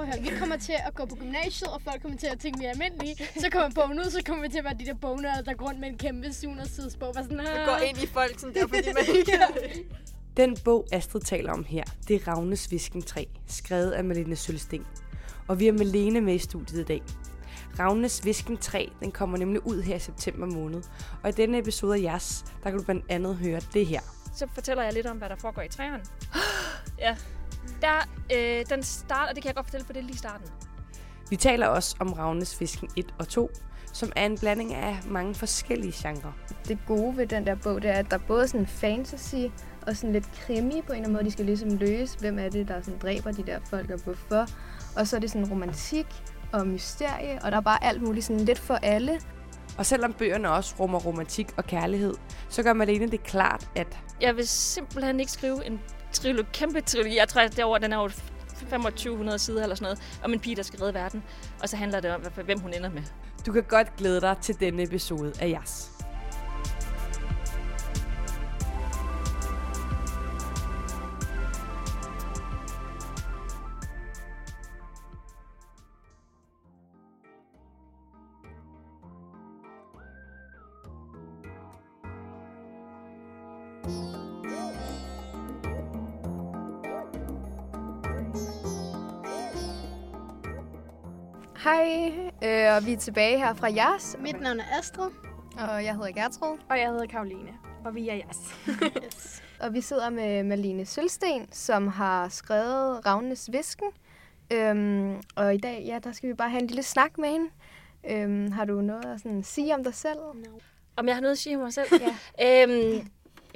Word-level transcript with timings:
prøv 0.00 0.08
at 0.08 0.14
høre, 0.14 0.32
vi 0.32 0.38
kommer 0.38 0.56
til 0.56 0.74
at 0.86 0.94
gå 0.94 1.04
på 1.04 1.14
gymnasiet, 1.14 1.70
og 1.70 1.82
folk 1.82 2.02
kommer 2.02 2.18
til 2.18 2.26
at 2.26 2.38
tænke 2.38 2.58
mere 2.58 2.70
almindelige. 2.70 3.16
Så 3.40 3.48
kommer 3.52 3.70
bogen 3.74 3.98
ud, 3.98 4.10
så 4.10 4.22
kommer 4.26 4.42
vi 4.42 4.48
til 4.48 4.58
at 4.58 4.64
være 4.64 4.74
de 4.80 4.86
der 4.86 4.94
bognørder, 4.94 5.42
der 5.42 5.54
går 5.54 5.66
rundt 5.66 5.80
med 5.80 5.88
en 5.88 5.98
kæmpe 5.98 6.32
700 6.32 6.68
sides 6.68 6.96
bog. 6.96 7.14
Bare 7.14 7.24
sådan, 7.24 7.38
går 7.66 7.76
ind 7.88 7.98
i 8.02 8.06
folk 8.06 8.38
sådan 8.38 8.54
der, 8.54 8.66
fordi 8.66 8.88
man 8.94 9.16
ikke 9.16 9.32
Den 10.36 10.56
bog, 10.64 10.86
Astrid 10.92 11.20
taler 11.20 11.52
om 11.52 11.64
her, 11.64 11.84
det 12.08 12.16
er 12.16 12.28
Ravnes 12.28 12.70
Visken 12.70 13.02
3, 13.02 13.26
skrevet 13.46 13.90
af 13.90 14.04
Malene 14.04 14.36
Sølsten. 14.36 14.86
Og 15.48 15.60
vi 15.60 15.66
har 15.66 15.72
Malene 15.72 16.20
med 16.20 16.34
i 16.34 16.38
studiet 16.38 16.80
i 16.80 16.84
dag. 16.84 17.02
Ravnes 17.78 18.24
Visken 18.24 18.56
3, 18.56 18.90
den 19.00 19.12
kommer 19.12 19.38
nemlig 19.38 19.66
ud 19.66 19.82
her 19.82 19.96
i 19.96 19.98
september 19.98 20.46
måned. 20.46 20.82
Og 21.22 21.28
i 21.28 21.32
denne 21.32 21.58
episode 21.58 21.94
af 21.94 22.02
Jas, 22.02 22.44
der 22.64 22.70
kan 22.70 22.78
du 22.78 22.84
blandt 22.84 23.04
andet 23.08 23.36
høre 23.36 23.60
det 23.74 23.86
her. 23.86 24.00
Så 24.34 24.46
fortæller 24.54 24.82
jeg 24.82 24.92
lidt 24.92 25.06
om, 25.06 25.16
hvad 25.16 25.28
der 25.28 25.36
foregår 25.36 25.62
i 25.62 25.68
træerne. 25.68 26.02
ja. 26.98 27.16
Der, 27.80 28.08
øh, 28.34 28.64
den 28.70 28.82
starter, 28.82 29.32
det 29.32 29.42
kan 29.42 29.48
jeg 29.48 29.54
godt 29.54 29.66
fortælle, 29.66 29.86
for 29.86 29.92
det 29.92 30.00
er 30.00 30.06
lige 30.06 30.18
starten. 30.18 30.46
Vi 31.30 31.36
taler 31.36 31.66
også 31.66 31.96
om 32.00 32.12
Ravnes 32.12 32.60
Visken 32.60 32.88
1 32.96 33.14
og 33.18 33.28
2, 33.28 33.50
som 33.92 34.12
er 34.16 34.26
en 34.26 34.38
blanding 34.38 34.74
af 34.74 34.98
mange 35.06 35.34
forskellige 35.34 35.92
genrer. 35.96 36.32
Det 36.68 36.78
gode 36.86 37.16
ved 37.16 37.26
den 37.26 37.46
der 37.46 37.54
bog, 37.54 37.82
det 37.82 37.90
er, 37.90 37.94
at 37.94 38.10
der 38.10 38.16
er 38.16 38.22
både 38.28 38.48
sådan 38.48 38.66
fantasy 38.66 39.34
og 39.86 39.96
sådan 39.96 40.12
lidt 40.12 40.32
krimi 40.32 40.70
på 40.70 40.92
en 40.92 40.96
eller 40.96 40.96
anden 40.96 41.12
måde. 41.12 41.24
De 41.24 41.30
skal 41.30 41.44
ligesom 41.44 41.76
løse, 41.76 42.18
hvem 42.18 42.38
er 42.38 42.48
det, 42.48 42.68
der 42.68 42.82
sådan 42.82 42.98
dræber 42.98 43.32
de 43.32 43.42
der 43.42 43.58
folk, 43.70 43.90
og 43.90 44.00
hvorfor. 44.04 44.46
Og 44.96 45.06
så 45.06 45.16
er 45.16 45.20
det 45.20 45.30
sådan 45.30 45.50
romantik 45.50 46.06
og 46.52 46.66
mysterie, 46.66 47.38
og 47.42 47.50
der 47.50 47.56
er 47.56 47.62
bare 47.62 47.84
alt 47.84 48.02
muligt 48.02 48.26
sådan 48.26 48.44
lidt 48.44 48.58
for 48.58 48.74
alle. 48.74 49.20
Og 49.78 49.86
selvom 49.86 50.12
bøgerne 50.12 50.50
også 50.50 50.74
rummer 50.80 50.98
romantik 50.98 51.46
og 51.56 51.64
kærlighed, 51.64 52.14
så 52.48 52.62
gør 52.62 52.72
Malene 52.72 53.06
det 53.06 53.22
klart, 53.22 53.70
at 53.76 53.98
Jeg 54.20 54.36
vil 54.36 54.48
simpelthen 54.48 55.20
ikke 55.20 55.32
skrive 55.32 55.66
en 55.66 55.80
trilogi, 56.12 56.48
kæmpe 56.52 56.80
trilogi. 56.80 57.16
Jeg 57.16 57.28
tror, 57.28 57.40
at 57.40 57.56
derovre, 57.56 57.78
den 57.78 57.92
er 57.92 57.96
jo 57.96 58.08
2500 58.60 59.38
sider 59.38 59.62
eller 59.62 59.76
sådan 59.76 59.84
noget, 59.84 60.20
om 60.24 60.32
en 60.32 60.40
pige, 60.40 60.56
der 60.56 60.62
skal 60.62 60.78
redde 60.80 60.94
verden. 60.94 61.22
Og 61.62 61.68
så 61.68 61.76
handler 61.76 62.00
det 62.00 62.14
om, 62.14 62.20
hvem 62.44 62.58
hun 62.58 62.74
ender 62.74 62.90
med. 62.90 63.02
du 63.46 63.52
kan 63.52 63.62
godt 63.62 63.96
glæde 63.96 64.20
dig 64.20 64.36
til 64.42 64.60
denne 64.60 64.82
episode 64.82 65.32
af 65.40 65.48
Jas. 65.48 65.90
Hej, 91.64 92.10
øh, 92.44 92.76
og 92.76 92.86
vi 92.86 92.92
er 92.92 92.96
tilbage 92.98 93.38
her 93.38 93.54
fra 93.54 93.72
jeres, 93.74 94.16
Mit 94.20 94.40
navn 94.40 94.60
er 94.60 94.78
Astrid. 94.78 95.10
og 95.58 95.84
jeg 95.84 95.94
hedder 95.94 96.12
Gertrud. 96.12 96.58
Og 96.70 96.78
jeg 96.78 96.88
hedder 96.88 97.06
Karoline, 97.06 97.50
og 97.84 97.94
vi 97.94 98.08
er 98.08 98.14
jeres. 98.14 98.38
Yes. 99.06 99.42
Og 99.60 99.74
vi 99.74 99.80
sidder 99.80 100.10
med 100.10 100.42
Malene 100.42 100.86
Sølsten, 100.86 101.52
som 101.52 101.88
har 101.88 102.28
skrevet 102.28 103.06
Ravnes 103.06 103.48
Visken. 103.52 103.86
Øhm, 104.52 105.22
og 105.36 105.54
i 105.54 105.58
dag, 105.58 105.82
ja, 105.86 105.98
der 106.04 106.12
skal 106.12 106.28
vi 106.28 106.34
bare 106.34 106.50
have 106.50 106.60
en 106.62 106.66
lille 106.66 106.82
snak 106.82 107.18
med 107.18 107.28
hende. 107.28 107.50
Øhm, 108.10 108.52
har 108.52 108.64
du 108.64 108.80
noget 108.80 109.04
at 109.04 109.20
sådan, 109.20 109.42
sige 109.42 109.74
om 109.74 109.84
dig 109.84 109.94
selv? 109.94 110.18
No. 110.18 110.50
Om 110.96 111.06
jeg 111.06 111.16
har 111.16 111.20
noget 111.20 111.32
at 111.32 111.38
sige 111.38 111.56
om 111.56 111.62
mig 111.62 111.72
selv? 111.72 111.86
Ja. 112.38 112.62
Øhm, 112.62 113.08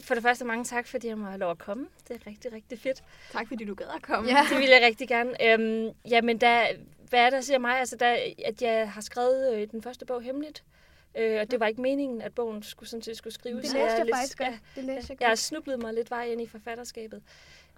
for 0.03 0.15
det 0.15 0.23
første, 0.23 0.45
mange 0.45 0.65
tak, 0.65 0.87
fordi 0.87 1.07
jeg 1.09 1.19
må 1.19 1.27
have 1.27 1.39
lov 1.39 1.51
at 1.51 1.59
komme. 1.59 1.87
Det 2.09 2.17
er 2.17 2.27
rigtig, 2.27 2.53
rigtig 2.53 2.79
fedt. 2.79 3.05
Tak 3.33 3.49
fordi 3.49 3.65
du 3.65 3.75
gad 3.75 3.87
at 3.97 4.03
komme. 4.03 4.31
Ja. 4.31 4.47
Det 4.51 4.59
vil 4.59 4.69
jeg 4.69 4.81
rigtig 4.83 5.09
gerne. 5.09 5.53
Øhm, 5.53 5.91
jamen, 6.11 6.39
der, 6.41 6.67
hvad 7.09 7.21
er 7.21 7.31
der 7.31 7.41
siger 7.41 7.59
mig? 7.59 7.79
Altså, 7.79 7.97
der, 7.97 8.17
at 8.45 8.63
jeg 8.63 8.91
har 8.91 9.01
skrevet 9.01 9.55
øh, 9.55 9.69
den 9.71 9.83
første 9.83 10.07
bog 10.07 10.23
hemmeligt. 10.23 10.65
Øh, 11.19 11.41
og 11.41 11.51
det 11.51 11.61
var 11.61 11.67
ikke 11.67 11.81
meningen, 11.81 12.23
at 12.23 12.35
bogen 12.35 12.63
skulle, 12.63 12.89
sådan 12.89 13.03
set 13.03 13.17
skulle 13.17 13.35
skrives. 13.35 13.63
Det 13.65 13.73
læste 13.73 13.79
er 13.79 13.97
jeg 13.97 14.05
lidt- 14.05 14.17
faktisk 14.17 14.41
ja. 14.41 14.59
Det 14.77 14.85
læste 14.85 15.11
jeg 15.13 15.21
Jeg 15.21 15.29
har 15.29 15.35
snublet 15.35 15.79
mig 15.83 15.95
lidt 15.95 16.11
vej 16.11 16.25
ind 16.25 16.41
i 16.41 16.47
forfatterskabet. 16.47 17.23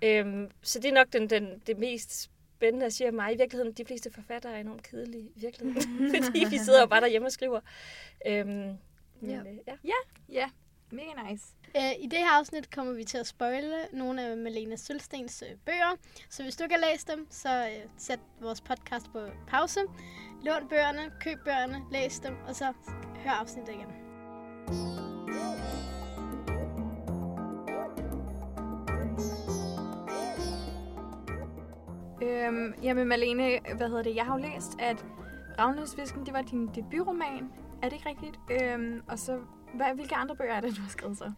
Øhm, 0.02 0.50
så 0.62 0.78
det 0.78 0.88
er 0.88 0.92
nok 0.94 1.06
den, 1.12 1.30
den, 1.30 1.62
det 1.66 1.78
mest 1.78 2.30
spændende 2.56 2.86
at 2.86 2.92
sige 2.92 3.10
mig. 3.12 3.34
I 3.34 3.36
virkeligheden, 3.36 3.72
de 3.72 3.84
fleste 3.84 4.10
forfattere 4.12 4.52
er 4.52 4.60
enormt 4.60 4.82
kedelige 4.82 5.22
i 5.36 5.40
virkeligheden. 5.40 6.14
fordi 6.24 6.44
vi 6.50 6.58
sidder 6.58 6.80
jo 6.80 6.86
bare 6.86 7.00
derhjemme 7.00 7.28
og 7.28 7.32
skriver. 7.32 7.60
Øhm, 8.26 8.48
men, 8.48 8.76
Ja. 9.22 9.36
øh, 9.38 9.56
ja. 9.84 9.92
Ja, 10.28 10.50
mega 10.90 11.30
nice. 11.30 11.44
Øh, 11.76 12.04
I 12.04 12.06
det 12.06 12.18
her 12.18 12.38
afsnit 12.38 12.74
kommer 12.74 12.92
vi 12.92 13.04
til 13.04 13.18
at 13.18 13.26
spoile 13.26 13.76
nogle 13.92 14.22
af 14.22 14.36
Malene 14.36 14.76
Sølstens 14.76 15.44
øh, 15.50 15.56
bøger. 15.66 15.96
Så 16.30 16.42
hvis 16.42 16.56
du 16.56 16.62
ikke 16.62 16.74
har 16.74 16.92
læst 16.92 17.08
dem, 17.08 17.26
så 17.30 17.48
øh, 17.48 17.88
sæt 17.96 18.20
vores 18.40 18.60
podcast 18.60 19.12
på 19.12 19.18
pause. 19.48 19.80
Lån 20.42 20.68
bøgerne, 20.68 21.12
køb 21.20 21.38
bøgerne, 21.44 21.82
læs 21.92 22.20
dem, 22.20 22.34
og 22.48 22.56
så 22.56 22.72
hør 23.24 23.30
afsnittet 23.30 23.74
igen. 23.74 23.86
Øhm, 32.22 32.74
jamen 32.82 33.08
Malene, 33.08 33.58
hvad 33.76 33.88
hedder 33.88 34.02
det? 34.02 34.16
Jeg 34.16 34.24
har 34.24 34.38
jo 34.38 34.42
læst, 34.42 34.72
at 34.78 35.06
Ravnløsvisken, 35.58 36.26
det 36.26 36.34
var 36.34 36.42
din 36.42 36.66
debutroman. 36.74 37.52
Er 37.82 37.88
det 37.88 37.92
ikke 37.92 38.08
rigtigt? 38.08 38.38
Øhm, 38.50 39.02
og 39.08 39.18
så, 39.18 39.38
hvad, 39.74 39.94
hvilke 39.94 40.14
andre 40.14 40.36
bøger 40.36 40.54
er 40.54 40.60
det, 40.60 40.76
du 40.76 40.82
har 40.82 40.90
skrevet 40.90 41.18
så? 41.18 41.32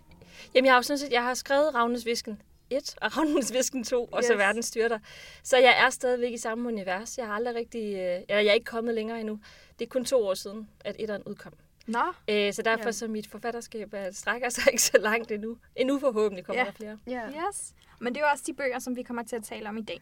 Jamen, 0.55 0.66
jeg 0.66 0.72
har 0.72 0.78
jo 0.78 0.83
sådan 0.83 0.99
set, 0.99 1.12
jeg 1.12 1.22
har 1.22 1.34
skrevet 1.34 1.75
Ravnes 1.75 2.06
Visken 2.06 2.43
1 2.71 2.94
og 3.03 3.11
Ravnes 3.16 3.53
Visken 3.53 3.84
2, 3.84 4.05
og 4.12 4.25
så 4.25 4.33
Yes. 4.33 4.39
Verdens 4.39 4.66
Styrter. 4.66 4.99
Så 5.43 5.56
jeg 5.59 5.75
er 5.87 5.91
stadigvæk 5.91 6.33
i 6.33 6.37
samme 6.39 6.69
univers. 6.69 7.19
Jeg 7.19 7.27
har 7.27 7.34
aldrig 7.34 7.55
rigtig, 7.55 7.94
øh, 7.94 8.21
eller 8.28 8.41
jeg 8.43 8.47
er 8.47 8.53
ikke 8.53 8.65
kommet 8.65 8.94
længere 8.94 9.21
endnu. 9.21 9.41
Det 9.78 9.84
er 9.84 9.88
kun 9.88 10.05
to 10.05 10.27
år 10.27 10.34
siden, 10.34 10.69
at 10.81 10.97
etteren 10.99 11.22
udkom. 11.27 11.53
Nå, 11.87 12.03
Øh, 12.31 12.53
så 12.53 12.62
derfor 12.62 12.84
Ja. 12.84 12.93
så 12.93 13.09
mit 13.09 13.27
forfatterskab 13.31 13.94
øh, 13.94 14.00
strækker 14.12 14.49
sig 14.49 14.65
ikke 14.72 14.83
så 14.83 14.99
langt 15.00 15.31
endnu. 15.31 15.56
Endnu 15.77 15.99
forhåbentlig 15.99 16.44
kommer 16.44 16.61
Ja. 16.62 16.67
der 16.67 16.72
flere. 16.72 16.99
Ja. 17.06 17.28
yes. 17.28 17.75
Men 18.00 18.15
det 18.15 18.21
er 18.21 18.25
jo 18.27 18.31
også 18.33 18.44
de 18.47 18.55
bøger, 18.55 18.78
som 18.78 18.97
vi 18.97 19.03
kommer 19.03 19.22
til 19.22 19.37
at 19.37 19.43
tale 19.44 19.69
om 19.69 19.77
i 19.77 19.83
dag. 19.83 20.00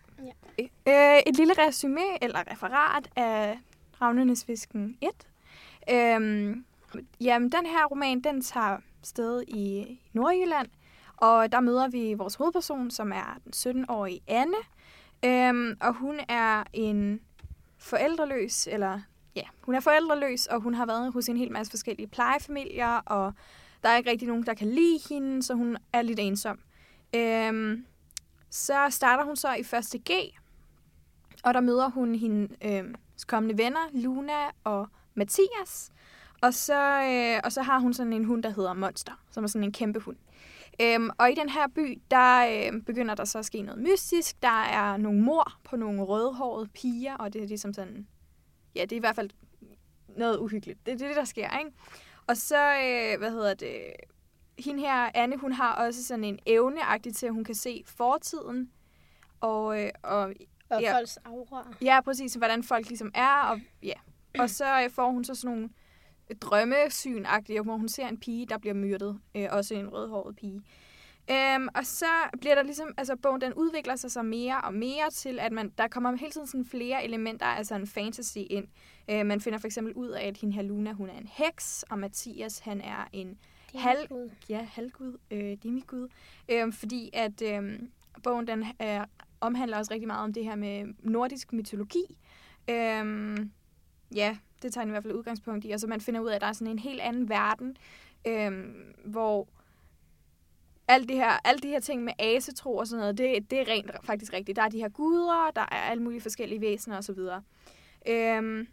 Ja. 0.59 0.63
Øh, 1.17 1.23
et 1.27 1.37
lille 1.37 1.55
resume 1.59 2.23
eller 2.25 2.43
referat 2.53 3.09
af 3.17 3.59
Ravnenes 4.01 4.49
Visken 4.49 4.99
1. 5.01 5.11
Øhm, 5.91 6.65
jamen, 7.21 7.53
den 7.53 7.67
her 7.67 7.85
roman, 7.91 8.21
den 8.21 8.43
tager 8.43 8.79
sted 9.03 9.43
i 9.49 9.99
Nordjylland, 10.13 10.69
og 11.17 11.53
der 11.53 11.61
møder 11.61 11.89
vi 11.89 12.15
vores 12.15 12.35
hovedperson, 12.35 12.91
som 12.91 13.13
er 13.13 13.39
den 13.45 13.85
17-årige 13.85 14.21
Anne. 14.27 14.57
Øhm, 15.25 15.77
og 15.81 15.95
hun 15.95 16.21
er 16.29 16.65
en 16.73 17.21
forældreløs, 17.79 18.67
eller 18.67 19.01
ja, 19.37 19.43
hun 19.63 19.75
er 19.75 19.81
forældreløs, 19.81 20.47
og 20.47 20.61
hun 20.61 20.75
har 20.75 20.87
været 20.87 21.13
hos 21.13 21.29
en 21.29 21.37
hel 21.37 21.53
masse 21.53 21.71
forskellige 21.71 22.07
plejefamilier, 22.07 22.97
og 23.07 23.33
der 23.83 23.89
er 23.89 23.97
ikke 23.97 24.11
rigtig 24.11 24.29
nogen, 24.29 24.47
der 24.47 24.55
kan 24.55 24.71
lide 24.71 25.01
hende, 25.09 25.43
så 25.43 25.55
hun 25.55 25.77
er 25.93 26.03
lidt 26.03 26.21
ensom. 26.21 26.59
Øhm, 27.15 27.87
så 28.51 28.87
starter 28.91 29.25
hun 29.25 29.37
så 29.37 29.55
i 29.55 29.61
1. 29.61 30.03
G, 30.11 30.11
og 31.45 31.55
der 31.55 31.61
møder 31.61 31.89
hun 31.89 32.15
hendes 32.15 32.51
øhm, 32.65 32.95
kommende 33.27 33.59
venner, 33.59 33.89
Luna 33.93 34.51
og 34.65 34.89
Mathias. 35.15 35.91
Og 36.43 36.55
så, 36.55 37.03
øh, 37.03 37.41
og 37.45 37.53
så 37.53 37.63
har 37.63 37.79
hun 37.79 37.95
sådan 37.95 38.13
en 38.13 38.25
hund, 38.25 38.43
der 38.43 38.51
hedder 38.51 38.73
Monster, 38.75 39.13
som 39.31 39.45
er 39.45 39.49
sådan 39.49 39.65
en 39.65 39.73
kæmpe 39.73 40.01
hund. 40.01 40.17
Øhm, 40.81 41.11
og 41.19 41.31
i 41.31 41.35
den 41.35 41.49
her 41.49 41.67
by, 41.75 42.03
der 42.11 42.47
øh, 42.73 42.83
begynder 42.83 43.15
der 43.15 43.25
så 43.25 43.39
at 43.39 43.45
ske 43.45 43.63
noget 43.63 43.81
mystisk. 43.83 44.43
Der 44.43 44.63
er 44.63 44.97
nogle 44.97 45.21
mor 45.21 45.53
på 45.65 45.77
nogle 45.77 46.03
rødhårede 46.03 46.69
piger, 46.69 47.15
og 47.17 47.33
det 47.33 47.43
er 47.43 47.47
ligesom 47.47 47.73
sådan... 47.73 48.07
Ja, 48.75 48.83
det 48.83 48.93
er 48.93 48.97
i 48.97 49.01
hvert 49.01 49.17
fald 49.17 49.31
noget 50.17 50.39
uhyggeligt. 50.39 50.87
Det 50.87 50.93
er 50.95 51.07
det, 51.09 51.17
der 51.17 51.25
sker, 51.25 51.59
ikke? 51.59 51.71
Og 52.27 52.37
så, 52.37 52.57
øh, 52.59 53.19
hvad 53.19 53.31
hedder 53.31 53.55
det... 53.55 53.79
Hende 54.59 54.81
her, 54.81 55.11
Anne, 55.15 55.37
hun 55.37 55.53
har 55.53 55.75
også 55.75 56.05
sådan 56.05 56.25
en 56.25 56.39
evneagtig 56.47 57.15
til, 57.17 57.27
at 57.27 57.33
hun 57.33 57.45
kan 57.45 57.55
se 57.55 57.83
fortiden. 57.87 58.71
Og, 59.41 59.83
øh, 59.83 59.91
og 60.03 60.33
Og 60.71 60.81
Ja. 60.81 60.81
ja. 60.81 60.99
folks 60.99 61.17
aura. 61.25 61.75
Ja, 61.83 62.01
præcis, 62.01 62.35
hvordan 62.35 62.63
folk 62.63 62.89
ligesom 62.89 63.11
er, 63.15 63.43
og 63.43 63.61
ja. 63.83 63.95
Og 64.39 64.51
så 64.51 64.83
øh, 64.85 64.91
får 64.91 65.11
hun 65.11 65.25
så 65.25 65.35
sådan 65.35 65.57
nogle 65.57 65.71
drømmesyn 66.41 67.25
hvor 67.65 67.77
hun 67.77 67.89
ser 67.89 68.09
en 68.09 68.21
pige, 68.21 68.47
der 68.47 68.59
bliver 68.59 68.75
myrdet, 68.75 69.21
øh, 69.35 69.49
også 69.51 69.75
en 69.75 69.89
rødhåret 69.89 70.37
pige. 70.37 70.63
Øhm, 71.31 71.69
og 71.75 71.87
så 71.87 72.07
bliver 72.41 72.55
der 72.55 72.63
ligesom, 72.63 72.95
altså 72.97 73.17
bogen 73.17 73.41
den 73.41 73.55
udvikler 73.55 73.97
sig 73.97 74.11
så 74.11 74.23
mere 74.23 74.61
og 74.61 74.75
mere 74.75 75.11
til, 75.13 75.39
at 75.39 75.53
man, 75.53 75.73
der 75.79 75.89
kommer 75.89 76.17
hele 76.17 76.33
tiden 76.33 76.47
sådan 76.47 76.65
flere 76.65 77.05
elementer 77.05 77.47
af 77.47 77.67
sådan 77.67 77.87
fantasy 77.87 78.39
ind. 78.51 78.67
Øh, 79.11 79.27
man 79.27 79.41
finder 79.41 79.59
for 79.59 79.67
eksempel 79.67 79.95
ud 79.95 80.09
af, 80.09 80.27
at 80.27 80.37
hende 80.37 80.55
her 80.55 80.63
Luna, 80.63 80.93
hun 80.93 81.09
er 81.09 81.19
en 81.19 81.29
heks, 81.33 81.83
og 81.91 81.99
Mathias, 81.99 82.59
han 82.59 82.81
er 82.81 83.09
en 83.13 83.39
halv, 83.75 84.31
ja, 84.49 84.63
halvgud, 84.73 85.19
øh, 85.31 85.57
demigud. 85.63 86.09
Øh, 86.49 86.73
fordi 86.73 87.11
at 87.13 87.43
øh, 87.43 87.79
bogen 88.23 88.47
den 88.47 88.65
øh, 88.83 89.01
omhandler 89.41 89.79
også 89.79 89.93
rigtig 89.93 90.07
meget 90.07 90.25
om 90.25 90.33
det 90.33 90.45
her 90.45 90.55
med 90.55 90.95
nordisk 90.99 91.53
mytologi. 91.53 92.05
Øh, 92.71 93.37
ja, 94.15 94.37
det 94.63 94.73
tager 94.73 94.83
han 94.83 94.89
i 94.89 94.91
hvert 94.91 95.03
fald 95.03 95.15
udgangspunkt 95.15 95.65
i. 95.65 95.71
Og 95.71 95.81
så 95.81 95.87
man 95.87 96.01
finder 96.01 96.21
ud 96.21 96.29
af, 96.29 96.35
at 96.35 96.41
der 96.41 96.47
er 96.47 96.53
sådan 96.53 96.73
en 96.73 96.79
helt 96.79 97.01
anden 97.01 97.29
verden, 97.29 97.77
øh, 98.27 98.75
hvor 99.05 99.49
alt 100.89 101.09
det 101.09 101.17
her, 101.17 101.31
alle 101.45 101.61
de 101.61 101.69
her 101.69 101.81
ting 101.81 102.05
med 102.05 102.13
asetro 102.19 102.77
og 102.77 102.87
sådan 102.87 103.01
noget, 103.01 103.19
det, 103.19 103.51
det 103.51 103.61
er 103.61 103.69
rent 103.69 103.91
faktisk 104.05 104.33
rigtigt. 104.33 104.57
Der 104.57 104.63
er 104.63 104.69
de 104.69 104.79
her 104.79 104.89
guder, 104.89 105.51
der 105.57 105.61
er 105.61 105.91
alle 105.91 106.03
mulige 106.03 106.21
forskellige 106.21 106.61
væsener 106.61 106.99
osv. 106.99 107.19
Øhm, 108.09 108.69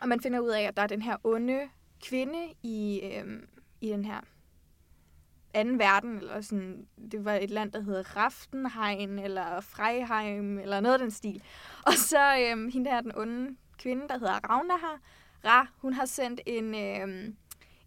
og 0.00 0.08
man 0.08 0.20
finder 0.20 0.40
ud 0.40 0.48
af, 0.48 0.62
at 0.62 0.76
der 0.76 0.82
er 0.82 0.86
den 0.86 1.02
her 1.02 1.16
onde 1.24 1.60
kvinde 2.04 2.54
i, 2.62 3.00
øhm, 3.04 3.48
i 3.80 3.88
den 3.88 4.04
her 4.04 4.20
anden 5.54 5.78
verden, 5.78 6.16
eller 6.16 6.40
sådan, 6.40 6.86
det 7.12 7.24
var 7.24 7.34
et 7.34 7.50
land, 7.50 7.72
der 7.72 7.80
hedder 7.80 8.16
Raftenheim, 8.16 9.18
eller 9.18 9.60
Freiheim, 9.60 10.58
eller 10.58 10.80
noget 10.80 10.94
af 10.94 10.98
den 10.98 11.10
stil. 11.10 11.42
Og 11.86 11.92
så 11.92 12.48
øhm, 12.50 12.68
hende 12.68 12.90
her, 12.90 13.00
den 13.00 13.12
onde 13.16 13.56
kvinde, 13.78 14.08
der 14.08 14.18
hedder 14.18 14.50
Ravna 14.50 14.74
her. 14.74 14.98
Ra, 15.44 15.66
hun 15.76 15.92
har 15.92 16.04
sendt 16.04 16.40
en, 16.46 16.74
øh, 16.74 17.32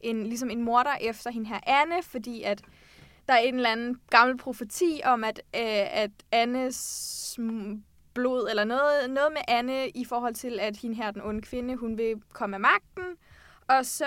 en, 0.02 0.24
ligesom 0.24 0.50
en 0.50 0.64
morder 0.64 0.96
efter 1.02 1.32
hende 1.32 1.48
her 1.48 1.60
Anne, 1.68 2.04
fordi 2.04 2.44
at 2.44 2.62
der 3.28 3.34
er 3.34 3.38
en 3.38 3.56
eller 3.56 3.70
anden 3.70 4.02
gammel 4.10 4.38
profeti 4.38 5.02
om, 5.04 5.24
at, 5.24 5.42
øh, 5.56 6.02
at 6.04 6.12
Annes 6.32 7.40
blod, 8.14 8.48
eller 8.50 8.64
noget, 8.64 9.10
noget 9.10 9.32
med 9.32 9.42
Anne 9.48 9.90
i 9.90 10.06
forhold 10.06 10.34
til, 10.34 10.60
at 10.60 10.78
hende 10.78 10.96
her, 10.96 11.12
den 11.12 11.22
onde 11.22 11.42
kvinde, 11.42 11.76
hun 11.76 11.98
vil 11.98 12.22
komme 12.34 12.56
af 12.56 12.60
magten. 12.60 13.18
Og 13.78 13.86
så 13.86 14.06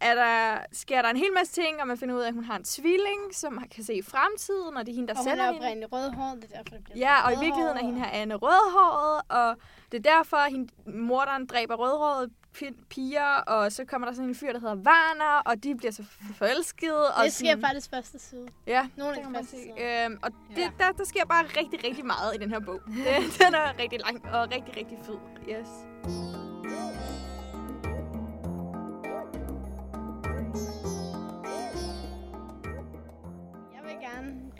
er 0.00 0.14
der, 0.14 0.58
sker 0.72 1.02
der 1.02 1.08
en 1.10 1.16
hel 1.16 1.32
masse 1.38 1.52
ting, 1.62 1.80
og 1.80 1.86
man 1.86 1.98
finder 1.98 2.14
ud 2.14 2.20
af, 2.20 2.28
at 2.28 2.34
hun 2.34 2.44
har 2.44 2.56
en 2.56 2.64
tvilling, 2.64 3.20
som 3.32 3.52
man 3.52 3.68
kan 3.68 3.84
se 3.84 3.94
i 3.94 4.02
fremtiden, 4.02 4.76
og 4.76 4.86
det 4.86 4.92
er 4.92 4.96
hende, 4.96 5.08
der 5.08 5.14
Og 5.14 5.18
hun 5.18 5.24
sender 5.30 5.44
er 5.44 5.52
hende. 5.52 5.64
oprindeligt 5.64 5.92
rødhåret, 5.92 6.42
det 6.42 6.50
er 6.52 6.56
derfor, 6.62 6.74
det 6.76 6.84
bliver 6.84 6.98
Ja, 6.98 7.14
og 7.14 7.32
i 7.32 7.34
rødhåret. 7.34 7.44
virkeligheden 7.46 7.76
er 7.78 7.84
hende 7.84 8.00
her 8.00 8.10
Anne 8.10 8.34
rødhåret, 8.34 9.20
og 9.28 9.56
det 9.92 10.06
er 10.06 10.10
derfor, 10.16 10.36
at 10.36 10.52
hende, 10.52 10.68
morderen 10.86 11.46
dræber 11.46 11.74
rødhårede 11.74 12.30
pi- 12.58 12.84
piger, 12.90 13.34
og 13.46 13.72
så 13.72 13.84
kommer 13.84 14.06
der 14.08 14.14
sådan 14.14 14.28
en 14.28 14.34
fyr, 14.34 14.52
der 14.52 14.60
hedder 14.60 14.74
Warner, 14.76 15.42
og 15.44 15.62
de 15.64 15.74
bliver 15.74 15.92
så 15.92 16.04
forelskede. 16.38 17.06
Og 17.14 17.24
Det 17.24 17.32
sker 17.32 17.46
sådan, 17.50 17.62
faktisk 17.62 17.90
første 17.90 18.18
side. 18.18 18.46
Ja, 18.66 18.86
Nogle 18.96 19.12
det 19.12 19.18
af 19.18 19.24
kan 19.24 19.32
de 19.34 19.38
man 19.38 19.44
første 19.44 19.56
se. 19.56 19.62
sider. 19.62 20.04
Øhm, 20.06 20.18
og 20.22 20.30
det, 20.56 20.58
Ja. 20.62 20.70
der, 20.78 20.92
der 20.92 21.04
sker 21.04 21.24
bare 21.24 21.44
rigtig, 21.44 21.84
rigtig 21.84 22.06
meget 22.06 22.34
i 22.34 22.38
den 22.38 22.50
her 22.50 22.60
bog. 22.60 22.80
Det, 22.86 23.06
den 23.46 23.54
er 23.54 23.78
rigtig 23.82 24.00
lang 24.06 24.24
og 24.34 24.42
rigtig, 24.54 24.76
rigtig 24.76 24.98
fed. 25.06 25.18
Yes. 25.50 25.68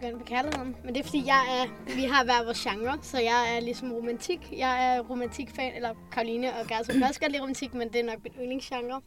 Begyndt 0.01 0.19
på 0.19 0.25
kærligheden, 0.25 0.77
men 0.85 0.95
det 0.95 1.01
er 1.01 1.05
fordi, 1.05 1.27
jeg 1.27 1.43
er, 1.59 1.95
vi 1.95 2.05
har 2.05 2.25
hver 2.25 2.45
vores 2.45 2.61
genre, 2.61 2.99
så 3.03 3.19
jeg 3.19 3.57
er 3.57 3.61
ligesom 3.61 3.93
romantik. 3.93 4.53
Jeg 4.53 4.95
er 4.95 5.01
romantikfan, 5.01 5.75
eller 5.75 5.95
Karoline 6.13 6.49
og 6.49 6.67
Gertrud 6.67 6.95
kan 6.95 7.03
også 7.03 7.21
godt 7.21 7.33
lide 7.33 7.43
romantik, 7.43 7.75
men 7.75 7.89
det 7.89 8.01
er 8.01 8.05
nok 8.05 8.19
min 8.25 8.33
yndlingsgenre. 8.41 9.01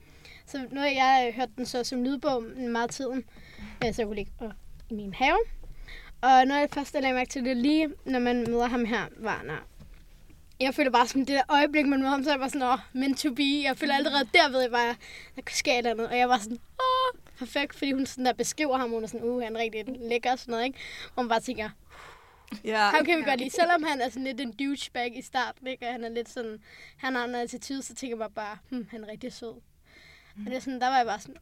Så 0.45 0.57
nu 0.71 0.79
har 0.79 0.87
jeg 0.87 1.25
øh, 1.27 1.35
hørt 1.35 1.49
den 1.57 1.65
så 1.65 1.83
som 1.83 2.03
lydbog 2.03 2.43
meget 2.43 2.89
tiden, 2.89 3.23
øh, 3.85 3.93
så 3.93 4.01
jeg 4.01 4.07
kunne 4.07 4.15
ligge 4.15 4.31
i 4.89 4.93
min 4.93 5.13
have. 5.13 5.37
Og 6.21 6.45
når 6.47 6.55
jeg 6.55 6.69
først 6.73 6.73
første, 6.73 7.01
lagde 7.01 7.15
mærke 7.15 7.29
til, 7.29 7.45
det 7.45 7.57
lige, 7.57 7.89
når 8.05 8.19
man 8.19 8.45
møder 8.49 8.67
ham 8.67 8.85
her, 8.85 9.01
Varner. 9.17 9.67
Jeg 10.59 10.75
føler 10.75 10.91
bare 10.91 11.07
sådan, 11.07 11.21
det 11.21 11.27
der 11.27 11.41
øjeblik, 11.49 11.85
man 11.85 11.99
møder 11.99 12.11
ham, 12.11 12.23
så 12.23 12.29
er 12.29 12.33
jeg 12.33 12.39
bare 12.39 12.49
sådan, 12.49 12.67
åh, 12.67 12.79
meant 12.93 13.19
to 13.19 13.33
be. 13.33 13.61
Jeg 13.63 13.77
føler 13.77 13.93
allerede 13.95 14.29
der 14.33 14.49
ved 14.51 14.61
jeg 14.61 14.71
bare, 14.71 14.95
der 15.35 15.41
sker 15.47 15.71
et 15.71 15.77
eller 15.77 15.91
andet. 15.91 16.07
Og 16.07 16.17
jeg 16.17 16.29
var 16.29 16.37
sådan, 16.37 16.57
åh, 16.79 16.92
perfekt, 17.45 17.75
fordi 17.75 17.91
hun 17.91 18.05
sådan 18.05 18.25
der 18.25 18.33
beskriver 18.33 18.77
ham, 18.77 18.89
hun 18.89 19.03
er 19.03 19.07
sådan, 19.07 19.27
uh, 19.27 19.41
han 19.41 19.55
er 19.55 19.59
rigtig 19.59 19.85
lækker 19.99 20.31
og 20.31 20.39
sådan 20.39 20.51
noget, 20.51 20.65
ikke? 20.65 20.79
Og 21.15 21.23
man 21.23 21.29
bare 21.29 21.39
tænker, 21.39 21.69
Ja. 22.63 22.77
ham 22.89 23.05
kan 23.05 23.17
vi 23.19 23.23
godt 23.23 23.39
lide. 23.39 23.49
Selvom 23.49 23.83
han 23.83 24.01
er 24.01 24.09
sådan 24.09 24.23
lidt 24.23 24.41
en 24.41 24.51
douchebag 24.51 25.17
i 25.17 25.21
starten, 25.21 25.67
ikke? 25.67 25.85
Og 25.87 25.91
han 25.91 26.03
er 26.03 26.09
lidt 26.09 26.29
sådan, 26.29 26.63
han 26.97 27.15
har 27.15 27.25
en 27.25 27.35
attitude, 27.35 27.81
så 27.83 27.95
tænker 27.95 28.17
man 28.17 28.31
bare, 28.31 28.57
hm, 28.69 28.87
han 28.91 29.03
er 29.03 29.07
rigtig 29.07 29.33
sød. 29.33 29.53
Men 30.35 30.45
det 30.45 30.55
er 30.55 30.59
sådan, 30.59 30.81
der 30.81 30.87
var 30.87 30.97
jeg 30.97 31.05
bare 31.05 31.19
sådan, 31.19 31.37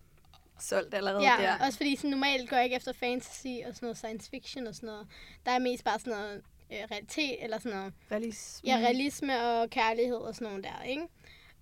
Solgt 0.60 0.94
allerede 0.94 1.24
ja, 1.24 1.36
der. 1.40 1.66
også 1.66 1.78
fordi 1.78 1.96
sådan, 1.96 2.10
normalt 2.10 2.50
går 2.50 2.56
jeg 2.58 2.64
ikke 2.64 2.76
efter 2.76 2.94
fantasy 2.94 3.48
og 3.68 3.76
sådan 3.76 3.78
noget 3.82 3.98
science 3.98 4.30
fiction 4.30 4.68
og 4.68 4.76
sådan 4.76 4.88
noget. 4.88 5.08
Der 5.46 5.52
er 5.52 5.60
mest 5.60 5.84
bare 5.84 6.00
sådan 6.00 6.14
noget 6.14 6.42
øh, 6.72 6.78
realitet, 6.92 7.44
eller 7.44 7.58
sådan 7.60 7.78
noget, 7.78 7.94
Realisme. 8.12 8.70
ja, 8.70 8.76
realisme 8.76 9.42
og 9.44 9.70
kærlighed 9.70 10.16
og 10.18 10.36
sådan 10.36 10.48
noget 10.48 10.64
der, 10.64 10.84
ikke? 10.84 11.04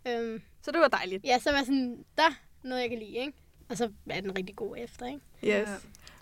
Øhm, 0.07 0.41
Så 0.61 0.71
det 0.71 0.79
var 0.79 0.87
dejligt. 0.87 1.25
ja, 1.25 1.39
så 1.39 1.49
var 1.49 1.57
jeg 1.57 1.65
sådan, 1.65 2.05
der 2.17 2.23
er 2.23 2.33
noget, 2.63 2.81
jeg 2.81 2.89
kan 2.89 2.99
lide, 2.99 3.17
ikke? 3.17 3.33
Og 3.69 3.77
så 3.77 3.91
er 4.09 4.21
den 4.21 4.37
rigtig 4.37 4.55
god 4.55 4.75
efter, 4.79 5.05
ikke? 5.05 5.19
Yes. 5.43 5.43
Ja. 5.43 5.65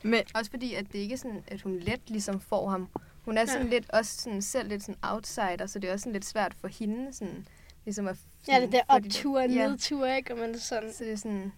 Men, 0.03 0.21
Også 0.35 0.51
fordi, 0.51 0.73
at 0.73 0.85
det 0.91 0.99
ikke 0.99 1.13
er 1.13 1.17
sådan, 1.17 1.43
at 1.47 1.61
hun 1.61 1.79
let 1.79 2.01
ligesom 2.07 2.39
får 2.39 2.69
ham. 2.69 2.87
Hun 3.25 3.37
er 3.37 3.45
sådan 3.45 3.67
Ja. 3.67 3.73
lidt, 3.73 3.89
også 3.89 4.21
sådan, 4.21 4.41
selv 4.41 4.69
lidt 4.69 4.83
sådan 4.83 4.99
outsider, 5.01 5.65
så 5.65 5.79
det 5.79 5.87
er 5.89 5.93
også 5.93 6.03
sådan 6.03 6.13
lidt 6.13 6.25
svært 6.25 6.53
for 6.53 6.67
hende, 6.67 7.13
sådan, 7.13 7.47
ligesom 7.85 8.07
at... 8.07 8.17
Ja, 8.47 8.53
sådan, 8.53 8.61
det 8.61 8.71
der 8.71 8.81
optur 8.87 9.41
og 9.41 9.49
ja. 9.49 9.67
nedtur, 9.67 10.07
ikke? 10.07 10.33
Og 10.33 10.39
man 10.39 10.55
er 10.55 10.57
sådan, 10.59 10.93
Så 10.93 11.03
det 11.03 11.13
er 11.13 11.17
sådan... 11.17 11.51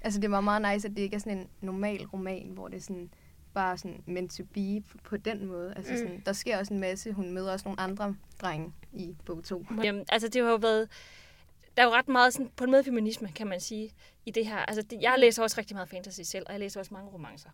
Altså, 0.00 0.20
det 0.20 0.30
var 0.30 0.40
meget 0.40 0.74
nice, 0.74 0.88
at 0.88 0.96
det 0.96 1.02
ikke 1.02 1.14
er 1.14 1.20
sådan 1.20 1.38
en 1.38 1.48
normal 1.60 2.06
roman, 2.06 2.46
hvor 2.54 2.68
det 2.68 2.76
er 2.76 2.80
sådan 2.80 3.10
bare 3.54 3.78
sådan 3.78 4.02
meant 4.06 4.32
to 4.32 4.44
be 4.44 4.82
på, 4.90 4.98
på 5.04 5.16
den 5.16 5.46
måde. 5.46 5.72
Altså, 5.76 5.92
Mm. 5.92 5.98
sådan, 5.98 6.22
der 6.26 6.32
sker 6.32 6.58
også 6.58 6.74
en 6.74 6.80
masse. 6.80 7.12
Hun 7.12 7.32
møder 7.32 7.52
også 7.52 7.64
nogle 7.68 7.80
andre 7.80 8.16
drenge 8.40 8.72
i 8.92 9.14
bog 9.24 9.44
2. 9.44 9.66
Jamen, 9.84 10.04
altså, 10.08 10.28
det 10.28 10.42
har 10.42 10.50
jo 10.50 10.56
været... 10.56 10.88
Der 11.76 11.82
er 11.82 11.86
jo 11.86 11.92
ret 11.92 12.08
meget 12.08 12.32
sådan, 12.32 12.50
på 12.56 12.64
en 12.64 12.70
måde 12.70 12.84
feminisme, 12.84 13.28
kan 13.34 13.46
man 13.46 13.60
sige, 13.60 13.90
i 14.26 14.30
det 14.30 14.46
her. 14.46 14.56
Altså, 14.56 14.82
det, 14.82 15.02
jeg 15.02 15.14
læser 15.18 15.42
også 15.42 15.58
rigtig 15.58 15.76
meget 15.76 15.88
fantasy 15.88 16.20
selv, 16.24 16.44
og 16.46 16.52
jeg 16.52 16.60
læser 16.60 16.80
også 16.80 16.94
mange 16.94 17.10
romancer. 17.10 17.50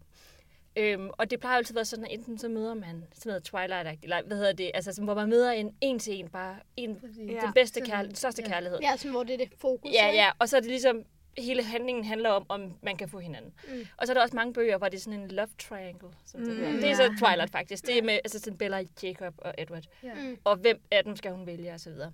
Øhm, 0.77 1.11
og 1.13 1.31
det 1.31 1.41
plejer 1.41 1.57
altid 1.57 1.75
at 1.75 1.77
være 1.77 1.85
sådan, 1.85 2.05
at 2.05 2.11
enten 2.13 2.39
så 2.39 2.49
møder 2.49 2.75
man 2.75 3.05
sådan 3.15 3.31
noget 3.31 3.45
twilight 3.45 3.99
eller 4.03 4.23
hvad 4.27 4.37
hedder 4.37 4.53
det, 4.53 4.71
altså 4.75 4.93
sådan, 4.93 5.05
hvor 5.05 5.15
man 5.15 5.29
møder 5.29 5.51
en 5.53 5.75
en 5.81 5.99
til 5.99 6.15
en, 6.15 6.29
bare 6.29 6.57
en, 6.77 6.99
Ja. 7.19 7.41
den 7.41 7.53
bedste 7.55 7.81
kærlighed, 7.81 8.07
den 8.09 8.17
største 8.17 8.43
ja. 8.43 8.49
kærlighed. 8.49 8.79
ja, 8.83 8.97
sådan, 8.97 9.11
hvor 9.11 9.23
det 9.25 9.35
er 9.35 9.39
det 9.39 9.53
fokus, 9.59 9.93
Ja, 9.93 10.07
ja, 10.07 10.31
og 10.39 10.49
så 10.49 10.57
er 10.57 10.61
det 10.61 10.71
ligesom, 10.71 11.05
hele 11.39 11.63
handlingen 11.63 12.05
handler 12.05 12.31
om, 12.31 12.47
om 12.49 12.73
man 12.83 12.97
kan 12.97 13.09
få 13.09 13.19
hinanden. 13.19 13.53
Mm. 13.69 13.75
Mm. 13.75 13.87
Og 13.97 14.07
så 14.07 14.13
er 14.13 14.15
der 14.15 14.23
også 14.23 14.37
mange 14.37 14.53
bøger, 14.53 14.79
hvor 14.79 14.89
det 14.89 14.97
er 14.97 15.01
sådan 15.01 15.21
en 15.21 15.29
love 15.29 15.49
triangle. 15.59 16.09
Som 16.27 16.41
det, 16.41 16.49
Mm, 16.57 16.57
hedder. 16.65 16.81
det 16.81 16.91
er 16.91 16.95
så 16.95 17.15
Twilight 17.25 17.53
faktisk. 17.53 17.87
Det 17.87 17.99
er 17.99 18.03
med 18.03 18.13
altså 18.25 18.39
sådan 18.39 18.59
Bella, 18.59 18.85
Jacob 19.03 19.35
og 19.39 19.55
Edward. 19.59 19.83
Ja. 20.03 20.15
Mm. 20.15 20.39
Og 20.45 20.57
hvem 20.57 20.81
af 20.91 21.05
dem 21.05 21.17
skal 21.17 21.31
hun 21.33 21.47
vælge, 21.47 21.73
og 21.73 21.81
så 21.81 21.91
videre. 21.91 22.13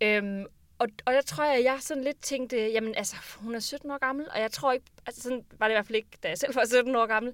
Øhm, 0.00 0.44
og, 0.78 0.88
og 1.04 1.14
jeg 1.14 1.24
tror, 1.26 1.44
at 1.44 1.64
jeg 1.64 1.76
sådan 1.80 2.04
lidt 2.04 2.22
tænkte, 2.22 2.56
jamen 2.56 2.94
altså, 2.94 3.16
hun 3.40 3.54
er 3.54 3.60
17 3.60 3.90
år 3.90 3.98
gammel, 3.98 4.26
og 4.30 4.40
jeg 4.40 4.52
tror 4.52 4.72
ikke, 4.72 4.86
altså 5.06 5.22
sådan 5.22 5.44
var 5.58 5.66
det 5.68 5.72
i 5.72 5.76
hvert 5.76 5.86
fald 5.86 5.96
ikke, 5.96 6.08
da 6.22 6.28
jeg 6.28 6.38
selv 6.38 6.54
var 6.54 6.64
17 6.64 6.96
år 6.96 7.06
gammel. 7.06 7.32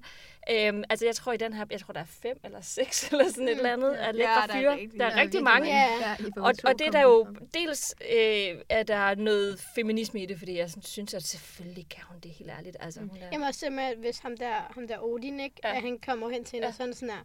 Øhm, 0.51 0.83
altså 0.89 1.05
jeg 1.05 1.15
tror 1.15 1.33
i 1.33 1.37
den 1.37 1.53
her, 1.53 1.65
jeg 1.71 1.79
tror 1.79 1.91
der 1.93 1.99
er 1.99 2.05
fem 2.05 2.37
eller 2.43 2.61
seks 2.61 3.03
eller 3.11 3.29
sådan 3.29 3.47
et 3.47 3.53
Mm. 3.53 3.57
eller 3.59 3.73
andet 3.73 3.91
Ja. 3.93 4.07
af 4.07 4.13
lækre 4.15 4.29
Ja, 4.41 4.47
der 4.47 4.53
er 4.53 4.59
fyre. 4.61 4.75
rigtig- 4.75 4.99
Der 4.99 5.05
er 5.05 5.09
der 5.09 5.15
Der 5.15 5.21
rigtig 5.21 5.43
mange. 5.43 5.67
Ja. 5.69 6.15
i 6.19 6.31
bog 6.35 6.43
Og, 6.43 6.53
og 6.63 6.79
det 6.79 6.87
er 6.87 6.91
der 6.91 7.01
jo, 7.01 7.27
dels 7.53 7.95
øh, 8.11 8.61
er 8.69 8.83
der 8.83 9.15
noget 9.15 9.59
feminisme 9.75 10.23
i 10.23 10.25
det, 10.25 10.37
fordi 10.39 10.57
jeg 10.57 10.69
sådan, 10.69 10.83
synes, 10.83 11.13
at 11.13 11.23
selvfølgelig 11.23 11.89
kan 11.89 12.03
hun 12.09 12.19
det 12.19 12.31
helt 12.31 12.49
ærligt. 12.57 12.77
Altså, 12.79 12.99
hun 12.99 13.09
er, 13.21 13.27
Jamen 13.31 13.47
også 13.47 13.69
med, 13.69 13.95
hvis 13.95 14.19
ham 14.19 14.37
der, 14.37 14.53
ham 14.75 14.87
der 14.87 14.97
Odin, 15.03 15.39
ikke? 15.39 15.55
Ja. 15.63 15.69
Ja. 15.69 15.75
At 15.75 15.81
han 15.81 15.99
kommer 16.05 16.29
hen 16.29 16.43
til 16.45 16.51
hende, 16.51 16.65
Ja. 16.65 16.67
ja. 16.67 16.69
og 16.69 16.73
sådan 16.73 16.93
sådan 16.93 17.09
her. 17.09 17.23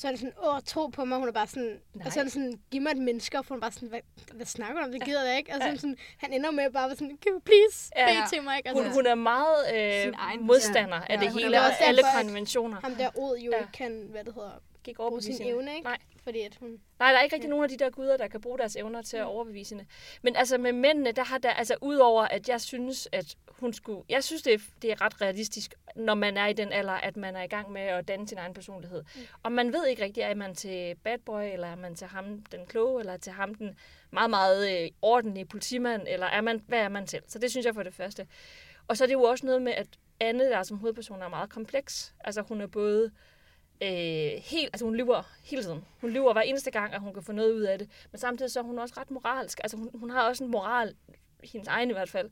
Så 0.00 0.06
er 0.06 0.10
det 0.10 0.20
sådan, 0.20 0.32
åh, 0.44 0.60
tro 0.66 0.86
på 0.86 1.04
mig, 1.04 1.18
hun 1.18 1.28
er 1.28 1.32
bare 1.32 1.46
sådan, 1.46 1.80
Nej. 1.94 2.06
og 2.06 2.12
så 2.12 2.18
er 2.20 2.24
det 2.24 2.32
sådan, 2.32 2.60
giv 2.70 2.82
mig 2.82 2.90
et 2.90 2.96
menneske, 2.98 3.38
og 3.38 3.44
hun 3.48 3.56
er 3.56 3.60
bare 3.60 3.72
sådan, 3.72 3.88
hvad, 3.88 4.00
hvad 4.34 4.46
snakker 4.46 4.80
du 4.80 4.84
om, 4.86 4.92
det 4.92 5.04
gider 5.04 5.24
jeg 5.24 5.36
ikke. 5.38 5.52
Og 5.54 5.60
Ja. 5.60 5.74
så 5.74 5.80
sådan, 5.80 5.96
han 6.18 6.32
ender 6.32 6.50
med 6.50 6.70
bare 6.72 6.90
sådan, 6.90 7.18
can 7.24 7.32
you 7.32 7.38
please 7.44 7.90
Ja. 7.96 8.12
ja. 8.12 8.24
til 8.32 8.42
mig, 8.42 8.56
ikke? 8.56 8.68
Altså, 8.68 8.84
hun, 8.84 8.92
hun 8.92 9.06
er 9.06 9.14
meget 9.14 9.56
Sin 10.02 10.08
øh, 10.08 10.14
egen- 10.18 10.46
modstander 10.46 10.96
Ja. 10.96 11.02
af 11.14 11.16
Ja, 11.16 11.24
det 11.24 11.32
hele, 11.32 11.60
og 11.60 11.64
alle 11.80 12.02
konventioner. 12.16 12.80
ham 12.80 12.94
der 12.94 13.08
Od 13.18 13.38
jo 13.38 13.50
Ja. 13.50 13.56
ja. 13.56 13.62
ikke 13.62 13.72
kan, 13.72 14.06
hvad 14.10 14.24
det 14.24 14.34
hedder, 14.34 14.50
Gik 14.84 14.98
over 14.98 15.08
bruge 15.08 15.22
sin 15.22 15.36
evne, 15.46 15.70
ikke? 15.76 15.84
Nej. 15.88 15.98
Fordi 16.28 16.40
at 16.40 16.56
hun... 16.60 16.80
Nej, 16.98 17.12
der 17.12 17.18
er 17.18 17.22
ikke 17.22 17.34
rigtig 17.34 17.50
nogen 17.50 17.64
af 17.64 17.68
de 17.70 17.76
der 17.76 17.90
guder, 17.90 18.16
der 18.16 18.28
kan 18.28 18.40
bruge 18.40 18.58
deres 18.58 18.76
evner 18.76 19.02
til 19.02 19.16
at 19.16 19.24
overbevise 19.24 19.74
hende. 19.74 19.90
Men 20.22 20.36
altså 20.36 20.58
med 20.58 20.72
mændene, 20.72 21.12
der 21.12 21.24
har 21.24 21.38
der, 21.38 21.50
altså 21.50 21.76
udover 21.82 22.22
at 22.22 22.48
jeg 22.48 22.60
synes, 22.60 23.08
at 23.12 23.36
hun 23.48 23.72
skulle, 23.72 24.02
jeg 24.08 24.24
synes, 24.24 24.42
det 24.42 24.54
er, 24.54 24.58
det 24.82 24.92
er 24.92 25.00
ret 25.00 25.20
realistisk, 25.20 25.74
når 25.96 26.14
man 26.14 26.36
er 26.36 26.46
i 26.46 26.52
den 26.52 26.72
alder, 26.72 26.92
at 26.92 27.16
man 27.16 27.36
er 27.36 27.42
i 27.42 27.46
gang 27.46 27.72
med 27.72 27.80
at 27.80 28.08
danne 28.08 28.28
sin 28.28 28.38
egen 28.38 28.54
personlighed. 28.54 29.04
Mm. 29.16 29.20
Og 29.42 29.52
man 29.52 29.72
ved 29.72 29.86
ikke 29.86 30.04
rigtig, 30.04 30.20
er 30.20 30.34
man 30.34 30.54
til 30.54 30.94
bad 31.04 31.18
boy, 31.18 31.42
eller 31.52 31.66
er 31.66 31.76
man 31.76 31.94
til 31.94 32.06
ham 32.06 32.42
den 32.42 32.66
kloge, 32.66 33.00
eller 33.00 33.16
til 33.16 33.32
ham 33.32 33.54
den 33.54 33.78
meget, 34.10 34.30
meget 34.30 34.82
øh, 34.82 34.90
ordentlige 35.02 35.46
politimand, 35.46 36.02
eller 36.08 36.26
er 36.26 36.40
man, 36.40 36.62
hvad 36.66 36.78
er 36.78 36.88
man 36.88 37.06
selv? 37.06 37.22
Så 37.28 37.38
det 37.38 37.50
synes 37.50 37.66
jeg 37.66 37.74
for 37.74 37.82
det 37.82 37.94
første. 37.94 38.26
Og 38.88 38.96
så 38.96 39.04
er 39.04 39.06
det 39.06 39.14
jo 39.14 39.22
også 39.22 39.46
noget 39.46 39.62
med, 39.62 39.72
at 39.72 39.86
Anne, 40.20 40.44
der 40.44 40.56
er 40.56 40.62
som 40.62 40.78
hovedperson, 40.78 41.22
er 41.22 41.28
meget 41.28 41.50
kompleks. 41.50 42.14
Altså 42.20 42.42
hun 42.42 42.60
er 42.60 42.66
både 42.66 43.04
øh, 43.04 43.10
helt, 43.80 44.70
altså 44.72 44.84
hun 44.84 44.96
lyver 44.96 45.22
hele 45.44 45.62
tiden. 45.62 45.84
Hun 46.00 46.10
lyver 46.10 46.32
hver 46.32 46.42
eneste 46.42 46.70
gang, 46.70 46.94
at 46.94 47.00
hun 47.00 47.14
kan 47.14 47.22
få 47.22 47.32
noget 47.32 47.52
ud 47.52 47.62
af 47.62 47.78
det. 47.78 47.90
Men 48.12 48.18
samtidig 48.18 48.52
så 48.52 48.60
er 48.60 48.64
hun 48.64 48.78
også 48.78 48.94
ret 48.96 49.10
moralsk. 49.10 49.60
Altså 49.62 49.76
hun, 49.76 49.90
hun 49.94 50.10
har 50.10 50.28
også 50.28 50.44
en 50.44 50.50
moral, 50.50 50.94
hendes 51.44 51.68
egen 51.68 51.90
i 51.90 51.92
hvert 51.92 52.10
fald. 52.10 52.30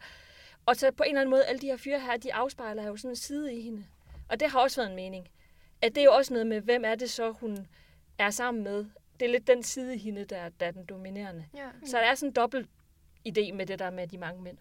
Og 0.67 0.76
så 0.76 0.91
på 0.91 1.03
en 1.03 1.09
eller 1.09 1.21
anden 1.21 1.31
måde, 1.31 1.45
alle 1.45 1.61
de 1.61 1.67
her 1.67 1.76
fyre 1.76 2.00
her, 2.00 2.17
de 2.17 2.35
afspejler 2.35 2.87
jo 2.87 2.97
sådan 2.97 3.11
en 3.11 3.17
side 3.17 3.55
i 3.55 3.61
hende. 3.61 3.85
Og 4.29 4.41
det 4.41 4.50
har 4.50 4.61
også 4.61 4.81
været 4.81 4.91
en 4.91 4.97
mening. 4.97 5.29
At 5.83 5.95
det 5.95 6.00
er 6.00 6.05
jo 6.05 6.12
også 6.12 6.33
noget 6.33 6.47
med, 6.47 6.61
hvem 6.61 6.85
er 6.85 6.95
det 6.95 7.11
så, 7.11 7.31
hun 7.31 7.69
er 8.19 8.31
sammen 8.31 8.65
med. 8.65 8.87
Det 9.21 9.26
er 9.26 9.31
lidt 9.31 9.47
den 9.47 9.62
side 9.62 9.95
i 9.95 9.99
hende, 9.99 10.25
der, 10.25 10.49
der 10.49 10.67
er 10.67 10.71
den 10.71 10.85
dominerende. 10.85 11.47
Ja. 11.55 11.69
Så 11.85 11.97
der 11.97 12.05
er 12.05 12.15
sådan 12.15 12.31
en 12.31 12.35
dobbelt 12.35 12.69
idé 13.29 13.53
med 13.53 13.67
det 13.67 13.79
der 13.79 13.91
med 13.91 14.07
de 14.07 14.19
mange 14.19 14.43
mænd. 14.43 14.59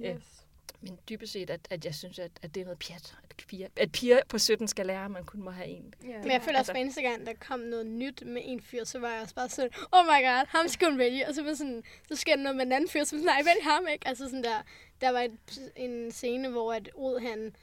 Yes. 0.00 0.45
Men 0.80 0.98
dybest 1.08 1.32
set, 1.32 1.50
at, 1.50 1.60
at 1.70 1.84
jeg 1.84 1.94
synes, 1.94 2.18
at, 2.18 2.30
at 2.42 2.54
det 2.54 2.60
er 2.60 2.64
noget 2.64 2.78
pjat. 2.78 3.16
At 3.30 3.36
piger, 3.48 3.68
at 3.76 3.92
piger 3.92 4.20
på 4.28 4.38
17 4.38 4.68
skal 4.68 4.86
lære, 4.86 5.04
at 5.04 5.10
man 5.10 5.24
kun 5.24 5.42
må 5.42 5.50
have 5.50 5.68
en. 5.68 5.94
Ja. 6.04 6.18
Men 6.18 6.30
jeg 6.30 6.42
føler 6.42 6.58
også, 6.58 6.72
altså- 6.72 6.72
at 6.72 6.74
hver 6.74 6.80
eneste 6.80 7.02
gang, 7.02 7.26
der 7.26 7.32
kom 7.40 7.60
noget 7.60 7.86
nyt 7.86 8.22
med 8.26 8.42
en 8.44 8.60
fyr, 8.60 8.84
så 8.84 8.98
var 8.98 9.12
jeg 9.12 9.22
også 9.22 9.34
bare 9.34 9.48
sådan, 9.48 9.70
oh 9.92 10.04
my 10.04 10.24
god, 10.24 10.46
ham 10.48 10.68
skal 10.68 10.88
hun 10.88 10.98
vælge. 10.98 11.28
Og 11.28 11.34
så, 11.34 11.42
var 11.42 11.54
sådan, 11.54 11.82
så 12.08 12.16
sker 12.16 12.36
der 12.36 12.42
noget 12.42 12.56
med 12.56 12.66
en 12.66 12.72
anden 12.72 12.90
fyr, 12.90 13.04
så 13.04 13.16
nej, 13.16 13.42
vælg 13.44 13.62
ham 13.62 13.86
ikke. 13.92 14.08
Altså 14.08 14.24
sådan 14.24 14.44
der, 14.44 14.62
der 15.00 15.10
var 15.10 15.20
et, 15.20 15.72
en 15.76 16.12
scene, 16.12 16.48
hvor 16.48 16.72
at 16.72 16.90
Od, 16.94 17.20
han 17.20 17.54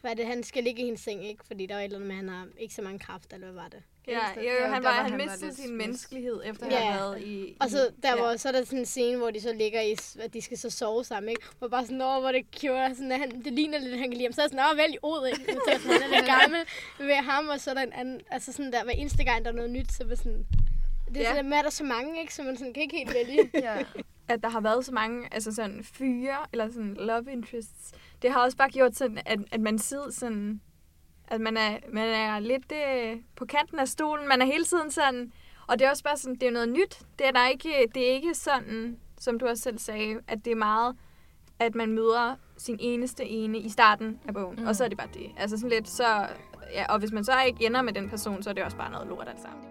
hvad 0.00 0.10
er 0.10 0.14
det, 0.14 0.26
han 0.26 0.42
skal 0.42 0.64
ligge 0.64 0.82
i 0.82 0.84
hendes 0.84 1.00
seng, 1.00 1.26
ikke? 1.26 1.44
Fordi 1.46 1.66
der 1.66 1.74
var 1.74 1.80
et 1.80 1.84
eller 1.84 1.96
andet 1.98 2.08
med, 2.08 2.16
at 2.16 2.24
han 2.24 2.28
har 2.28 2.48
ikke 2.58 2.74
så 2.74 2.82
mange 2.82 2.98
kræfter, 2.98 3.34
eller 3.34 3.52
hvad 3.52 3.62
var 3.62 3.68
det? 3.68 3.82
Ja, 4.08 4.14
jo, 4.36 4.66
han, 4.66 4.82
der 4.82 4.88
var, 4.88 4.96
var 4.96 5.02
han 5.02 5.10
han 5.10 5.18
var 5.20 5.24
mistede 5.26 5.46
lidt 5.46 5.56
sin 5.58 5.76
menneskelighed, 5.76 6.40
efter 6.44 6.66
Ja. 6.70 6.76
have 6.78 7.00
været 7.00 7.22
i... 7.22 7.56
Og 7.60 7.70
så, 7.70 7.90
der 8.02 8.08
ja. 8.16 8.22
var, 8.22 8.36
så 8.36 8.48
er 8.48 8.52
der 8.52 8.64
sådan 8.64 8.78
en 8.78 8.86
scene, 8.86 9.18
hvor 9.18 9.30
de 9.30 9.40
så 9.40 9.52
ligger 9.52 9.80
i, 9.80 9.96
at 10.22 10.34
de 10.34 10.42
skal 10.42 10.58
så 10.58 10.70
sove 10.70 11.04
sammen, 11.04 11.30
ikke? 11.30 11.42
Hvor 11.58 11.68
bare 11.68 11.82
sådan, 11.86 12.00
åh, 12.02 12.20
hvor 12.20 12.32
det 12.32 12.46
cute, 12.60 12.94
sådan, 12.94 13.12
at 13.12 13.18
han, 13.18 13.42
det 13.44 13.52
ligner 13.52 13.78
lidt, 13.78 13.98
han 13.98 14.08
kan 14.08 14.12
lide 14.12 14.24
ham. 14.24 14.32
Så 14.32 14.40
er 14.40 14.44
jeg 14.44 14.50
sådan, 14.50 14.64
åh, 14.72 14.76
vælg 14.78 14.96
ud, 15.04 15.26
ikke? 15.26 15.52
Så 15.52 15.70
er 15.72 15.78
sådan, 15.78 16.02
han 16.02 16.12
er 16.12 16.16
lidt 16.16 16.26
gammel 16.40 16.60
ved 16.98 17.14
ham, 17.14 17.48
og 17.48 17.60
så 17.60 17.70
er 17.70 17.74
der 17.74 17.82
en 17.82 17.92
anden, 17.92 18.20
altså 18.30 18.52
sådan 18.52 18.72
der, 18.72 18.84
hver 18.84 18.92
eneste 18.92 19.24
gang, 19.24 19.44
der 19.44 19.50
er 19.50 19.54
noget 19.54 19.70
nyt, 19.70 19.92
så 19.92 20.04
er 20.10 20.14
sådan, 20.14 20.46
det 21.08 21.16
er 21.16 21.20
Ja. 21.20 21.28
sådan, 21.30 21.48
med, 21.48 21.56
at 21.58 21.62
der 21.62 21.68
er 21.68 21.70
så 21.70 21.84
mange, 21.84 22.20
ikke? 22.20 22.34
Så 22.34 22.42
man 22.42 22.56
sådan, 22.56 22.72
kan 22.72 22.82
ikke 22.82 22.96
helt 22.96 23.14
vælge. 23.14 23.50
Ja. 23.66 23.76
at 24.28 24.42
der 24.42 24.48
har 24.48 24.60
været 24.60 24.84
så 24.84 24.92
mange 24.92 25.28
altså 25.34 25.52
sådan 25.54 25.84
fyre, 25.84 26.36
eller 26.52 26.68
sådan 26.68 26.94
love 27.00 27.32
interests, 27.32 27.92
det 28.22 28.30
har 28.32 28.40
også 28.44 28.56
bare 28.56 28.70
gjort 28.70 28.96
sådan, 28.96 29.18
at, 29.26 29.38
at 29.52 29.60
man 29.60 29.78
sidder 29.78 30.10
sådan, 30.10 30.60
at 31.28 31.40
man 31.40 31.56
er, 31.56 31.78
man 31.92 32.08
er 32.08 32.38
lidt 32.38 32.72
øh, 32.72 33.16
på 33.36 33.44
kanten 33.44 33.78
af 33.78 33.88
stolen. 33.88 34.28
Man 34.28 34.42
er 34.42 34.46
hele 34.46 34.64
tiden 34.64 34.90
sådan, 34.90 35.32
og 35.66 35.78
det 35.78 35.86
er 35.86 35.90
også 35.90 36.04
bare 36.04 36.16
sådan, 36.16 36.34
det 36.34 36.48
er 36.48 36.50
noget 36.50 36.68
nyt. 36.68 36.98
Det 37.18 37.26
er, 37.26 37.30
der 37.30 37.48
ikke, 37.48 37.90
det 37.94 38.08
er 38.08 38.12
ikke 38.14 38.34
sådan, 38.34 38.96
som 39.18 39.38
du 39.38 39.46
også 39.46 39.62
selv 39.62 39.78
sagde, 39.78 40.20
at 40.28 40.44
det 40.44 40.50
er 40.50 40.56
meget, 40.56 40.96
at 41.58 41.74
man 41.74 41.92
møder 41.92 42.36
sin 42.56 42.76
eneste 42.80 43.24
ene 43.24 43.58
i 43.58 43.68
starten 43.68 44.20
af 44.28 44.34
bogen, 44.34 44.56
mm. 44.56 44.66
og 44.66 44.76
så 44.76 44.84
er 44.84 44.88
det 44.88 44.98
bare 44.98 45.08
det. 45.14 45.30
Altså 45.36 45.56
sådan 45.56 45.70
lidt, 45.70 45.88
så, 45.88 46.26
ja, 46.72 46.92
og 46.92 46.98
hvis 46.98 47.12
man 47.12 47.24
så 47.24 47.32
ikke 47.46 47.66
ender 47.66 47.82
med 47.82 47.92
den 47.92 48.10
person, 48.10 48.42
så 48.42 48.50
er 48.50 48.54
det 48.54 48.64
også 48.64 48.76
bare 48.76 48.90
noget 48.90 49.08
lort 49.08 49.28
alt 49.28 49.40
sammen. 49.40 49.64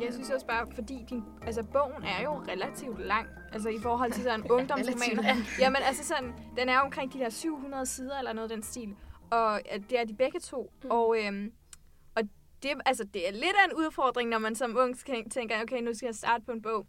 Men 0.00 0.06
jeg 0.06 0.14
synes 0.14 0.30
også 0.30 0.46
bare, 0.46 0.66
fordi 0.74 1.04
din, 1.10 1.24
altså 1.42 1.62
bogen 1.62 2.04
er 2.04 2.22
jo 2.22 2.30
relativt 2.30 3.00
lang, 3.06 3.28
altså 3.52 3.68
i 3.68 3.78
forhold 3.82 4.12
til 4.12 4.22
sådan 4.22 4.40
en 4.44 4.50
ungdomsroman. 4.50 5.36
Jamen 5.58 5.82
altså 5.82 6.04
sådan, 6.04 6.32
den 6.56 6.68
er 6.68 6.78
omkring 6.78 7.12
de 7.12 7.18
der 7.18 7.30
700 7.30 7.86
sider 7.86 8.18
eller 8.18 8.32
noget 8.32 8.50
af 8.50 8.56
den 8.56 8.62
stil, 8.62 8.96
og 9.30 9.60
det 9.90 10.00
er 10.00 10.04
de 10.04 10.14
begge 10.14 10.40
to. 10.40 10.72
Mm. 10.84 10.90
Og, 10.90 11.16
øhm, 11.18 11.52
og 12.14 12.22
det, 12.62 12.70
altså, 12.86 13.04
det 13.04 13.28
er 13.28 13.32
lidt 13.32 13.56
af 13.64 13.70
en 13.70 13.76
udfordring, 13.76 14.30
når 14.30 14.38
man 14.38 14.54
som 14.54 14.76
ung 14.76 14.98
tænker, 15.30 15.62
okay, 15.62 15.82
nu 15.82 15.94
skal 15.94 16.06
jeg 16.06 16.14
starte 16.14 16.44
på 16.44 16.52
en 16.52 16.62
bog. 16.62 16.86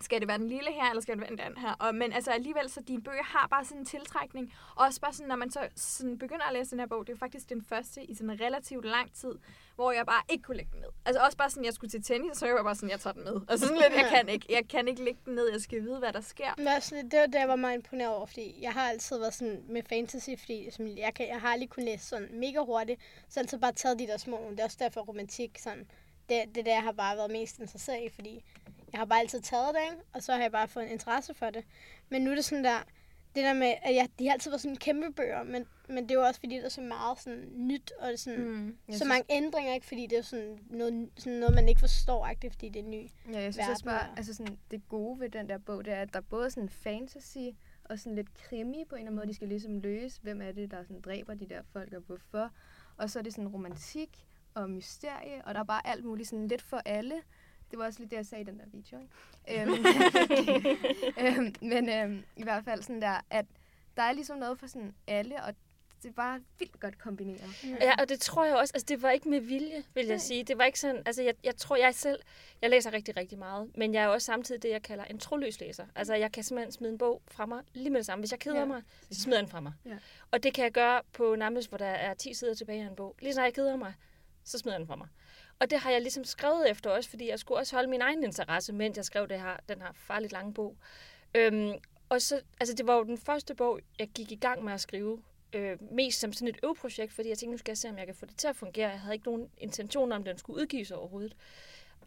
Skal 0.00 0.20
det 0.20 0.28
være 0.28 0.38
den 0.38 0.48
lille 0.48 0.72
her, 0.72 0.90
eller 0.90 1.02
skal 1.02 1.14
det 1.14 1.20
være 1.20 1.48
den 1.48 1.56
her? 1.56 1.72
Og, 1.72 1.94
men 1.94 2.12
altså 2.12 2.30
alligevel, 2.30 2.70
så 2.70 2.80
dine 2.80 3.02
bøger 3.02 3.22
har 3.22 3.46
bare 3.50 3.64
sådan 3.64 3.78
en 3.78 3.84
tiltrækning. 3.84 4.52
Og 4.76 4.86
også 4.86 5.00
bare 5.00 5.12
sådan, 5.12 5.28
når 5.28 5.36
man 5.36 5.50
så 5.50 5.68
sådan 5.76 6.18
begynder 6.18 6.44
at 6.44 6.52
læse 6.52 6.70
den 6.70 6.78
her 6.78 6.86
bog, 6.86 7.06
det 7.06 7.12
er 7.12 7.16
faktisk 7.18 7.48
den 7.48 7.62
første 7.62 8.04
i 8.04 8.14
sådan 8.14 8.30
en 8.30 8.40
relativt 8.40 8.84
lang 8.84 9.12
tid, 9.12 9.34
hvor 9.74 9.92
jeg 9.92 10.06
bare 10.06 10.22
ikke 10.28 10.42
kunne 10.42 10.56
lægge 10.56 10.72
den 10.72 10.80
ned. 10.80 10.88
Altså 11.04 11.22
også 11.22 11.36
bare 11.38 11.50
sådan, 11.50 11.64
jeg 11.64 11.72
skulle 11.72 11.90
til 11.90 12.02
tennis, 12.02 12.36
så 12.38 12.46
jeg 12.46 12.54
var 12.54 12.62
bare 12.62 12.74
sådan, 12.74 12.90
jeg 12.90 13.00
tager 13.00 13.14
den 13.14 13.24
med. 13.24 13.40
Altså 13.48 13.66
sådan 13.66 13.82
lidt, 13.82 13.92
jeg 14.02 14.10
kan 14.10 14.28
ikke. 14.28 14.46
Jeg 14.50 14.68
kan 14.68 14.88
ikke 14.88 15.04
lægge 15.04 15.20
den 15.24 15.34
ned, 15.34 15.50
jeg 15.52 15.60
skal 15.60 15.82
vide, 15.82 15.98
hvad 15.98 16.12
der 16.12 16.20
sker. 16.20 16.54
Men 16.56 16.66
også, 16.66 16.94
det 17.10 17.20
var 17.20 17.26
det, 17.26 17.34
jeg 17.34 17.48
var 17.48 17.56
meget 17.56 17.74
imponeret 17.74 18.14
over, 18.14 18.26
fordi 18.26 18.58
jeg 18.60 18.72
har 18.72 18.88
altid 18.90 19.18
været 19.18 19.34
sådan 19.34 19.62
med 19.68 19.82
fantasy, 19.88 20.30
fordi 20.38 20.70
som 20.70 20.86
jeg, 20.86 21.14
kan, 21.14 21.28
jeg 21.28 21.40
har 21.40 21.48
aldrig 21.48 21.70
kunnet 21.70 21.86
læse 21.88 22.06
sådan 22.06 22.28
mega 22.32 22.60
hurtigt, 22.60 23.00
så 23.28 23.40
jeg 23.40 23.42
altid 23.42 23.58
bare 23.58 23.72
taget 23.72 23.98
de 23.98 24.06
der 24.06 24.16
små 24.16 24.36
nogle. 24.36 24.50
Det 24.50 24.60
er 24.60 24.64
også 24.64 24.76
derfor 24.80 25.00
romantik, 25.00 25.58
sådan, 25.58 25.86
det, 26.28 26.42
det 26.54 26.66
der 26.66 26.72
jeg 26.72 26.82
har 26.82 26.92
bare 26.92 27.16
været 27.16 27.30
mest 27.30 27.58
interesseret 27.58 28.02
i, 28.04 28.08
fordi 28.14 28.44
jeg 28.96 29.00
har 29.00 29.06
bare 29.06 29.20
altid 29.20 29.40
taget 29.40 29.74
det, 29.74 29.80
ikke? 29.92 30.02
og 30.12 30.22
så 30.22 30.32
har 30.32 30.40
jeg 30.42 30.52
bare 30.52 30.68
fået 30.68 30.84
en 30.86 30.90
interesse 30.92 31.34
for 31.34 31.50
det. 31.50 31.64
Men 32.08 32.22
nu 32.22 32.30
er 32.30 32.34
det 32.34 32.44
sådan 32.44 32.64
der, 32.64 32.78
det 33.34 33.44
der 33.44 33.52
med, 33.54 33.74
at 33.82 33.94
jeg, 33.94 34.08
de 34.18 34.26
har 34.26 34.32
altid 34.32 34.50
været 34.50 34.60
sådan 34.60 34.76
kæmpe 34.76 35.12
bøger, 35.12 35.42
men, 35.42 35.66
men 35.88 36.02
det 36.04 36.10
er 36.10 36.14
jo 36.14 36.26
også 36.26 36.40
fordi, 36.40 36.56
der 36.56 36.64
er 36.64 36.68
så 36.68 36.80
meget 36.80 37.20
sådan 37.20 37.48
nyt, 37.54 37.92
og 37.98 38.06
det 38.06 38.12
er 38.14 38.18
sådan, 38.18 38.44
mm, 38.44 38.76
så 38.90 38.96
synes- 38.98 39.08
mange 39.08 39.24
ændringer, 39.30 39.74
ikke? 39.74 39.86
fordi 39.86 40.06
det 40.06 40.18
er 40.18 40.22
sådan 40.22 40.58
noget, 40.70 41.10
sådan 41.16 41.38
noget 41.38 41.54
man 41.54 41.68
ikke 41.68 41.80
forstår, 41.80 42.26
ikke? 42.28 42.50
fordi 42.50 42.68
det 42.68 42.80
er 42.80 42.88
ny. 42.88 43.08
Ja, 43.32 43.40
jeg 43.40 43.54
synes 43.54 43.68
også 43.68 43.84
bare, 43.84 44.00
er- 44.10 44.14
altså 44.16 44.34
sådan, 44.34 44.58
det 44.70 44.88
gode 44.88 45.20
ved 45.20 45.28
den 45.28 45.48
der 45.48 45.58
bog, 45.58 45.84
det 45.84 45.92
er, 45.92 46.00
at 46.02 46.12
der 46.12 46.18
er 46.18 46.24
både 46.30 46.50
sådan 46.50 46.68
fantasy 46.68 47.38
og 47.84 47.98
sådan 47.98 48.14
lidt 48.16 48.34
krimi 48.34 48.84
på 48.88 48.94
en 48.94 48.98
eller 49.00 49.06
anden 49.10 49.16
måde. 49.16 49.26
De 49.28 49.34
skal 49.34 49.48
ligesom 49.48 49.78
løse, 49.80 50.20
hvem 50.22 50.42
er 50.42 50.52
det, 50.52 50.70
der 50.70 50.82
sådan 50.82 51.00
dræber 51.00 51.34
de 51.34 51.48
der 51.48 51.62
folk, 51.72 51.92
og 51.92 52.00
hvorfor. 52.06 52.50
Og 52.96 53.10
så 53.10 53.18
er 53.18 53.22
det 53.22 53.32
sådan 53.34 53.48
romantik 53.48 54.26
og 54.54 54.70
mysterie, 54.70 55.44
og 55.44 55.54
der 55.54 55.60
er 55.60 55.64
bare 55.64 55.86
alt 55.86 56.04
muligt 56.04 56.28
sådan 56.28 56.48
lidt 56.48 56.62
for 56.62 56.82
alle. 56.84 57.14
Det 57.70 57.78
var 57.78 57.84
også 57.84 58.00
lidt 58.00 58.10
det, 58.10 58.16
jeg 58.16 58.26
sagde 58.26 58.42
i 58.42 58.46
den 58.46 58.58
der 58.58 58.64
video, 58.72 58.98
ikke? 59.00 59.12
øhm, 59.62 59.84
øhm, 61.44 61.54
men 61.60 61.88
øhm, 61.88 62.24
i 62.36 62.42
hvert 62.42 62.64
fald 62.64 62.82
sådan 62.82 63.02
der, 63.02 63.20
at 63.30 63.46
der 63.96 64.02
er 64.02 64.12
ligesom 64.12 64.38
noget 64.38 64.58
for 64.58 64.66
sådan 64.66 64.94
alle, 65.06 65.42
og 65.44 65.54
det 66.02 66.08
er 66.08 66.12
bare 66.12 66.40
vildt 66.58 66.80
godt 66.80 66.98
kombineret. 66.98 67.64
Ja, 67.80 67.92
og 68.00 68.08
det 68.08 68.20
tror 68.20 68.44
jeg 68.44 68.56
også, 68.56 68.72
altså 68.74 68.86
det 68.88 69.02
var 69.02 69.10
ikke 69.10 69.28
med 69.28 69.40
vilje, 69.40 69.84
vil 69.94 70.06
jeg 70.06 70.20
sige. 70.20 70.44
Det 70.44 70.58
var 70.58 70.64
ikke 70.64 70.80
sådan, 70.80 71.02
altså 71.06 71.22
jeg, 71.22 71.34
jeg 71.44 71.56
tror, 71.56 71.76
jeg 71.76 71.94
selv, 71.94 72.20
jeg 72.62 72.70
læser 72.70 72.92
rigtig, 72.92 73.16
rigtig 73.16 73.38
meget, 73.38 73.70
men 73.76 73.94
jeg 73.94 74.02
er 74.04 74.08
også 74.08 74.24
samtidig 74.26 74.62
det, 74.62 74.70
jeg 74.70 74.82
kalder 74.82 75.04
en 75.04 75.18
troløs 75.18 75.60
læser. 75.60 75.86
Altså 75.94 76.14
jeg 76.14 76.32
kan 76.32 76.42
simpelthen 76.44 76.72
smide 76.72 76.92
en 76.92 76.98
bog 76.98 77.22
fra 77.28 77.46
mig 77.46 77.62
lige 77.74 77.90
med 77.90 77.98
det 77.98 78.06
samme. 78.06 78.20
Hvis 78.20 78.30
jeg 78.30 78.38
keder 78.40 78.58
Ja. 78.58 78.64
mig, 78.64 78.82
så 79.10 79.20
smider 79.20 79.38
den 79.40 79.48
fra 79.48 79.60
mig. 79.60 79.72
Ja. 79.86 79.98
Og 80.30 80.42
det 80.42 80.54
kan 80.54 80.64
jeg 80.64 80.72
gøre 80.72 81.00
på 81.12 81.34
nærmest, 81.34 81.68
hvor 81.68 81.78
der 81.78 81.86
er 81.86 82.14
10 82.14 82.34
sider 82.34 82.54
tilbage 82.54 82.82
af 82.82 82.86
en 82.88 82.96
bog. 82.96 83.16
Lige 83.22 83.34
så 83.34 83.42
jeg 83.42 83.54
keder 83.54 83.76
mig, 83.76 83.94
så 84.44 84.58
smider 84.58 84.78
den 84.78 84.86
fra 84.86 84.96
mig. 84.96 85.08
Og 85.58 85.70
det 85.70 85.78
har 85.78 85.90
jeg 85.90 86.00
ligesom 86.00 86.24
skrevet 86.24 86.70
efter 86.70 86.90
også, 86.90 87.10
fordi 87.10 87.28
jeg 87.28 87.38
skulle 87.38 87.58
også 87.58 87.76
holde 87.76 87.88
min 87.90 88.00
egen 88.00 88.24
interesse, 88.24 88.72
mens 88.72 88.96
jeg 88.96 89.04
skrev 89.04 89.28
det 89.28 89.40
her, 89.40 89.56
den 89.68 89.80
her 89.80 89.92
farligt 89.94 90.32
lange 90.32 90.54
bog. 90.54 90.76
Øhm, 91.34 91.72
og 92.08 92.22
så, 92.22 92.40
altså 92.60 92.74
det 92.74 92.86
var 92.86 92.96
jo 92.96 93.04
den 93.04 93.18
første 93.18 93.54
bog, 93.54 93.80
jeg 93.98 94.08
gik 94.08 94.32
i 94.32 94.36
gang 94.36 94.64
med 94.64 94.72
at 94.72 94.80
skrive, 94.80 95.22
øh, 95.52 95.78
mest 95.92 96.20
som 96.20 96.32
sådan 96.32 96.48
et 96.48 96.58
øveprojekt, 96.62 97.12
fordi 97.12 97.28
jeg 97.28 97.38
tænkte, 97.38 97.50
nu 97.52 97.58
skal 97.58 97.70
jeg 97.70 97.78
se, 97.78 97.88
om 97.88 97.98
jeg 97.98 98.06
kan 98.06 98.14
få 98.14 98.26
det 98.26 98.36
til 98.36 98.48
at 98.48 98.56
fungere. 98.56 98.88
Jeg 98.90 99.00
havde 99.00 99.14
ikke 99.14 99.26
nogen 99.26 99.50
intention 99.58 100.12
om, 100.12 100.24
den 100.24 100.38
skulle 100.38 100.60
udgives 100.62 100.90
overhovedet. 100.90 101.36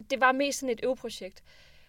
Det 0.09 0.19
var 0.21 0.31
mest 0.31 0.59
sådan 0.59 0.73
et 0.73 0.79
øveprojekt. 0.83 1.43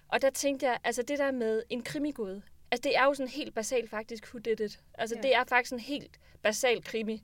Og 0.08 0.22
der 0.22 0.30
tænkte 0.30 0.66
jeg, 0.66 0.78
altså 0.84 1.02
det 1.02 1.18
der 1.18 1.30
med 1.30 1.62
en 1.70 1.82
krimigod, 1.82 2.40
altså 2.70 2.82
det 2.82 2.96
er 2.96 3.04
jo 3.04 3.14
sådan 3.14 3.28
helt 3.28 3.54
basalt 3.54 3.90
faktisk, 3.90 4.24
who 4.26 4.38
did 4.38 4.60
it? 4.60 4.80
Altså 4.94 5.16
Ja. 5.16 5.22
det 5.22 5.34
er 5.34 5.44
faktisk 5.44 5.72
en 5.72 5.80
helt 5.80 6.20
basal 6.42 6.84
krimi, 6.84 7.22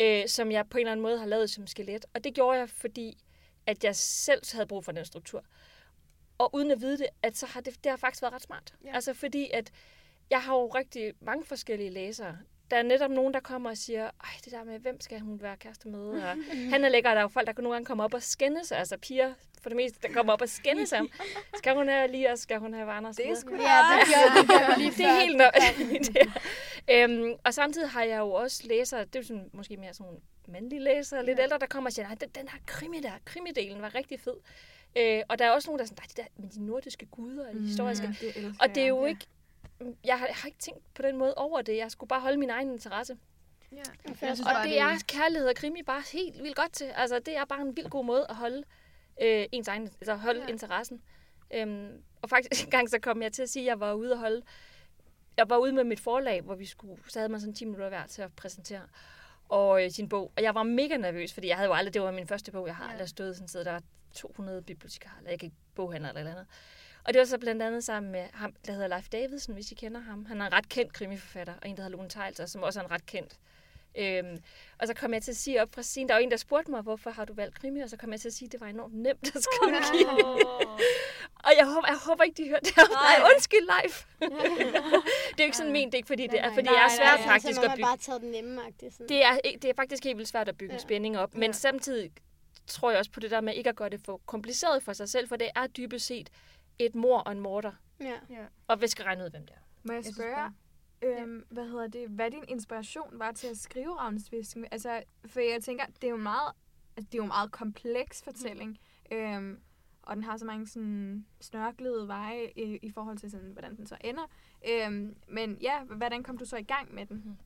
øh, 0.00 0.28
som 0.28 0.50
jeg 0.52 0.68
på 0.68 0.78
en 0.78 0.80
eller 0.80 0.92
anden 0.92 1.02
måde 1.02 1.18
har 1.18 1.26
lavet 1.26 1.50
som 1.50 1.66
skelet. 1.66 2.06
Og 2.14 2.24
det 2.24 2.34
gjorde 2.34 2.58
jeg, 2.58 2.70
fordi 2.70 3.18
at 3.66 3.84
jeg 3.84 3.96
selv 3.96 4.42
havde 4.52 4.66
brug 4.66 4.84
for 4.84 4.92
den 4.92 5.04
struktur. 5.04 5.44
Og 6.38 6.54
uden 6.54 6.70
at 6.70 6.80
vide 6.80 6.98
det, 6.98 7.06
at 7.22 7.36
så 7.36 7.46
har 7.46 7.60
det, 7.60 7.84
det 7.84 7.90
har 7.90 7.96
faktisk 7.96 8.22
været 8.22 8.34
ret 8.34 8.42
smart. 8.42 8.74
Ja. 8.84 8.94
Altså 8.94 9.14
fordi, 9.14 9.50
at 9.52 9.70
jeg 10.30 10.42
har 10.42 10.54
jo 10.54 10.66
rigtig 10.66 11.12
mange 11.20 11.44
forskellige 11.44 11.90
læsere. 11.90 12.38
Der 12.70 12.76
er 12.76 12.82
netop 12.82 13.10
nogen, 13.10 13.34
der 13.34 13.40
kommer 13.40 13.70
og 13.70 13.76
siger, 13.76 14.04
ej, 14.04 14.30
det 14.44 14.52
der 14.52 14.64
med, 14.64 14.78
hvem 14.78 15.00
skal 15.00 15.20
hun 15.20 15.42
være 15.42 15.56
kæreste 15.56 15.88
med? 15.88 16.00
Og 16.08 16.36
han 16.72 16.84
er 16.84 16.88
lækker, 16.88 17.10
der 17.10 17.18
er 17.18 17.22
jo 17.22 17.28
folk, 17.28 17.46
der 17.46 17.52
nogle 17.62 17.74
gange 17.74 17.86
kommer 17.86 18.04
op 18.04 18.14
og 18.14 18.22
skændes, 18.22 18.72
altså 18.72 18.96
piger 18.98 19.34
for 19.62 19.68
det 19.68 19.76
meste, 19.76 20.08
der 20.08 20.14
kommer 20.14 20.32
op 20.32 20.42
og 20.42 20.48
skændes 20.48 20.90
ham. 20.96 21.10
Skal 21.56 21.74
hun 21.74 21.88
have 21.88 22.08
lige, 22.10 22.30
og 22.32 22.38
skal 22.38 22.58
hun 22.58 22.74
have 22.74 22.90
Anders? 22.90 23.16
Det 23.16 23.28
er 23.30 23.34
sgu 23.34 23.50
Ja, 23.54 23.82
det 23.98 24.06
gjorde, 24.08 24.68
det 24.70 24.78
lige 24.78 24.90
det 24.98 25.06
er 25.06 25.20
helt 25.20 25.36
nok. 25.36 25.52
det. 26.14 26.32
Øhm, 26.90 27.34
og 27.44 27.54
samtidig 27.54 27.90
har 27.90 28.02
jeg 28.02 28.18
jo 28.18 28.30
også 28.32 28.62
læsere, 28.66 29.04
det 29.04 29.16
er 29.16 29.20
jo 29.20 29.26
sådan, 29.26 29.50
måske 29.52 29.76
mere 29.76 29.94
sådan 29.94 30.20
mandlige 30.48 30.80
læsere, 30.80 31.24
lidt 31.24 31.38
Ja. 31.38 31.42
ældre, 31.42 31.58
der 31.58 31.66
kommer 31.66 31.88
og 31.90 31.92
siger, 31.92 32.06
nej, 32.06 32.14
den, 32.14 32.28
den 32.28 32.48
her 32.48 32.58
krimi 32.66 33.00
der, 33.00 33.12
krimidelen 33.24 33.82
var 33.82 33.94
rigtig 33.94 34.20
fed. 34.20 34.34
Øh, 34.98 35.22
og 35.28 35.38
der 35.38 35.44
er 35.46 35.50
også 35.50 35.68
nogen, 35.68 35.78
der 35.78 35.84
er 35.84 35.86
sådan, 35.88 35.98
nej, 36.02 36.06
det 36.08 36.16
der 36.16 36.42
med 36.42 36.50
de 36.50 36.66
nordiske 36.66 37.06
guder 37.06 37.48
og 37.48 37.54
de 37.54 37.60
historiske. 37.60 38.06
det 38.20 38.36
elsker 38.36 38.54
Og 38.60 38.68
det 38.74 38.82
er 38.82 38.86
jo 38.86 39.00
jeg. 39.02 39.08
ikke, 39.10 39.26
jeg 40.04 40.18
har, 40.18 40.26
jeg 40.26 40.34
har 40.36 40.46
ikke 40.46 40.58
tænkt 40.58 40.94
på 40.94 41.02
den 41.02 41.16
måde 41.16 41.34
over 41.34 41.62
det. 41.62 41.76
Jeg 41.76 41.90
skulle 41.90 42.08
bare 42.08 42.20
holde 42.20 42.36
min 42.36 42.50
egen 42.50 42.70
interesse. 42.70 43.16
Ja. 43.72 43.76
Jeg 44.06 44.16
synes 44.36 44.40
Og 44.40 44.46
bare, 44.54 44.64
det 44.68 44.80
er 44.80 44.98
kærlighed 45.08 45.48
og 45.48 45.54
krimi 45.54 45.82
bare 45.82 46.02
helt 46.12 46.42
vildt 46.42 46.56
godt 46.56 46.72
til. 46.72 46.84
Altså, 46.84 47.18
det 47.18 47.36
er 47.36 47.44
bare 47.44 47.60
en 47.60 47.76
vild 47.76 47.88
god 47.88 48.04
måde 48.04 48.26
at 48.28 48.34
holde 48.36 48.62
øh, 49.22 49.46
ens 49.52 49.68
egen, 49.68 49.82
altså 50.00 50.14
holde 50.14 50.40
Ja. 50.40 50.46
ja. 50.46 50.52
interessen. 50.52 51.02
Øhm, 51.54 52.02
og 52.22 52.30
faktisk 52.30 52.62
en 52.64 52.70
gang 52.70 52.90
så 52.90 52.98
kom 52.98 53.22
jeg 53.22 53.32
til 53.32 53.42
at 53.42 53.48
sige, 53.50 53.62
at 53.62 53.66
jeg 53.66 53.80
var 53.80 53.92
ude 53.92 54.12
og 54.12 54.18
holde, 54.18 54.42
jeg 55.36 55.50
var 55.50 55.56
ude 55.58 55.72
med 55.72 55.84
mit 55.84 56.00
forlag, 56.00 56.40
hvor 56.42 56.54
vi 56.54 56.66
skulle, 56.66 56.96
så 57.08 57.18
havde 57.18 57.28
man 57.28 57.40
sådan 57.40 57.54
10 57.54 57.64
minutter 57.64 57.88
hver 57.88 58.06
til 58.06 58.22
at 58.22 58.32
præsentere 58.36 58.82
og 59.48 59.84
øh, 59.84 59.90
sin 59.90 60.08
bog. 60.08 60.32
Og 60.36 60.42
jeg 60.42 60.54
var 60.54 60.62
mega 60.62 60.96
nervøs, 60.96 61.32
fordi 61.34 61.48
jeg 61.48 61.56
havde 61.56 61.68
jo 61.68 61.74
aldrig, 61.74 61.94
det 61.94 62.02
var 62.02 62.10
min 62.10 62.26
første 62.26 62.52
bog, 62.52 62.66
jeg 62.66 62.76
har 62.76 62.84
Ja. 62.86 62.92
aldrig 62.92 63.08
stået 63.08 63.36
sådan 63.36 63.44
et 63.44 63.50
sted, 63.50 63.64
der 63.64 63.72
var 63.72 63.82
200 64.14 64.62
bibliotekarer, 64.62 65.16
eller 65.18 65.30
jeg 65.30 65.38
kan 65.40 65.46
ikke 65.46 65.56
boghandler 65.74 66.08
eller 66.08 66.20
eller 66.20 66.32
andet. 66.32 66.46
Og 67.04 67.12
det 67.14 67.18
var 67.18 67.24
så 67.26 67.38
blandt 67.38 67.62
andet 67.62 67.84
sammen 67.84 68.12
med 68.12 68.24
ham, 68.32 68.54
der 68.66 68.72
hedder 68.72 68.86
Leif 68.88 69.08
Davidsen, 69.08 69.54
hvis 69.54 69.72
I 69.72 69.74
kender 69.74 70.00
ham. 70.00 70.24
Han 70.26 70.40
er 70.40 70.46
en 70.46 70.52
ret 70.52 70.68
kendt 70.68 70.92
krimiforfatter, 70.92 71.54
og 71.62 71.68
en, 71.68 71.76
der 71.76 71.82
hedder 71.82 71.96
Lone 71.96 72.08
Teilser, 72.08 72.46
som 72.46 72.62
også 72.62 72.80
er 72.80 72.84
en 72.84 72.90
ret 72.90 73.06
kendt. 73.06 73.38
Øhm, 73.98 74.38
og 74.80 74.86
så 74.86 74.94
kom 74.94 75.14
jeg 75.14 75.22
til 75.22 75.30
at 75.30 75.36
sige 75.36 75.62
op 75.62 75.68
fra 75.74 75.82
scenen, 75.82 76.08
der 76.08 76.14
var 76.14 76.20
en, 76.20 76.30
der 76.30 76.36
spurgte 76.36 76.70
mig, 76.70 76.82
hvorfor 76.82 77.10
har 77.10 77.24
du 77.24 77.34
valgt 77.34 77.54
krimi? 77.60 77.80
Og 77.80 77.90
så 77.90 77.96
kom 77.96 78.12
jeg 78.12 78.20
til 78.20 78.28
at 78.28 78.34
sige, 78.34 78.46
at 78.46 78.52
det 78.52 78.60
var 78.60 78.66
enormt 78.66 78.94
nemt 78.94 79.36
at 79.36 79.42
skrive 79.42 79.76
krimi. 79.82 80.42
Og 81.46 81.52
jeg 81.58 81.66
håber, 81.66 81.88
jeg 81.88 81.96
håber 82.06 82.24
ikke, 82.24 82.42
de 82.44 82.48
hørte 82.48 82.64
det 82.64 82.74
her. 82.76 82.84
Nej, 83.20 83.30
undskyld, 83.34 83.66
Leif. 83.82 84.04
det 84.20 85.40
er 85.40 85.44
jo 85.44 85.44
ikke 85.44 85.56
sådan 85.56 85.72
ment, 85.72 85.86
det 85.92 85.94
er 85.94 85.98
ikke 85.98 86.06
fordi, 86.06 86.26
det 86.26 86.40
er, 86.40 86.48
fordi 86.54 86.68
det 86.68 86.76
er 86.78 86.88
svært 86.88 87.18
nej, 87.20 87.28
faktisk 87.28 87.54
så 87.54 87.62
at 87.62 87.70
bygge 87.70 87.82
bare 87.82 87.96
taget 87.96 88.20
den 88.22 88.30
nemme 88.30 88.60
sådan. 88.90 89.08
det 89.08 89.24
er, 89.24 89.38
ikke- 89.44 89.58
det 89.62 89.70
er 89.70 89.74
faktisk 89.76 90.04
helt 90.04 90.16
vildt 90.16 90.28
svært 90.28 90.48
at 90.48 90.56
bygge 90.58 90.72
Ja. 90.72 90.76
ja. 90.76 90.82
spænding 90.82 91.18
op, 91.18 91.34
men 91.34 91.42
Ja. 91.42 91.46
ja. 91.48 91.52
samtidig 91.52 92.12
tror 92.66 92.90
jeg 92.90 92.98
også 92.98 93.10
på 93.10 93.20
det 93.20 93.30
der 93.30 93.40
med 93.40 93.54
ikke 93.54 93.70
at 93.70 93.76
gøre 93.76 93.88
det 93.88 94.00
for 94.04 94.20
kompliceret 94.26 94.82
for 94.82 94.92
sig 94.92 95.08
selv, 95.08 95.28
for 95.28 95.36
det 95.36 95.50
er 95.56 95.66
dybest 95.66 96.06
set 96.06 96.30
et 96.78 96.94
mor 96.94 97.18
og 97.18 97.32
en 97.32 97.40
morder, 97.40 97.72
Ja. 98.00 98.12
og 98.68 98.80
vi 98.80 98.86
skal 98.88 99.04
regne 99.04 99.24
ud, 99.24 99.30
hvem 99.30 99.46
det 99.46 99.54
er. 99.54 99.60
Må 99.82 99.92
jeg 99.92 100.04
synes 100.04 100.16
spørge, 100.16 100.52
øhm, 101.02 101.44
hvad 101.50 101.64
hedder 101.64 101.86
det, 101.86 102.08
hvad 102.08 102.30
din 102.30 102.44
inspiration 102.48 103.18
var 103.18 103.32
til 103.32 103.46
at 103.46 103.56
skrive 103.56 103.94
Ravnsvisken? 103.98 104.66
Altså, 104.70 105.02
for 105.26 105.40
jeg 105.40 105.62
tænker, 105.62 105.84
det 105.86 106.04
er 106.04 106.10
jo 106.10 106.16
meget, 106.16 106.52
altså, 106.96 107.08
det 107.12 107.14
er 107.14 107.18
jo 107.18 107.22
en 107.22 107.28
meget 107.28 107.52
kompleks 107.52 108.22
fortælling. 108.22 108.78
Øhm, 109.12 109.60
og 110.02 110.16
den 110.16 110.24
har 110.24 110.36
så 110.36 110.44
mange 110.44 110.66
sådan 110.66 111.26
snørklede 111.40 112.08
veje 112.08 112.50
i, 112.56 112.78
i 112.82 112.90
forhold 112.90 113.18
til, 113.18 113.30
sådan, 113.30 113.50
hvordan 113.50 113.76
den 113.76 113.86
så 113.86 113.96
ender. 114.04 114.30
Øhm, 114.68 115.16
men 115.28 115.58
ja, 115.62 115.84
hvordan 115.84 116.22
kom 116.22 116.38
du 116.38 116.44
så 116.44 116.56
i 116.56 116.62
gang 116.62 116.94
med 116.94 117.06
den? 117.06 117.38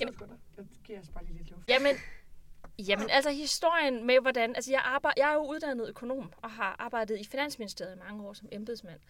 Jamen- 0.00 0.14
jeg 0.56 0.66
giver 0.84 1.00
os 1.00 1.08
bare 1.08 1.24
lige 1.24 1.36
lidt 1.36 1.50
luft. 1.50 1.68
Jamen, 1.68 1.94
jamen, 2.88 3.10
altså 3.10 3.30
historien 3.30 4.06
med 4.06 4.20
hvordan... 4.20 4.54
Altså, 4.56 4.70
jeg, 4.70 4.80
arbejder, 4.84 5.22
jeg 5.22 5.30
er 5.30 5.34
jo 5.34 5.46
uddannet 5.46 5.88
økonom 5.88 6.32
og 6.36 6.50
har 6.50 6.76
arbejdet 6.78 7.20
i 7.20 7.24
Finansministeriet 7.24 7.96
i 7.96 7.98
mange 7.98 8.26
år 8.26 8.32
som 8.32 8.48
embedsmand. 8.52 9.00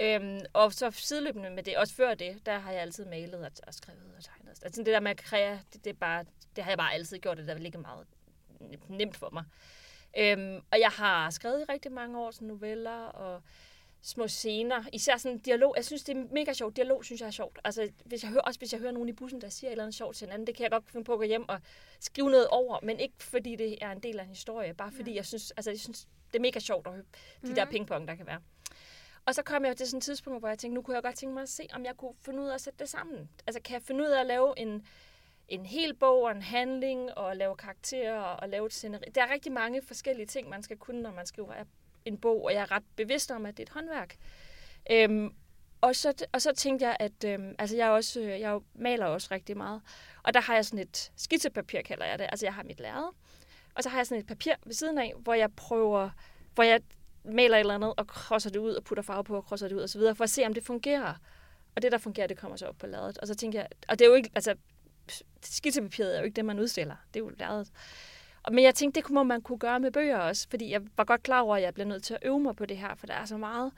Øhm, 0.00 0.40
og 0.52 0.72
så 0.72 0.90
sideløbende 0.90 1.50
med 1.50 1.62
det, 1.62 1.76
også 1.76 1.94
før 1.94 2.14
det, 2.14 2.46
der 2.46 2.58
har 2.58 2.72
jeg 2.72 2.80
altid 2.80 3.04
malet 3.04 3.34
og, 3.34 3.50
og 3.66 3.74
skrevet 3.74 4.12
og 4.16 4.24
tegnet. 4.24 4.58
Altså 4.62 4.82
det 4.82 4.86
der 4.86 5.00
med 5.00 5.10
at 5.10 5.16
kreere, 5.16 5.60
det, 5.72 5.84
det, 5.84 5.90
er 5.90 5.94
bare, 5.94 6.24
det 6.56 6.64
har 6.64 6.70
jeg 6.70 6.78
bare 6.78 6.94
altid 6.94 7.18
gjort, 7.18 7.38
og 7.38 7.46
det 7.46 7.48
der 7.48 7.58
ligger 7.58 7.78
meget 7.78 8.06
nemt 8.88 9.16
for 9.16 9.30
mig. 9.32 9.44
Øhm, 10.18 10.56
og 10.70 10.80
jeg 10.80 10.90
har 10.90 11.30
skrevet 11.30 11.60
i 11.60 11.64
rigtig 11.72 11.92
mange 11.92 12.18
år 12.18 12.30
sådan 12.30 12.48
noveller 12.48 13.04
og 13.04 13.42
små 14.02 14.28
scener. 14.28 14.84
Især 14.92 15.16
sådan 15.16 15.38
dialog. 15.38 15.74
Jeg 15.76 15.84
synes, 15.84 16.04
det 16.04 16.16
er 16.16 16.24
mega 16.32 16.52
sjovt. 16.52 16.76
Dialog 16.76 17.04
synes 17.04 17.20
jeg 17.20 17.26
er 17.26 17.30
sjovt. 17.30 17.58
Altså, 17.64 17.88
hvis 18.04 18.22
jeg 18.22 18.30
hører, 18.30 18.40
også 18.40 18.60
hvis 18.60 18.72
jeg 18.72 18.80
hører 18.80 18.92
nogen 18.92 19.08
i 19.08 19.12
bussen, 19.12 19.40
der 19.40 19.48
siger 19.48 19.68
et 19.68 19.72
eller 19.72 19.84
andet 19.84 19.94
sjovt 19.94 20.16
til 20.16 20.26
hinanden, 20.26 20.46
det 20.46 20.54
kan 20.54 20.62
jeg 20.62 20.70
godt 20.70 20.90
finde 20.90 21.04
på 21.04 21.12
at 21.12 21.18
gå 21.18 21.24
hjem 21.24 21.48
og 21.48 21.60
skrive 22.00 22.30
noget 22.30 22.48
over, 22.48 22.78
men 22.82 23.00
ikke 23.00 23.14
fordi 23.18 23.56
det 23.56 23.78
er 23.80 23.90
en 23.90 24.00
del 24.00 24.18
af 24.18 24.22
en 24.22 24.28
historie, 24.28 24.74
bare 24.74 24.92
fordi 24.92 25.16
jeg 25.16 25.26
synes, 25.26 25.50
altså, 25.50 25.70
jeg 25.70 25.80
synes, 25.80 26.08
det 26.32 26.38
er 26.38 26.42
mega 26.42 26.58
sjovt 26.58 26.86
at 26.86 26.92
høre 26.92 27.04
de 27.42 27.56
der 27.56 27.64
pingpong, 27.64 28.08
der 28.08 28.14
kan 28.14 28.26
være. 28.26 28.40
Og 29.28 29.34
så 29.34 29.42
kom 29.42 29.64
jeg 29.64 29.76
til 29.76 29.86
sådan 29.86 29.98
et 29.98 30.04
tidspunkt, 30.04 30.40
hvor 30.40 30.48
jeg 30.48 30.58
tænkte, 30.58 30.74
nu 30.74 30.82
kunne 30.82 30.94
jeg 30.94 31.02
godt 31.02 31.16
tænke 31.16 31.34
mig 31.34 31.42
at 31.42 31.48
se, 31.48 31.66
om 31.72 31.84
jeg 31.84 31.96
kunne 31.96 32.14
finde 32.20 32.42
ud 32.42 32.48
af 32.48 32.54
at 32.54 32.60
sætte 32.60 32.78
det 32.78 32.88
sammen. 32.88 33.30
Altså, 33.46 33.60
kan 33.62 33.74
jeg 33.74 33.82
finde 33.82 34.04
ud 34.04 34.08
af 34.08 34.20
at 34.20 34.26
lave 34.26 34.58
en, 34.58 34.86
en 35.48 35.66
hel 35.66 35.94
bog 35.94 36.22
og 36.22 36.30
en 36.30 36.42
handling, 36.42 37.18
og 37.18 37.36
lave 37.36 37.56
karakterer 37.56 38.20
og 38.20 38.48
lave 38.48 38.66
et 38.66 38.72
sceneri. 38.72 39.04
Der 39.14 39.22
er 39.22 39.32
rigtig 39.32 39.52
mange 39.52 39.82
forskellige 39.82 40.26
ting, 40.26 40.48
man 40.48 40.62
skal 40.62 40.76
kunne, 40.76 41.02
når 41.02 41.12
man 41.12 41.26
skriver 41.26 41.64
en 42.04 42.18
bog, 42.18 42.44
og 42.44 42.52
jeg 42.52 42.60
er 42.60 42.70
ret 42.70 42.82
bevidst 42.96 43.30
om, 43.30 43.46
at 43.46 43.56
det 43.56 43.62
er 43.62 43.66
et 43.66 43.72
håndværk. 43.72 44.16
Øhm, 44.90 45.34
og, 45.80 45.96
så, 45.96 46.26
og 46.32 46.42
så 46.42 46.52
tænkte 46.54 46.86
jeg, 46.86 46.96
at 47.00 47.24
øhm, 47.24 47.54
altså 47.58 47.76
jeg, 47.76 47.90
også, 47.90 48.20
øh, 48.20 48.40
jeg 48.40 48.60
maler 48.74 49.06
også 49.06 49.28
rigtig 49.30 49.56
meget. 49.56 49.82
Og 50.22 50.34
der 50.34 50.40
har 50.40 50.54
jeg 50.54 50.64
sådan 50.64 50.78
et 50.78 51.12
skitsepapir, 51.16 51.82
kalder 51.82 52.06
jeg 52.06 52.18
det. 52.18 52.26
Altså 52.30 52.46
jeg 52.46 52.54
har 52.54 52.62
mit 52.62 52.80
lærred. 52.80 53.12
Og 53.74 53.82
så 53.82 53.88
har 53.88 53.98
jeg 53.98 54.06
sådan 54.06 54.20
et 54.20 54.26
papir 54.26 54.54
ved 54.64 54.74
siden 54.74 54.98
af, 54.98 55.12
hvor 55.18 55.34
jeg 55.34 55.52
prøver, 55.56 56.10
hvor 56.54 56.64
jeg 56.64 56.80
maler 57.24 57.56
et 57.56 57.60
eller 57.60 57.74
andet 57.74 57.94
og 57.96 58.06
krosser 58.06 58.50
det 58.50 58.58
ud 58.58 58.70
og 58.74 58.84
putter 58.84 59.02
farve 59.02 59.24
på 59.24 59.36
og 59.36 59.44
krosser 59.44 59.68
det 59.68 59.74
ud 59.76 59.80
og 59.80 59.88
så 59.88 59.98
videre, 59.98 60.14
for 60.14 60.24
at 60.24 60.30
se, 60.30 60.46
om 60.46 60.54
det 60.54 60.64
fungerer. 60.64 61.14
Og 61.76 61.82
det, 61.82 61.92
der 61.92 61.98
fungerer, 61.98 62.26
det 62.26 62.38
kommer 62.38 62.56
så 62.56 62.66
op 62.66 62.78
på 62.78 62.86
lærredet. 62.86 63.18
Og 63.18 63.26
så 63.26 63.34
tænker 63.34 63.58
jeg, 63.58 63.68
og 63.88 63.98
det 63.98 64.04
er 64.04 64.08
jo 64.08 64.14
ikke, 64.14 64.30
altså 64.34 64.54
skitsepapiret 65.42 66.14
er 66.14 66.18
jo 66.18 66.24
ikke 66.24 66.36
det, 66.36 66.44
man 66.44 66.60
udstiller. 66.60 66.94
Det 67.14 67.20
er 67.20 67.24
jo. 67.56 67.64
Og- 68.42 68.54
Men 68.54 68.64
jeg 68.64 68.74
tænkte, 68.74 68.96
det 68.98 69.04
kunne 69.04 69.24
man 69.24 69.42
kunne 69.42 69.58
gøre 69.58 69.80
med 69.80 69.90
bøger 69.90 70.18
også, 70.18 70.46
fordi 70.50 70.70
jeg 70.70 70.80
var 70.96 71.04
godt 71.04 71.22
klar 71.22 71.40
over, 71.40 71.56
at 71.56 71.62
jeg 71.62 71.74
bliver 71.74 71.86
nødt 71.86 72.02
til 72.04 72.14
at 72.14 72.20
øve 72.22 72.40
mig 72.40 72.56
på 72.56 72.66
det 72.66 72.76
her, 72.76 72.94
for 72.94 73.06
der 73.06 73.14
er 73.14 73.24
så 73.24 73.36
meget. 73.36 73.72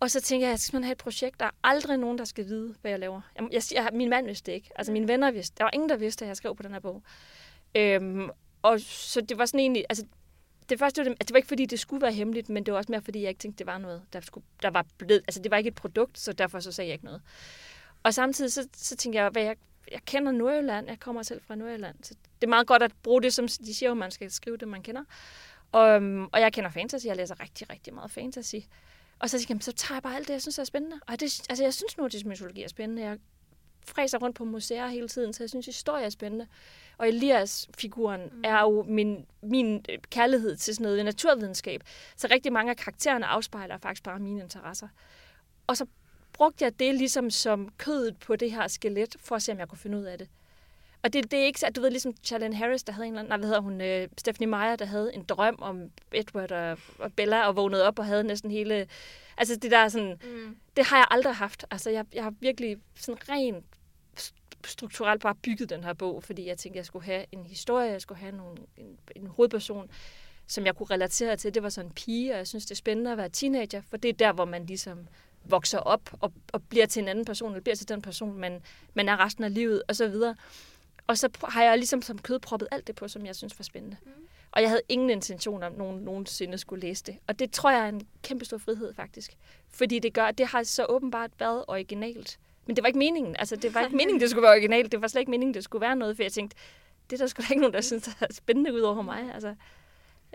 Og 0.00 0.10
så 0.10 0.20
tænker 0.20 0.46
jeg, 0.46 0.50
at 0.50 0.52
jeg 0.52 0.58
skal 0.58 0.66
simpelthen 0.66 0.84
have 0.84 0.92
et 0.92 0.98
projekt, 0.98 1.40
der 1.40 1.46
er 1.46 1.50
aldrig 1.64 1.96
nogen, 1.96 2.18
der 2.18 2.24
skal 2.24 2.44
vide, 2.46 2.74
hvad 2.80 2.90
jeg 2.90 3.00
laver. 3.00 3.20
Jeg, 3.36 3.48
jeg, 3.52 3.62
jeg, 3.74 3.88
min 3.92 4.10
mand 4.10 4.26
vidste 4.26 4.46
det 4.50 4.56
ikke. 4.56 4.70
Altså 4.76 4.92
mine 4.92 5.08
venner 5.08 5.30
vidste. 5.30 5.54
Der 5.58 5.64
var 5.64 5.70
ingen, 5.74 5.88
der 5.88 5.96
vidste, 5.96 6.24
at 6.24 6.28
jeg 6.28 6.36
skrev 6.36 6.56
på 6.56 6.62
den 6.62 6.72
her 6.72 6.80
bog. 6.80 7.02
Øhm, 7.74 8.30
og 8.62 8.80
så 8.80 9.20
det 9.20 9.38
var 9.38 9.46
sådan 9.46 9.60
egentlig, 9.60 9.84
altså 9.88 10.04
det 10.70 10.78
første, 10.78 11.00
var 11.00 11.04
det, 11.04 11.10
altså, 11.10 11.24
det 11.24 11.32
var 11.32 11.36
ikke 11.36 11.48
fordi, 11.48 11.66
det 11.66 11.80
skulle 11.80 12.02
være 12.02 12.12
hemmeligt, 12.12 12.48
men 12.48 12.66
det 12.66 12.72
var 12.72 12.78
også 12.78 12.92
mere 12.92 13.02
fordi, 13.02 13.22
jeg 13.22 13.28
ikke 13.28 13.38
tænkte, 13.38 13.58
det 13.58 13.66
var 13.66 13.78
noget, 13.78 14.02
der, 14.12 14.20
skulle, 14.20 14.46
der 14.62 14.70
var 14.70 14.86
blevet, 14.98 15.22
altså 15.26 15.42
det 15.42 15.50
var 15.50 15.56
ikke 15.56 15.68
et 15.68 15.74
produkt, 15.74 16.18
så 16.18 16.32
derfor 16.32 16.60
så 16.60 16.72
sagde 16.72 16.88
jeg 16.88 16.92
ikke 16.94 17.04
noget. 17.04 17.22
Og 18.02 18.14
samtidig 18.14 18.52
så, 18.52 18.68
så 18.76 18.96
tænkte 18.96 19.20
jeg, 19.22 19.30
hvad 19.30 19.42
jeg, 19.42 19.56
jeg 19.90 20.00
kender 20.04 20.32
Nordjylland, 20.32 20.88
jeg 20.88 21.00
kommer 21.00 21.22
selv 21.22 21.40
fra 21.46 21.54
Nordjylland, 21.54 21.96
så 22.02 22.14
det 22.40 22.46
er 22.46 22.48
meget 22.48 22.66
godt 22.66 22.82
at 22.82 22.92
bruge 23.02 23.22
det, 23.22 23.34
som 23.34 23.48
de 23.48 23.74
siger, 23.74 23.90
at 23.90 23.96
man 23.96 24.10
skal 24.10 24.30
skrive 24.30 24.56
det, 24.56 24.68
man 24.68 24.82
kender. 24.82 25.04
Og, 25.72 25.88
øhm, 25.88 26.24
og 26.24 26.40
jeg 26.40 26.52
kender 26.52 26.70
fantasy, 26.70 27.06
jeg 27.06 27.16
læser 27.16 27.40
rigtig, 27.40 27.70
rigtig 27.70 27.94
meget 27.94 28.10
fantasy. 28.10 28.56
Og 29.18 29.30
så 29.30 29.38
tænkte 29.38 29.52
jeg, 29.52 29.62
så 29.62 29.72
tager 29.72 29.96
jeg 29.96 30.02
bare 30.02 30.16
alt 30.16 30.28
det, 30.28 30.34
jeg 30.34 30.42
synes 30.42 30.58
er 30.58 30.64
spændende. 30.64 31.00
Og 31.06 31.20
det, 31.20 31.42
altså, 31.48 31.64
jeg 31.64 31.74
synes 31.74 31.98
nordisk 31.98 32.26
mytologi 32.26 32.62
er 32.62 32.68
spændende. 32.68 33.02
Jeg 33.02 33.18
fræser 33.86 34.18
rundt 34.18 34.36
på 34.36 34.44
museer 34.44 34.86
hele 34.86 35.08
tiden, 35.08 35.32
så 35.32 35.42
jeg 35.42 35.50
synes, 35.50 35.66
historie 35.66 36.04
er 36.04 36.10
spændende. 36.10 36.46
Og 37.00 37.08
Elias-figuren 37.08 38.20
mm. 38.32 38.42
er 38.44 38.60
jo 38.60 38.82
min, 38.82 39.26
min 39.42 39.84
øh, 39.88 39.98
kærlighed 40.10 40.56
til 40.56 40.74
sådan 40.74 40.84
noget 40.84 41.04
naturvidenskab. 41.04 41.80
Så 42.16 42.28
rigtig 42.30 42.52
mange 42.52 42.70
af 42.70 42.76
karaktererne 42.76 43.26
afspejler 43.26 43.78
faktisk 43.78 44.02
bare 44.02 44.18
mine 44.18 44.40
interesser. 44.40 44.88
Og 45.66 45.76
så 45.76 45.86
brugte 46.32 46.64
jeg 46.64 46.78
det 46.78 46.94
ligesom 46.94 47.30
som 47.30 47.68
kødet 47.78 48.18
på 48.18 48.36
det 48.36 48.52
her 48.52 48.68
skelet, 48.68 49.16
for 49.20 49.36
at 49.36 49.42
se, 49.42 49.52
om 49.52 49.58
jeg 49.58 49.68
kunne 49.68 49.78
finde 49.78 49.98
ud 49.98 50.04
af 50.04 50.18
det. 50.18 50.28
Og 51.02 51.12
det, 51.12 51.30
det 51.30 51.38
er 51.38 51.44
ikke 51.44 51.60
så, 51.60 51.66
du 51.76 51.80
ved, 51.80 51.90
ligesom 51.90 52.14
Charlene 52.24 52.56
Harris, 52.56 52.82
der 52.82 52.92
havde 52.92 53.06
en 53.06 53.12
eller 53.12 53.20
anden, 53.20 53.30
nej, 53.30 53.36
hvad 53.38 53.48
hedder 53.48 53.60
hun, 53.60 53.80
øh, 53.80 54.08
Stephanie 54.18 54.50
Meyer, 54.50 54.76
der 54.76 54.84
havde 54.84 55.14
en 55.14 55.24
drøm 55.24 55.56
om 55.58 55.82
Edward 56.12 56.52
og, 56.52 56.78
og 56.98 57.12
Bella, 57.12 57.46
og 57.46 57.56
vågnede 57.56 57.86
op 57.86 57.98
og 57.98 58.04
havde 58.04 58.24
næsten 58.24 58.50
hele, 58.50 58.86
altså 59.36 59.56
det 59.56 59.70
der 59.70 59.88
sådan, 59.88 60.20
Mm. 60.24 60.56
det 60.76 60.84
har 60.84 60.96
jeg 60.96 61.06
aldrig 61.10 61.34
haft. 61.34 61.64
Altså, 61.70 61.90
jeg, 61.90 62.04
jeg 62.12 62.22
har 62.22 62.34
virkelig 62.40 62.76
sådan 62.96 63.28
rent 63.28 63.64
strukturelt 64.64 65.22
bare 65.22 65.34
bygget 65.34 65.70
den 65.70 65.84
her 65.84 65.92
bog, 65.92 66.24
fordi 66.24 66.46
jeg 66.46 66.58
tænkte, 66.58 66.76
jeg 66.76 66.86
skulle 66.86 67.04
have 67.04 67.24
en 67.32 67.46
historie, 67.46 67.90
jeg 67.90 68.00
skulle 68.00 68.18
have 68.18 68.32
nogle, 68.32 68.56
en, 68.76 68.98
en 69.16 69.26
hovedperson, 69.26 69.90
som 70.46 70.66
jeg 70.66 70.76
kunne 70.76 70.90
relatere 70.90 71.36
til. 71.36 71.54
Det 71.54 71.62
var 71.62 71.68
sådan 71.68 71.90
en 71.90 71.94
pige, 71.94 72.32
og 72.32 72.38
jeg 72.38 72.48
synes, 72.48 72.64
det 72.64 72.70
er 72.70 72.76
spændende 72.76 73.12
at 73.12 73.18
være 73.18 73.28
teenager, 73.28 73.82
for 73.90 73.96
det 73.96 74.08
er 74.08 74.12
der, 74.12 74.32
hvor 74.32 74.44
man 74.44 74.66
ligesom 74.66 75.08
vokser 75.44 75.78
op 75.78 76.10
og, 76.20 76.32
og 76.52 76.62
bliver 76.62 76.86
til 76.86 77.02
en 77.02 77.08
anden 77.08 77.24
person, 77.24 77.50
eller 77.50 77.62
bliver 77.62 77.76
til 77.76 77.88
den 77.88 78.02
person, 78.02 78.38
man, 78.38 78.62
man 78.94 79.08
er 79.08 79.24
resten 79.24 79.44
af 79.44 79.54
livet, 79.54 79.82
og 79.88 79.96
så 79.96 80.08
videre. 80.08 80.34
Og 81.06 81.18
så 81.18 81.28
har 81.44 81.62
jeg 81.62 81.78
ligesom 81.78 82.02
som 82.02 82.18
kød 82.18 82.38
proppet 82.38 82.68
alt 82.70 82.86
det 82.86 82.94
på, 82.94 83.08
som 83.08 83.26
jeg 83.26 83.36
synes 83.36 83.58
var 83.58 83.62
spændende. 83.62 83.96
Mm. 84.04 84.10
Og 84.52 84.62
jeg 84.62 84.70
havde 84.70 84.82
ingen 84.88 85.10
intention 85.10 85.62
om, 85.62 85.72
at 85.72 85.78
nogen 85.78 86.00
nogensinde 86.00 86.58
skulle 86.58 86.80
læse 86.80 87.04
det. 87.04 87.16
Og 87.26 87.38
det 87.38 87.52
tror 87.52 87.70
jeg 87.70 87.80
er 87.80 87.88
en 87.88 88.06
kæmpe 88.22 88.44
stor 88.44 88.58
frihed, 88.58 88.94
faktisk. 88.94 89.36
Fordi 89.68 89.98
det 89.98 90.14
gør, 90.14 90.30
det 90.30 90.46
har 90.46 90.62
så 90.62 90.84
åbenbart 90.84 91.30
været 91.38 91.64
originalt. 91.68 92.38
Men 92.70 92.76
det 92.76 92.82
var 92.82 92.86
ikke 92.86 92.98
meningen. 92.98 93.36
Altså, 93.38 93.56
det 93.56 93.74
var 93.74 93.80
ikke 93.80 93.96
meningen, 94.02 94.20
det 94.20 94.30
skulle 94.30 94.42
være 94.42 94.52
originalt. 94.52 94.92
Det 94.92 95.00
var 95.02 95.08
slet 95.08 95.20
ikke 95.20 95.30
meningen, 95.30 95.54
det 95.54 95.64
skulle 95.64 95.80
være 95.80 95.96
noget, 95.96 96.16
for 96.16 96.22
jeg 96.22 96.32
tænkte, 96.32 96.56
det 97.10 97.16
er 97.16 97.22
der 97.22 97.26
sgu 97.26 97.40
da 97.42 97.46
ikke 97.50 97.60
nogen, 97.60 97.74
der 97.74 97.80
synes, 97.80 98.02
der 98.02 98.12
er 98.20 98.26
spændende 98.32 98.74
ud 98.74 98.80
over 98.80 99.02
mig. 99.02 99.34
Altså, 99.34 99.54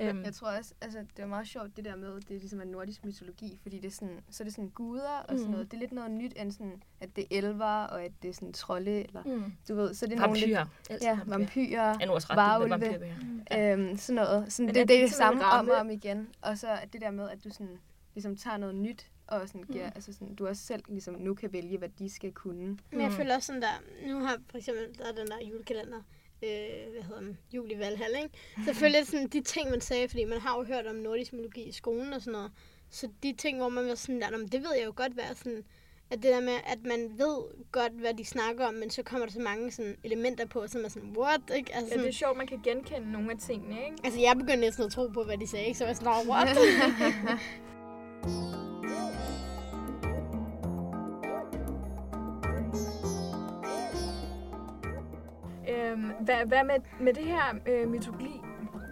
øhm, 0.02 0.24
Jeg 0.24 0.34
tror 0.34 0.48
også, 0.48 0.74
altså, 0.82 1.00
det 1.18 1.24
er 1.24 1.28
meget 1.28 1.48
sjovt, 1.48 1.78
det 1.78 1.86
der 1.86 1.96
med, 1.96 2.14
det 2.16 2.30
ligesom 2.30 2.60
er 2.62 2.66
nordisk 2.66 3.06
mytologi, 3.06 3.60
fordi 3.62 3.78
det 3.80 3.88
er 3.88 3.92
sådan, 3.92 4.20
så 4.32 4.44
er 4.44 4.46
det 4.46 4.54
sådan 4.54 4.70
guder 4.70 5.10
og 5.10 5.26
sådan 5.30 5.46
Mm. 5.46 5.52
noget. 5.52 5.72
Det 5.72 5.78
er 5.78 5.82
lidt 5.82 5.92
noget 5.92 6.12
nyt, 6.12 6.34
end 6.36 6.52
sådan, 6.52 6.84
at 7.02 7.16
det 7.16 7.24
er 7.32 7.38
elver, 7.38 7.66
og 7.86 8.04
at 8.04 8.12
det 8.22 8.30
er 8.30 8.34
sådan 8.34 8.54
trolde, 8.54 8.92
eller 9.08 9.24
mm. 9.26 9.54
du 9.68 9.76
ved, 9.76 9.94
så 9.94 10.06
er 10.06 10.10
det 10.10 10.18
nogle 10.18 10.40
lidt, 10.40 10.52
Vampyrer. 10.58 10.66
Altid 10.90 11.08
ja, 11.08 11.20
vampyrer, 11.26 12.10
også 12.10 12.28
ret 12.30 12.38
varulve. 12.38 12.70
vampyrbøger. 12.70 13.74
øhm, 13.74 13.98
sådan 13.98 14.16
noget. 14.16 14.54
Sådan, 14.54 14.66
Men 14.66 14.76
det, 14.76 14.82
er 14.82 14.86
det, 14.86 14.90
det 14.90 14.96
er 14.96 15.02
det 15.02 15.08
en 15.08 15.14
samme 15.14 15.46
om 15.46 15.70
og 15.70 15.76
om 15.76 15.90
igen. 15.90 16.28
Og 16.42 16.58
så 16.58 16.68
er 16.68 16.86
det 16.86 17.02
der 17.02 17.12
med, 17.12 17.30
at 17.30 17.44
du 17.44 17.50
sådan, 17.50 17.78
ligesom 18.14 18.36
tager 18.38 18.58
noget 18.58 18.76
nyt, 18.76 19.06
og 19.28 19.48
sådan 19.48 19.64
giver, 19.64 19.90
altså 19.90 20.14
sådan, 20.14 20.36
du 20.36 20.48
også 20.48 20.62
selv 20.64 20.84
ligesom 20.88 21.16
nu 21.20 21.34
kan 21.36 21.54
vælge, 21.54 21.78
hvad 21.78 21.90
de 22.00 22.10
skal 22.10 22.32
kunne. 22.32 22.78
Men 22.92 23.02
jeg 23.02 23.10
Mm. 23.10 23.16
føler 23.16 23.36
også 23.36 23.46
sådan 23.48 23.62
der, 23.62 24.08
nu 24.08 24.20
har 24.20 24.38
for 24.52 24.58
eksempel, 24.58 24.98
der 24.98 25.06
er 25.06 25.12
den 25.12 25.28
der 25.28 25.38
julekalender, 25.52 25.98
øh, 26.44 26.92
hvad 26.94 27.04
hedder 27.04 27.22
den, 27.22 27.38
jul 27.54 27.72
i 27.72 27.80
Valhall, 27.80 28.16
ikke? 28.24 28.30
Selvfølgelig 28.66 29.08
sådan 29.08 29.28
de 29.28 29.42
ting, 29.42 29.70
man 29.70 29.82
sagde, 29.82 30.10
fordi 30.10 30.24
man 30.26 30.40
har 30.40 30.58
jo 30.58 30.64
hørt 30.64 30.88
om 30.88 30.96
nordisk 30.96 31.34
mytologi 31.34 31.64
i 31.64 31.72
skolen 31.72 32.14
og 32.14 32.22
sådan 32.22 32.32
noget. 32.32 32.52
Så 32.90 33.10
de 33.24 33.34
ting, 33.34 33.58
hvor 33.58 33.70
man 33.70 33.88
var 33.88 33.96
sådan 33.96 34.22
der, 34.22 34.30
"Nå, 34.30 34.38
men 34.38 34.48
det 34.48 34.62
ved 34.64 34.74
jeg 34.78 34.86
jo 34.86 34.94
godt 34.96 35.18
være 35.18 35.36
sådan, 35.36 35.64
at 36.10 36.24
det 36.24 36.32
der 36.32 36.42
med, 36.42 36.54
at 36.68 36.80
man 36.86 37.12
ved 37.18 37.38
godt, 37.72 37.92
hvad 37.94 38.14
de 38.14 38.26
snakker 38.26 38.66
om, 38.66 38.74
men 38.74 38.90
så 38.90 39.04
kommer 39.04 39.26
der 39.26 39.34
så 39.34 39.40
mange 39.40 39.72
sådan 39.72 39.96
elementer 40.04 40.46
på, 40.46 40.68
som 40.68 40.86
er 40.86 40.90
sådan, 40.90 41.18
what? 41.18 41.42
Ikke? 41.56 41.76
Altså, 41.76 41.96
Ja, 41.96 42.02
det 42.02 42.08
er 42.08 42.12
sjovt, 42.14 42.38
man 42.38 42.48
kan 42.48 42.60
genkende 42.64 43.12
nogle 43.12 43.32
af 43.32 43.38
tingene, 43.38 43.76
ikke? 43.86 43.98
altså 44.04 44.20
jeg 44.20 44.34
begyndte 44.38 44.62
næsten 44.62 44.86
at 44.86 44.92
tro 44.92 45.08
på, 45.08 45.24
hvad 45.24 45.38
de 45.38 45.48
sagde, 45.48 45.66
ikke? 45.66 45.78
Så 45.78 45.84
var 45.84 45.90
jeg 45.90 45.96
sådan, 45.98 46.26
"Nå, 46.26 46.32
what? 46.34 46.58
Øhm, 55.70 56.10
hvad, 56.20 56.46
hvad 56.46 56.64
med, 56.64 56.76
med 57.00 57.14
det 57.14 57.24
her 57.24 57.44
øh, 57.68 57.88
mytologi, 57.90 58.42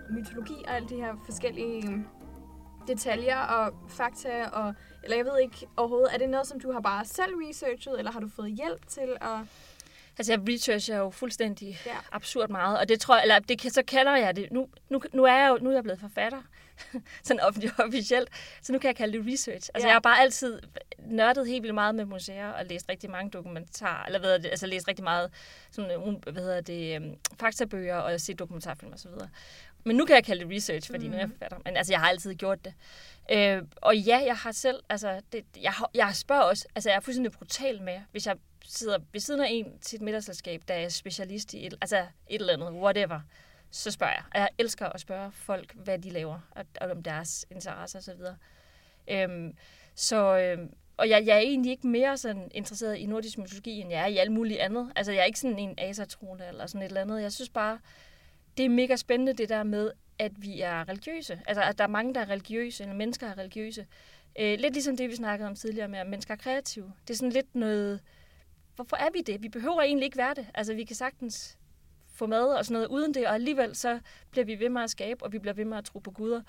mytologi 0.09 0.63
og 0.67 0.75
alle 0.75 0.89
de 0.89 0.95
her 0.95 1.13
forskellige 1.25 1.87
øhm, 1.89 2.05
detaljer 2.87 3.39
og 3.39 3.73
fakta, 3.89 4.45
og, 4.47 4.73
eller 5.03 5.17
jeg 5.17 5.25
ved 5.25 5.39
ikke 5.41 5.67
overhovedet, 5.77 6.13
er 6.13 6.17
det 6.17 6.29
noget, 6.29 6.47
som 6.47 6.59
du 6.59 6.71
har 6.71 6.79
bare 6.79 7.05
selv 7.05 7.31
researchet, 7.47 7.95
eller 7.99 8.11
har 8.11 8.19
du 8.19 8.29
fået 8.35 8.51
hjælp 8.51 8.87
til 8.87 9.17
at... 9.21 9.37
Altså, 10.17 10.33
jeg 10.33 10.41
researcher 10.49 10.97
jo 10.97 11.09
fuldstændig 11.09 11.77
Ja. 11.85 11.91
absurd 12.11 12.49
meget, 12.49 12.79
og 12.79 12.89
det 12.89 12.99
tror 12.99 13.15
jeg, 13.15 13.21
eller 13.21 13.39
det, 13.39 13.73
så 13.73 13.83
kalder 13.87 14.15
jeg 14.15 14.35
det, 14.35 14.51
nu, 14.51 14.67
nu, 14.89 15.01
nu 15.13 15.23
er 15.23 15.33
jeg 15.33 15.49
jo 15.49 15.57
nu 15.61 15.69
er 15.69 15.73
jeg 15.73 15.83
blevet 15.83 15.99
forfatter, 15.99 16.41
sådan 17.23 17.39
offentligt 17.39 17.73
officielt, 17.87 18.29
så 18.61 18.73
nu 18.73 18.79
kan 18.79 18.87
jeg 18.87 18.95
kalde 18.95 19.17
det 19.17 19.33
research. 19.33 19.69
Altså, 19.73 19.87
Ja. 19.87 19.87
jeg 19.87 19.95
har 19.95 19.99
bare 19.99 20.19
altid 20.19 20.59
nørdet 20.99 21.47
helt 21.47 21.63
vildt 21.63 21.75
meget 21.75 21.95
med 21.95 22.05
museer, 22.05 22.49
og 22.49 22.65
læst 22.65 22.89
rigtig 22.89 23.09
mange 23.09 23.31
dokumentarer, 23.31 24.05
eller 24.05 24.19
hvad 24.19 24.39
det, 24.39 24.45
altså 24.49 24.67
læst 24.67 24.87
rigtig 24.87 25.03
meget 25.03 25.31
sådan, 25.71 25.91
øh, 25.91 26.33
hvad 26.33 26.43
hedder 26.43 26.61
det, 26.61 26.97
um, 26.97 27.15
faktabøger, 27.39 27.95
og 27.97 28.21
set 28.21 28.39
dokumentarfilm 28.39 28.91
og 28.91 28.99
så 28.99 29.09
videre. 29.09 29.29
Men 29.85 29.95
nu 29.95 30.05
kan 30.05 30.15
jeg 30.15 30.23
kalde 30.23 30.45
det 30.45 30.55
research, 30.55 30.91
fordi 30.91 31.05
mm. 31.05 31.11
nu 31.11 31.17
er 31.17 31.21
jeg 31.21 31.29
forfatter. 31.29 31.57
Men 31.65 31.77
altså, 31.77 31.93
jeg 31.93 31.99
har 31.99 32.09
altid 32.09 32.33
gjort 32.35 32.65
det. 32.65 32.73
Øh, 33.31 33.61
og 33.75 33.97
ja, 33.97 34.23
jeg 34.25 34.35
har 34.35 34.51
selv, 34.51 34.79
altså, 34.89 35.21
det, 35.31 35.45
jeg, 35.61 35.73
jeg 35.93 36.15
spørger 36.15 36.41
også, 36.41 36.67
altså, 36.75 36.89
jeg 36.89 36.95
er 36.95 36.99
fuldstændig 36.99 37.31
brutal 37.31 37.81
med, 37.81 37.99
hvis 38.11 38.27
jeg 38.27 38.35
sidder 38.65 38.97
ved 39.11 39.19
siden 39.19 39.41
af 39.41 39.47
en 39.49 39.79
til 39.81 39.95
et 39.95 40.01
middagsselskab, 40.01 40.61
der 40.67 40.73
er 40.73 40.89
specialist 40.89 41.53
i 41.53 41.65
et, 41.65 41.73
altså 41.81 41.97
et 41.97 42.39
eller 42.39 42.53
andet, 42.53 42.71
whatever, 42.71 43.19
så 43.73 43.91
spørger 43.91 44.13
jeg. 44.13 44.23
Og 44.33 44.39
jeg 44.39 44.49
elsker 44.57 44.85
at 44.85 44.99
spørge 44.99 45.31
folk, 45.31 45.73
hvad 45.73 45.99
de 45.99 46.09
laver, 46.09 46.39
og, 46.51 46.65
og 46.81 46.91
om 46.91 47.03
deres 47.03 47.45
interesser 47.51 47.99
osv. 47.99 48.21
Øhm, 49.07 49.57
så, 49.95 50.37
øhm, 50.37 50.73
og 50.97 51.09
jeg, 51.09 51.25
jeg 51.25 51.35
er 51.35 51.39
egentlig 51.39 51.71
ikke 51.71 51.87
mere 51.87 52.17
sådan 52.17 52.51
interesseret 52.51 52.97
i 52.97 53.05
nordisk 53.05 53.37
mytologi, 53.37 53.71
end 53.81 53.91
jeg 53.91 54.01
er 54.01 54.07
i 54.07 54.17
alt 54.17 54.31
muligt 54.31 54.59
andet. 54.59 54.91
Altså, 54.95 55.11
jeg 55.11 55.21
er 55.21 55.25
ikke 55.25 55.39
sådan 55.39 55.59
en 55.59 55.75
asatrone 55.77 56.47
eller 56.47 56.67
sådan 56.67 56.81
et 56.81 56.85
eller 56.85 57.01
andet. 57.01 57.21
Jeg 57.21 57.31
synes 57.33 57.49
bare, 57.49 57.79
det 58.57 58.65
er 58.65 58.69
mega 58.69 58.95
spændende 58.95 59.33
det 59.33 59.49
der 59.49 59.63
med, 59.63 59.91
at 60.19 60.31
vi 60.37 60.61
er 60.61 60.89
religiøse. 60.89 61.41
Altså, 61.47 61.63
at 61.63 61.77
der 61.77 61.83
er 61.83 61.87
mange, 61.87 62.13
der 62.13 62.21
er 62.21 62.29
religiøse, 62.29 62.83
eller 62.83 62.95
mennesker 62.95 63.27
er 63.27 63.37
religiøse. 63.37 63.87
Øh, 64.39 64.59
lidt 64.59 64.73
ligesom 64.73 64.97
det, 64.97 65.09
vi 65.09 65.15
snakkede 65.15 65.49
om 65.49 65.55
tidligere 65.55 65.87
med, 65.87 65.99
at 65.99 66.07
mennesker 66.07 66.33
er 66.33 66.37
kreative. 66.37 66.93
Det 67.07 67.13
er 67.13 67.17
sådan 67.17 67.31
lidt 67.31 67.55
noget... 67.55 67.99
Hvorfor 68.75 68.95
er 68.95 69.09
vi 69.13 69.21
det? 69.21 69.43
Vi 69.43 69.49
behøver 69.49 69.81
egentlig 69.81 70.05
ikke 70.05 70.17
være 70.17 70.33
det. 70.33 70.47
Altså, 70.53 70.73
vi 70.73 70.83
kan 70.83 70.95
sagtens 70.95 71.57
få 72.13 72.25
mad 72.27 72.45
og 72.45 72.65
sådan 72.65 72.73
noget 72.73 72.87
uden 72.87 73.13
det, 73.13 73.27
og 73.27 73.33
alligevel 73.33 73.75
så 73.75 73.99
bliver 74.31 74.45
vi 74.45 74.59
ved 74.59 74.69
med 74.69 74.81
at 74.81 74.89
skabe, 74.89 75.23
og 75.25 75.31
vi 75.33 75.39
bliver 75.39 75.53
ved 75.53 75.65
med 75.65 75.77
at 75.77 75.85
tro 75.85 75.99
på 75.99 76.11
guder. 76.11 76.41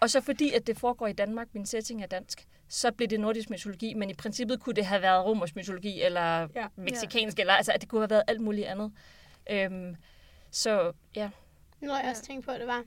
Og 0.00 0.10
så 0.10 0.20
fordi, 0.20 0.52
at 0.52 0.66
det 0.66 0.78
foregår 0.78 1.06
i 1.06 1.12
Danmark, 1.12 1.48
min 1.52 1.66
setting 1.66 2.02
er 2.02 2.06
dansk, 2.06 2.46
så 2.68 2.92
bliver 2.92 3.08
det 3.08 3.20
nordisk 3.20 3.50
mytologi, 3.50 3.94
men 3.94 4.10
i 4.10 4.14
princippet 4.14 4.60
kunne 4.60 4.74
det 4.74 4.86
have 4.86 5.02
været 5.02 5.24
romersk 5.24 5.56
mytologi, 5.56 6.02
eller 6.02 6.48
ja. 6.54 6.66
meksikansk, 6.76 7.38
eller 7.38 7.52
altså, 7.52 7.72
at 7.72 7.80
det 7.80 7.88
kunne 7.88 8.00
have 8.00 8.10
været 8.10 8.22
alt 8.28 8.40
muligt 8.40 8.66
andet. 8.66 8.92
Øhm, 9.50 9.96
så 10.50 10.92
ja. 11.16 11.30
Nu 11.80 11.90
har 11.90 12.00
jeg 12.00 12.10
også 12.10 12.22
tænkt 12.22 12.44
på, 12.44 12.50
at 12.50 12.60
det 12.60 12.68
var, 12.68 12.84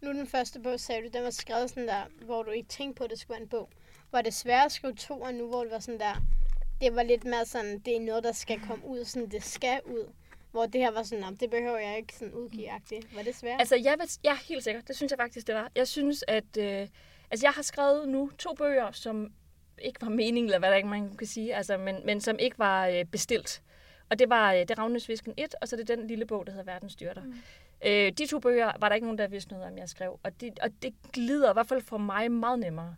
nu 0.00 0.12
den 0.12 0.26
første 0.26 0.60
bog, 0.60 0.80
sagde 0.80 1.02
du, 1.02 1.08
den 1.12 1.24
var 1.24 1.30
skrevet 1.30 1.70
sådan 1.70 1.88
der, 1.88 2.02
hvor 2.24 2.42
du 2.42 2.50
ikke 2.50 2.68
tænkte 2.68 2.98
på, 2.98 3.04
at 3.04 3.10
det 3.10 3.18
skulle 3.18 3.34
være 3.34 3.42
en 3.42 3.48
bog. 3.48 3.70
Var 4.12 4.22
det 4.22 4.34
svært 4.34 4.66
at 4.66 4.72
skrive 4.72 4.94
to, 4.94 5.20
og 5.20 5.34
nu 5.34 5.48
hvor 5.48 5.62
det 5.62 5.72
var 5.72 5.78
sådan 5.78 6.00
der, 6.00 6.22
det 6.80 6.94
var 6.94 7.02
lidt 7.02 7.24
mere 7.24 7.44
sådan, 7.44 7.78
det 7.78 7.96
er 7.96 8.00
noget, 8.00 8.24
der 8.24 8.32
skal 8.32 8.60
komme 8.60 8.86
ud, 8.86 9.04
sådan 9.04 9.30
det 9.30 9.44
skal 9.44 9.80
ud. 9.84 10.12
Hvor 10.50 10.66
det 10.66 10.80
her 10.80 10.90
var 10.90 11.02
sådan, 11.02 11.34
det 11.34 11.50
behøver 11.50 11.78
jeg 11.78 11.96
ikke 11.96 12.14
sådan 12.14 12.34
udgive 12.34 12.68
-agtigt. 12.68 13.16
Var 13.16 13.22
det 13.22 13.34
svært? 13.34 13.60
Altså, 13.60 13.76
jeg 13.76 13.96
ved, 13.98 14.18
ja, 14.24 14.36
helt 14.48 14.64
sikkert. 14.64 14.88
Det 14.88 14.96
synes 14.96 15.10
jeg 15.10 15.18
faktisk, 15.18 15.46
det 15.46 15.54
var. 15.54 15.70
Jeg 15.76 15.88
synes, 15.88 16.24
at... 16.28 16.56
Øh, 16.58 16.88
altså, 17.30 17.46
jeg 17.46 17.52
har 17.52 17.62
skrevet 17.62 18.08
nu 18.08 18.30
to 18.38 18.54
bøger, 18.54 18.92
som 18.92 19.32
ikke 19.82 20.02
var 20.02 20.08
meningen, 20.08 20.44
eller 20.44 20.58
hvad 20.58 20.70
der 20.70 20.76
ikke 20.76 20.88
man 20.88 21.16
kan 21.16 21.26
sige, 21.26 21.54
altså, 21.54 21.76
men, 21.76 21.96
men 22.04 22.20
som 22.20 22.38
ikke 22.38 22.58
var 22.58 22.86
øh, 22.86 23.04
bestilt. 23.04 23.62
Og 24.10 24.18
det 24.18 24.30
var 24.30 24.52
øh, 24.52 24.58
Det 24.58 24.78
Ravnesvisken 24.78 25.34
1, 25.36 25.54
og 25.60 25.68
så 25.68 25.76
det 25.76 25.88
den 25.88 26.06
lille 26.06 26.26
bog, 26.26 26.46
der 26.46 26.52
hedder 26.52 26.72
Verdens 26.72 26.92
Styrter. 26.92 27.22
Mm. 27.22 27.34
Øh, 27.86 28.12
de 28.12 28.26
to 28.26 28.38
bøger 28.38 28.72
var 28.80 28.88
der 28.88 28.94
ikke 28.94 29.06
nogen, 29.06 29.18
der 29.18 29.28
vidste 29.28 29.52
noget 29.52 29.66
om, 29.66 29.78
jeg 29.78 29.88
skrev. 29.88 30.20
Og 30.22 30.40
det, 30.40 30.58
og 30.58 30.70
det 30.82 30.94
glider 31.12 31.50
i 31.50 31.52
hvert 31.52 31.66
fald 31.66 31.82
for 31.82 31.98
mig 31.98 32.32
meget 32.32 32.58
nemmere. 32.58 32.94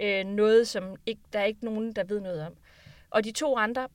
Øh, 0.00 0.24
noget, 0.24 0.68
som 0.68 0.96
ikke, 1.06 1.22
der 1.32 1.38
er 1.38 1.44
ikke 1.44 1.64
nogen, 1.64 1.92
der 1.92 2.04
ved 2.04 2.20
noget 2.20 2.46
om. 2.46 2.56
Og 3.10 3.24
de 3.24 3.32
to 3.32 3.56
andre 3.56 3.88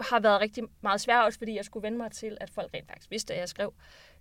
har 0.00 0.20
været 0.20 0.40
rigtig 0.40 0.64
meget 0.80 1.00
svært, 1.00 1.24
også 1.24 1.38
fordi 1.38 1.56
jeg 1.56 1.64
skulle 1.64 1.82
vende 1.82 1.98
mig 1.98 2.12
til, 2.12 2.38
at 2.40 2.50
folk 2.50 2.74
rent 2.74 2.88
faktisk 2.88 3.10
vidste, 3.10 3.34
at 3.34 3.40
jeg 3.40 3.48
skrev. 3.48 3.74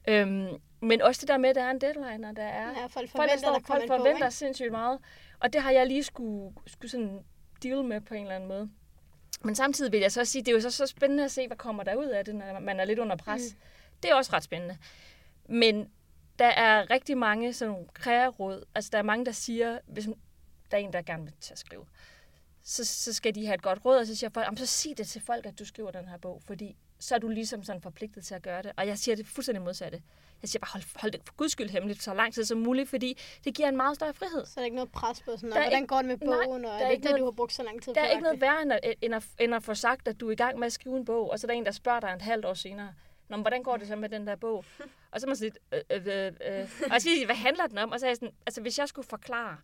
Øhm, 0.08 0.48
men 0.82 1.02
også 1.02 1.22
det 1.22 1.28
der 1.28 1.38
med, 1.38 1.50
at 1.50 1.56
der 1.56 1.64
er 1.64 1.72
en 1.72 1.82
deadline, 1.82 2.30
og 2.30 2.36
der 2.36 2.44
er... 2.44 2.80
Ja, 2.80 2.86
folk 2.86 3.10
forventer, 3.10 3.48
folk, 3.48 3.68
der 3.68 3.74
folk 3.74 3.88
forventer 3.88 4.28
på, 4.28 4.32
sindssygt 4.32 4.72
meget. 4.72 5.00
Og 5.40 5.54
det 5.54 5.62
har 5.62 5.72
jeg 5.72 5.88
lige 5.88 6.04
skulle, 6.04 6.54
skulle 6.68 6.92
sådan 6.92 7.24
deal 7.64 7.84
med 7.84 8.02
på 8.02 8.14
en 8.14 8.22
eller 8.22 8.36
anden 8.36 8.50
måde. 8.50 8.70
Men 9.44 9.56
samtidig 9.56 9.92
vil 9.92 10.00
jeg 10.00 10.12
så 10.12 10.26
sige, 10.26 10.42
det 10.42 10.48
er 10.48 10.56
jo 10.56 10.62
så, 10.62 10.72
så 10.72 10.88
spændende 10.88 11.24
at 11.24 11.32
se, 11.32 11.48
hvad 11.48 11.58
kommer 11.58 11.84
der 11.84 11.96
ud 11.96 12.06
af 12.06 12.26
det, 12.26 12.36
når 12.36 12.60
man 12.60 12.80
er 12.80 12.86
lidt 12.86 13.00
under 13.00 13.16
pres. 13.16 13.42
Mm. 13.54 13.60
Det 14.04 14.12
er 14.12 14.16
også 14.16 14.34
ret 14.34 14.44
spændende. 14.44 14.78
Men 15.46 15.90
der 16.40 16.46
er 16.46 16.90
rigtig 16.90 17.18
mange 17.18 17.54
sådan 17.54 17.88
nogle. 18.40 18.64
Altså, 18.76 18.90
der 18.92 18.98
er 18.98 19.04
mange, 19.04 19.26
der 19.26 19.32
siger, 19.32 19.80
hvis 19.88 20.06
der 20.72 20.78
er 20.78 20.82
en, 20.82 20.94
der 20.94 21.02
gerne 21.02 21.24
vil 21.24 21.34
til 21.42 21.54
at 21.54 21.60
skrive, 21.60 21.86
så, 22.64 22.86
så 22.86 23.14
skal 23.14 23.36
de 23.36 23.46
have 23.46 23.56
et 23.56 23.62
godt 23.62 23.86
råd, 23.86 23.98
og 23.98 24.08
så 24.08 24.16
siger 24.16 24.30
folk, 24.30 24.48
så 24.58 24.66
sig 24.66 24.98
det 24.98 25.08
til 25.08 25.22
folk, 25.22 25.46
at 25.46 25.60
du 25.60 25.66
skriver 25.66 25.92
den 25.92 26.08
her 26.08 26.18
bog, 26.18 26.42
fordi 26.48 26.76
så 27.00 27.16
er 27.16 27.20
du 27.20 27.28
ligesom 27.28 27.64
sådan 27.64 27.82
forpligtet 27.82 28.26
til 28.26 28.36
at 28.36 28.42
gøre 28.42 28.62
det. 28.62 28.72
Og 28.78 28.88
jeg 28.88 28.98
siger 28.98 29.16
det 29.16 29.28
fuldstændig 29.28 29.64
modsatte. 29.64 30.02
Jeg 30.42 30.50
siger 30.50 30.60
bare, 30.60 30.70
hold, 30.72 30.84
hold 31.02 31.12
det 31.12 31.22
for 31.26 31.34
guds 31.36 31.52
skyld 31.52 31.70
hemmeligt 31.70 32.04
så 32.04 32.14
lang 32.14 32.34
tid 32.34 32.44
som 32.44 32.58
muligt, 32.58 32.90
fordi 32.90 33.18
det 33.44 33.56
giver 33.56 33.70
en 33.70 33.78
meget 33.78 33.96
større 33.96 34.14
frihed. 34.14 34.46
Så 34.46 34.54
er 34.56 34.62
der 34.62 34.66
ikke 34.66 34.76
noget 34.76 34.92
pres 34.92 35.22
på 35.22 35.32
sådan 35.32 35.50
noget. 35.50 35.64
Hvordan 35.64 35.88
går 35.88 35.98
det 35.98 36.06
med 36.06 36.18
bogen, 36.18 36.62
nej, 36.62 36.72
og 36.72 36.82
er 36.82 36.86
det 36.86 36.94
ikke 36.94 37.06
noget, 37.06 37.20
du 37.20 37.26
har 37.26 37.32
brugt 37.32 37.54
så 37.54 37.64
lang 37.64 37.84
tid 37.84 37.94
Der 37.94 38.02
er 38.02 38.10
ikke 38.10 38.24
noget 38.24 38.42
værre, 38.42 38.62
end 38.62 38.74
at, 38.74 38.80
end, 39.02 39.16
at, 39.16 39.26
end 39.40 39.56
at 39.56 39.64
få 39.64 39.74
sagt, 39.74 40.08
at 40.08 40.20
du 40.20 40.28
er 40.28 40.32
i 40.32 40.36
gang 40.36 40.60
med 40.60 40.66
at 40.66 40.74
skrive 40.74 40.98
en 40.98 41.06
bog, 41.06 41.32
og 41.32 41.40
så 41.40 41.48
er 41.48 41.52
der 41.52 41.58
en, 41.58 41.66
der 41.66 41.72
spørger 41.72 42.00
dig 42.00 42.14
en 42.14 42.22
halvt 42.22 42.46
år 42.46 42.54
senere, 42.54 42.94
Nå, 43.30 43.38
men 43.38 43.42
hvordan 43.42 43.64
går 43.64 43.78
det 43.78 43.88
så 43.88 43.96
med 43.96 44.10
den 44.10 44.28
der 44.28 44.36
bog? 44.36 44.66
Og 45.12 45.20
så 45.22 45.26
er 45.26 45.28
man 45.28 45.36
sådan 45.36 45.52
lidt, 45.72 45.86
øh, 45.92 46.02
øh, 46.08 46.26
øh. 46.48 46.62
øh. 46.62 46.70
og 46.94 47.02
så 47.02 47.04
siger 47.04 47.26
hvad 47.26 47.36
handler 47.36 47.68
den 47.68 47.78
om? 47.78 47.92
Og 47.92 48.00
så 48.00 48.06
er 48.06 48.10
jeg 48.10 48.18
sådan, 48.18 48.34
altså 48.46 48.62
hvis 48.62 48.80
jeg 48.80 48.88
skulle 48.88 49.08
forklare, 49.08 49.58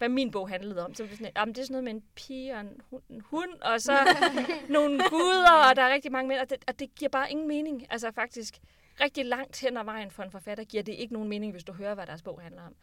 hvad 0.00 0.08
min 0.08 0.30
bog 0.30 0.48
handlede 0.48 0.84
om. 0.84 0.94
Så 0.94 1.02
var 1.02 1.10
sådan, 1.10 1.32
jamen, 1.36 1.54
det 1.54 1.60
er 1.60 1.64
sådan 1.64 1.72
noget 1.72 1.84
med 1.84 1.92
en 1.92 2.02
pige 2.14 2.54
og 2.54 2.60
en 2.60 2.80
hund, 2.90 3.02
en 3.10 3.20
hund 3.20 3.50
og 3.62 3.80
så 3.80 3.92
nogle 4.68 5.00
guder, 5.10 5.68
og 5.68 5.76
der 5.76 5.82
er 5.82 5.92
rigtig 5.92 6.12
mange 6.12 6.28
mænd, 6.28 6.40
og 6.40 6.50
det, 6.50 6.64
og 6.66 6.78
det 6.78 6.94
giver 6.94 7.08
bare 7.08 7.30
ingen 7.30 7.48
mening. 7.48 7.86
Altså 7.90 8.10
faktisk, 8.10 8.58
rigtig 9.00 9.24
langt 9.26 9.60
hen 9.60 9.76
ad 9.76 9.84
vejen 9.84 10.10
for 10.10 10.22
en 10.22 10.30
forfatter 10.30 10.64
giver 10.64 10.82
det 10.82 10.92
ikke 10.92 11.12
nogen 11.12 11.28
mening, 11.28 11.52
hvis 11.52 11.64
du 11.64 11.72
hører, 11.72 11.94
hvad 11.94 12.06
deres 12.06 12.22
bog 12.22 12.40
handler 12.40 12.62
om. 12.62 12.74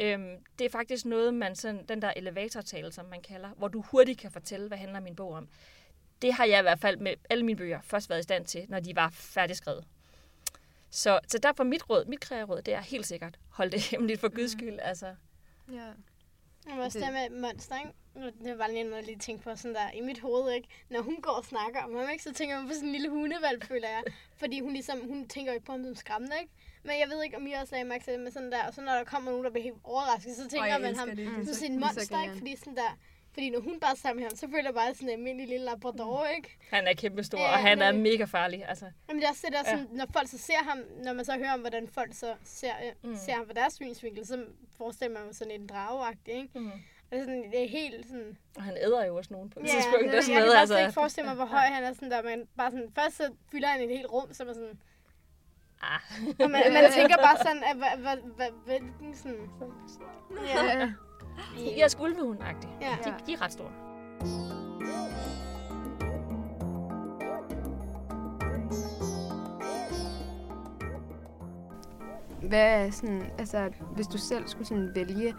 Øhm, 0.00 0.36
det 0.58 0.64
er 0.64 0.70
faktisk 0.70 1.04
noget, 1.04 1.34
man 1.34 1.56
sådan, 1.56 1.86
den 1.88 2.02
der 2.02 2.12
elevatortale, 2.16 2.92
som 2.92 3.04
man 3.04 3.22
kalder, 3.22 3.48
hvor 3.48 3.68
du 3.68 3.84
hurtigt 3.90 4.18
kan 4.18 4.30
fortælle, 4.30 4.68
hvad 4.68 4.78
handler 4.78 5.00
min 5.00 5.16
bog 5.16 5.32
om. 5.32 5.48
Det 6.22 6.32
har 6.34 6.44
jeg 6.44 6.58
i 6.58 6.62
hvert 6.62 6.80
fald 6.80 6.96
med 6.96 7.14
alle 7.30 7.44
mine 7.44 7.56
bøger 7.56 7.80
først 7.80 8.10
været 8.10 8.20
i 8.20 8.22
stand 8.22 8.44
til, 8.44 8.66
når 8.68 8.80
de 8.80 8.96
var 8.96 9.10
færdigskrevet. 9.10 9.84
Så, 10.90 11.20
så 11.28 11.38
derfor 11.38 11.64
mit 11.64 11.90
råd, 11.90 12.04
mit 12.04 12.20
krearåd, 12.20 12.62
det 12.62 12.74
er 12.74 12.80
helt 12.80 13.06
sikkert, 13.06 13.38
hold 13.48 13.70
det 13.70 13.80
hemmeligt 13.90 14.20
for 14.20 14.28
guds 14.28 14.52
skyld. 14.52 14.78
Altså. 14.82 15.14
Ja. 15.72 15.88
Jeg 16.68 16.76
var 16.78 16.84
også 16.84 16.98
det... 16.98 17.06
der 17.06 17.12
med 17.12 17.40
Monster, 17.40 17.78
ikke? 17.78 17.90
Det 18.44 18.58
var 18.58 18.66
lige 18.66 18.84
noget, 18.84 18.96
jeg 18.96 19.04
lige 19.04 19.18
tænkte 19.18 19.44
på 19.44 19.56
sådan 19.56 19.74
der 19.74 19.90
i 19.90 20.00
mit 20.00 20.20
hoved, 20.20 20.52
ikke? 20.52 20.68
Når 20.90 21.02
hun 21.02 21.16
går 21.22 21.30
og 21.30 21.44
snakker 21.44 21.82
om 21.82 21.96
ham, 21.96 22.08
ikke? 22.10 22.24
Så 22.24 22.34
tænker 22.34 22.58
man 22.58 22.68
på 22.68 22.74
sådan 22.74 22.88
en 22.88 22.92
lille 22.92 23.08
hundevalg, 23.08 23.64
føler 23.64 23.88
jeg. 23.88 24.02
Fordi 24.36 24.60
hun 24.60 24.72
ligesom, 24.72 25.00
hun 25.08 25.28
tænker 25.28 25.52
ikke 25.52 25.66
på 25.66 25.72
ham 25.72 25.84
som 25.84 25.94
skræmmende, 25.94 26.36
ikke? 26.40 26.52
Men 26.82 26.98
jeg 27.00 27.08
ved 27.08 27.22
ikke, 27.24 27.36
om 27.36 27.46
I 27.46 27.52
også 27.52 27.74
lagde 27.74 27.84
mærke 27.88 28.04
til 28.04 28.12
det 28.12 28.20
med 28.20 28.30
sådan 28.30 28.52
der, 28.52 28.66
og 28.66 28.74
så 28.74 28.80
når 28.80 28.92
der 28.92 29.04
kommer 29.04 29.30
nogen, 29.30 29.44
der 29.44 29.50
bliver 29.50 29.64
helt 29.64 29.76
overrasket, 29.84 30.36
så 30.36 30.48
tænker 30.48 30.78
man 30.78 30.96
ham, 30.96 31.16
det, 31.16 31.46
du 31.46 31.54
sådan 31.54 31.72
en 31.72 31.80
monster, 31.80 32.22
ikke? 32.22 32.36
Fordi 32.36 32.56
sådan 32.56 32.76
der, 32.76 32.98
fordi 33.32 33.50
når 33.50 33.60
hun 33.60 33.80
bare 33.80 33.96
sammen 33.96 34.22
med 34.22 34.28
ham, 34.30 34.36
så 34.36 34.46
føler 34.48 34.64
jeg 34.64 34.74
bare 34.74 34.94
sådan 34.94 35.08
en 35.08 35.14
almindelig 35.14 35.48
lille 35.48 35.64
labrador, 35.64 36.26
ikke? 36.36 36.56
Han 36.70 36.86
er 36.86 36.94
kæmpestor, 36.94 37.38
ja, 37.38 37.52
og 37.52 37.58
han 37.58 37.82
er 37.82 37.92
mega 37.92 38.24
farlig. 38.24 38.64
Altså. 38.68 38.86
Jamen 39.08 39.20
det 39.20 39.26
er 39.26 39.30
også 39.30 39.46
det 39.46 39.52
der, 39.52 39.64
sådan, 39.64 39.88
ja. 39.90 39.96
når 39.96 40.06
folk 40.12 40.28
så 40.28 40.38
ser 40.38 40.62
ham, 40.68 40.78
når 41.04 41.12
man 41.12 41.24
så 41.24 41.32
hører 41.32 41.52
om, 41.52 41.60
hvordan 41.60 41.88
folk 41.88 42.14
så 42.14 42.34
ser, 42.44 42.72
mm. 43.02 43.16
ser 43.16 43.32
ham 43.32 43.46
fra 43.46 43.52
deres 43.52 43.72
synsvinkel, 43.72 44.26
så 44.26 44.44
forestiller 44.76 45.20
man 45.20 45.26
sig 45.26 45.36
sådan 45.36 45.60
en 45.60 45.66
drageagtig, 45.66 46.34
ikke? 46.34 46.58
Mm. 46.58 46.70
Og 47.12 47.18
sådan, 47.18 47.50
det 47.52 47.64
er 47.64 47.68
helt 47.68 48.06
sådan... 48.06 48.36
Og 48.56 48.62
han 48.62 48.76
æder 48.76 49.04
jo 49.04 49.16
også 49.16 49.32
nogen 49.32 49.50
på 49.50 49.60
et 49.60 49.66
ja, 49.66 49.68
tidspunkt. 49.68 50.06
Ja, 50.06 50.14
jeg 50.14 50.24
kan 50.24 50.50
bare 50.50 50.60
altså. 50.60 50.78
ikke 50.78 50.92
forestille 50.92 51.26
mig, 51.28 51.36
hvor 51.36 51.44
høj 51.44 51.60
han 51.60 51.84
er 51.84 51.92
sådan 51.92 52.10
der, 52.10 52.22
men 52.22 52.46
bare 52.56 52.70
sådan, 52.70 52.90
først 52.94 53.16
så 53.16 53.30
fylder 53.50 53.68
han 53.68 53.80
et 53.80 53.88
helt 53.88 54.06
rum, 54.12 54.32
så 54.32 54.44
man 54.44 54.54
sådan... 54.54 54.80
Ah. 55.82 56.00
og 56.38 56.50
man, 56.50 56.72
man 56.72 56.92
tænker 56.98 57.16
bare 57.16 57.36
sådan, 57.36 57.62
at 57.64 57.76
hvilken 58.64 59.16
sådan... 59.16 59.50
Ja. 60.46 60.92
De 61.58 61.80
er 61.80 61.88
skulvehund-agtige. 61.88 62.72
Ja. 62.80 62.96
De, 63.04 63.14
de 63.26 63.32
er 63.32 63.42
ret 63.42 63.52
store. 63.52 63.70
Hvad 72.48 72.86
er 72.86 72.90
sådan, 72.90 73.30
altså, 73.38 73.70
hvis 73.94 74.06
du 74.06 74.18
selv 74.18 74.48
skulle 74.48 74.66
sådan 74.66 74.94
vælge, 74.94 75.34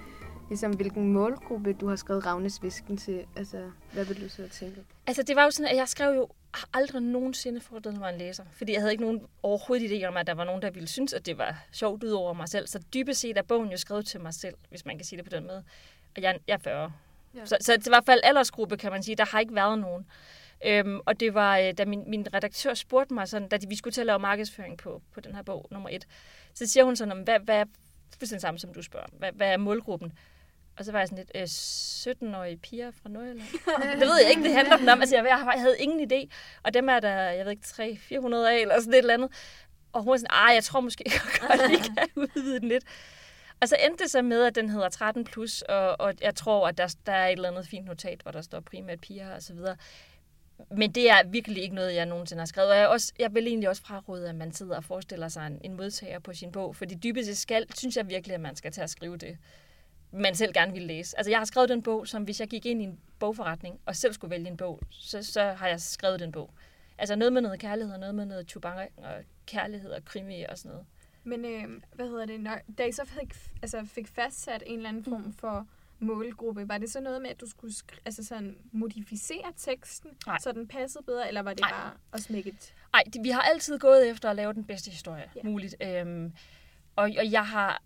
ligesom, 0.50 0.72
hvilken 0.72 1.14
målgruppe 1.14 1.74
du 1.74 1.88
har 1.88 1.96
skrevet 1.96 2.26
Ravnes 2.26 2.64
Visken 2.64 2.98
til, 2.98 3.26
altså, 3.36 3.72
hvad 3.94 4.06
vil 4.06 4.24
du 4.24 4.30
så 4.30 4.50
tænke? 4.50 4.84
Altså, 5.08 5.24
det 5.24 5.36
var 5.36 5.44
jo 5.44 5.52
sådan, 5.52 5.72
at 5.72 5.78
jeg 5.78 5.88
skrev 5.88 6.16
jo 6.16 6.28
aldrig 6.74 7.02
nogensinde 7.02 7.62
foretet 7.62 7.98
mig 7.98 8.14
en 8.14 8.18
læser, 8.20 8.44
fordi 8.52 8.74
jeg 8.74 8.82
havde 8.82 8.92
ikke 8.92 9.04
nogen 9.04 9.22
overhovedet 9.44 10.02
idé 10.02 10.06
om, 10.06 10.18
at 10.18 10.28
der 10.28 10.34
var 10.34 10.44
nogen, 10.44 10.62
der 10.62 10.72
ville 10.72 10.88
synes, 10.88 11.14
at 11.14 11.26
det 11.26 11.38
var 11.38 11.64
sjovt 11.72 12.04
ud 12.04 12.12
over 12.12 12.34
mig 12.34 12.50
selv. 12.50 12.68
Så 12.68 12.80
dybest 12.94 13.20
set 13.20 13.38
er 13.38 13.42
bogen 13.42 13.72
jo 13.72 13.78
skrevet 13.78 14.06
til 14.06 14.22
mig 14.22 14.34
selv, 14.34 14.56
hvis 14.70 14.86
man 14.86 14.98
kan 14.98 15.06
sige 15.06 15.18
det 15.18 15.26
på 15.26 15.36
den 15.36 15.48
måde. 15.48 15.64
Og 16.16 16.22
jeg, 16.22 16.40
jeg 16.48 16.54
er 16.54 16.58
40. 16.58 16.94
Ja. 17.36 17.46
Så, 17.46 17.58
så 17.62 17.74
det 17.74 17.86
var 17.86 17.92
i 17.92 17.96
hvert 17.96 18.06
fald 18.06 18.22
aldersgruppe, 18.24 18.78
kan 18.78 18.92
man 18.92 19.04
sige. 19.04 19.16
Der 19.16 19.26
har 19.26 19.40
ikke 19.40 19.56
været 19.56 19.80
nogen. 19.80 20.06
Øhm, 20.66 21.00
og 21.06 21.20
det 21.20 21.34
var, 21.34 21.58
øh, 21.58 21.74
da 21.78 21.86
min, 21.86 22.04
min 22.08 22.28
redaktør 22.34 22.74
spurgte 22.74 23.14
mig, 23.14 23.28
sådan, 23.28 23.48
da 23.48 23.58
vi 23.68 23.76
skulle 23.76 23.92
til 23.92 24.02
at 24.02 24.08
lave 24.08 24.20
markedsføring 24.20 24.78
på, 24.78 25.02
på 25.14 25.20
den 25.20 25.36
her 25.36 25.42
bog, 25.42 25.68
nummer 25.72 25.90
et, 25.90 26.08
så 26.54 26.68
siger 26.68 26.84
hun 26.84 26.96
sådan, 26.96 27.24
hvad, 27.24 27.40
hvad 27.40 27.56
er 27.56 27.66
fuldstændig 28.20 28.42
samme, 28.42 28.60
som 28.60 28.74
du 28.74 28.82
spørger, 28.82 29.08
hvad, 29.12 29.32
hvad 29.32 29.54
er 29.54 29.58
målgruppen? 29.58 30.14
Og 30.78 30.86
så 30.86 30.92
var 30.92 31.00
jeg 31.00 31.08
sådan 31.08 31.26
lidt, 31.26 31.32
øh, 31.36 31.44
17-årige 31.44 32.58
piger 32.58 32.92
fra 32.92 33.10
Nordjylland. 33.10 33.50
det 34.00 34.08
ved 34.08 34.20
jeg 34.22 34.30
ikke, 34.30 34.44
det 34.44 34.54
handler 34.54 34.78
den 34.78 34.90
om. 34.90 35.00
Altså, 35.00 35.16
jeg, 35.16 35.26
jeg 35.26 35.62
havde 35.62 35.80
ingen 35.80 36.12
idé. 36.12 36.28
Og 36.64 36.74
dem 36.74 36.90
er 36.90 37.00
der, 37.00 37.20
jeg 37.20 37.46
ved 37.46 37.52
ikke, 37.52 37.64
300-400 37.66 38.36
af, 38.36 38.62
eller 38.62 38.80
sådan 38.80 38.94
et 38.94 38.98
eller 38.98 39.14
andet. 39.14 39.32
Og 39.94 40.04
hun 40.04 40.12
var 40.12 40.18
sådan, 40.18 40.30
ah, 40.30 40.56
jeg 40.56 40.64
tror 40.64 40.80
måske 40.80 41.04
godt, 41.40 41.72
vi 41.72 41.76
kan 41.76 42.10
udvide 42.24 42.60
den 42.60 42.70
lidt. 42.70 42.84
Og 43.62 43.70
så 43.70 43.76
endte 43.86 44.04
det 44.04 44.12
så 44.12 44.22
med, 44.22 44.44
at 44.44 44.56
den 44.56 44.70
hedder 44.70 44.90
13 44.90 45.24
plus, 45.24 45.62
og, 45.62 46.00
og 46.00 46.14
jeg 46.22 46.36
tror, 46.36 46.68
at 46.68 46.78
der, 46.78 46.96
der 47.06 47.12
er 47.12 47.28
et 47.28 47.32
eller 47.32 47.50
andet 47.50 47.68
fint 47.68 47.86
notat, 47.86 48.22
hvor 48.22 48.32
der 48.32 48.42
står 48.42 48.60
primært 48.60 49.02
piger 49.02 49.36
og 49.36 49.42
så 49.42 49.54
videre. 49.54 49.76
Men 50.72 50.92
det 50.92 51.10
er 51.10 51.24
virkelig 51.28 51.64
ikke 51.64 51.76
noget, 51.76 51.96
jeg 51.96 52.06
nogensinde 52.06 52.42
har 52.42 52.46
skrevet. 52.46 52.72
Og 52.72 52.78
jeg, 52.78 52.88
også, 52.88 53.14
jeg 53.20 53.36
vil 53.36 53.48
egentlig 53.48 53.70
også 53.70 53.82
fraråde, 53.82 54.30
at 54.30 54.36
man 54.36 54.52
sidder 54.52 54.76
og 54.76 54.84
forestiller 54.84 55.28
sig 55.28 55.48
en, 55.48 55.60
en 55.64 55.78
modtager 55.78 56.20
på 56.20 56.34
sin 56.34 56.52
bog. 56.52 56.76
Fordi 56.76 56.96
dybest 56.96 57.42
skal, 57.42 57.66
synes 57.76 57.98
jeg 57.98 58.10
virkelig, 58.10 58.34
at 58.34 58.42
man 58.42 58.56
skal 58.56 58.72
til 58.72 58.82
at 58.82 58.90
skrive 58.90 59.18
det, 59.18 59.38
man 60.14 60.36
selv 60.36 60.54
gerne 60.54 60.74
vil 60.74 60.82
læse. 60.82 61.18
Altså 61.18 61.32
jeg 61.32 61.40
har 61.40 61.46
skrevet 61.46 61.70
den 61.70 61.82
bog, 61.82 62.08
som 62.08 62.24
hvis 62.24 62.40
jeg 62.40 62.48
gik 62.48 62.66
ind 62.66 62.82
i 62.82 62.84
en 62.84 63.00
bogforretning 63.20 63.80
og 63.86 63.96
selv 63.96 64.14
skulle 64.14 64.32
vælge 64.32 64.48
en 64.48 64.58
bog, 64.58 64.80
så, 64.90 65.24
så 65.24 65.44
har 65.44 65.68
jeg 65.68 65.82
skrevet 65.82 66.20
den 66.20 66.32
bog. 66.32 66.54
Altså 66.98 67.16
noget 67.16 67.34
med 67.34 67.42
noget 67.42 67.60
kærlighed, 67.60 67.94
og 67.94 68.00
noget 68.00 68.16
med 68.16 68.26
noget 68.26 68.50
chubang 68.50 68.80
og 68.98 69.14
kærlighed 69.46 69.92
og 69.92 70.06
krimi 70.06 70.44
og 70.44 70.58
sådan 70.58 70.72
noget. 70.72 70.86
Men 71.24 71.46
øh, 71.46 71.82
hvad 71.94 72.08
hedder 72.08 72.26
det, 72.26 72.40
når, 72.40 72.60
da 72.78 72.84
I 72.84 72.92
så 72.92 73.06
fik, 73.06 73.36
altså 73.62 73.86
fik 73.86 74.08
fastsat 74.08 74.64
en 74.66 74.78
eller 74.78 74.90
anden 74.90 75.04
form 75.04 75.22
mm. 75.22 75.34
for 75.34 75.68
målgruppe? 76.00 76.70
Var 76.70 76.78
det 76.78 76.92
så 76.92 77.00
noget 77.00 77.22
med, 77.22 77.30
at 77.30 77.42
du 77.42 77.50
skulle 77.50 77.74
altså 78.06 78.24
sådan 78.24 78.58
modificere 78.72 79.54
teksten, 79.58 80.12
Nej. 80.28 80.38
så 80.40 80.52
den 80.52 80.68
passede 80.68 81.04
bedre, 81.04 81.28
eller 81.28 81.42
var 81.42 81.54
det 81.54 81.60
Nej. 81.60 81.72
bare 81.72 81.92
at 82.14 82.22
smække 82.22 82.50
et... 82.50 82.74
Ej, 82.94 83.04
de- 83.14 83.22
vi 83.24 83.30
har 83.30 83.42
altid 83.42 83.80
gået 83.80 84.10
efter 84.10 84.30
at 84.30 84.36
lave 84.36 84.54
den 84.54 84.64
bedste 84.64 84.92
historie 84.92 85.24
ja. 85.36 85.42
muligt. 85.44 85.76
Øhm, 85.82 86.34
og, 86.96 87.12
og 87.18 87.32
jeg 87.32 87.48
har 87.48 87.82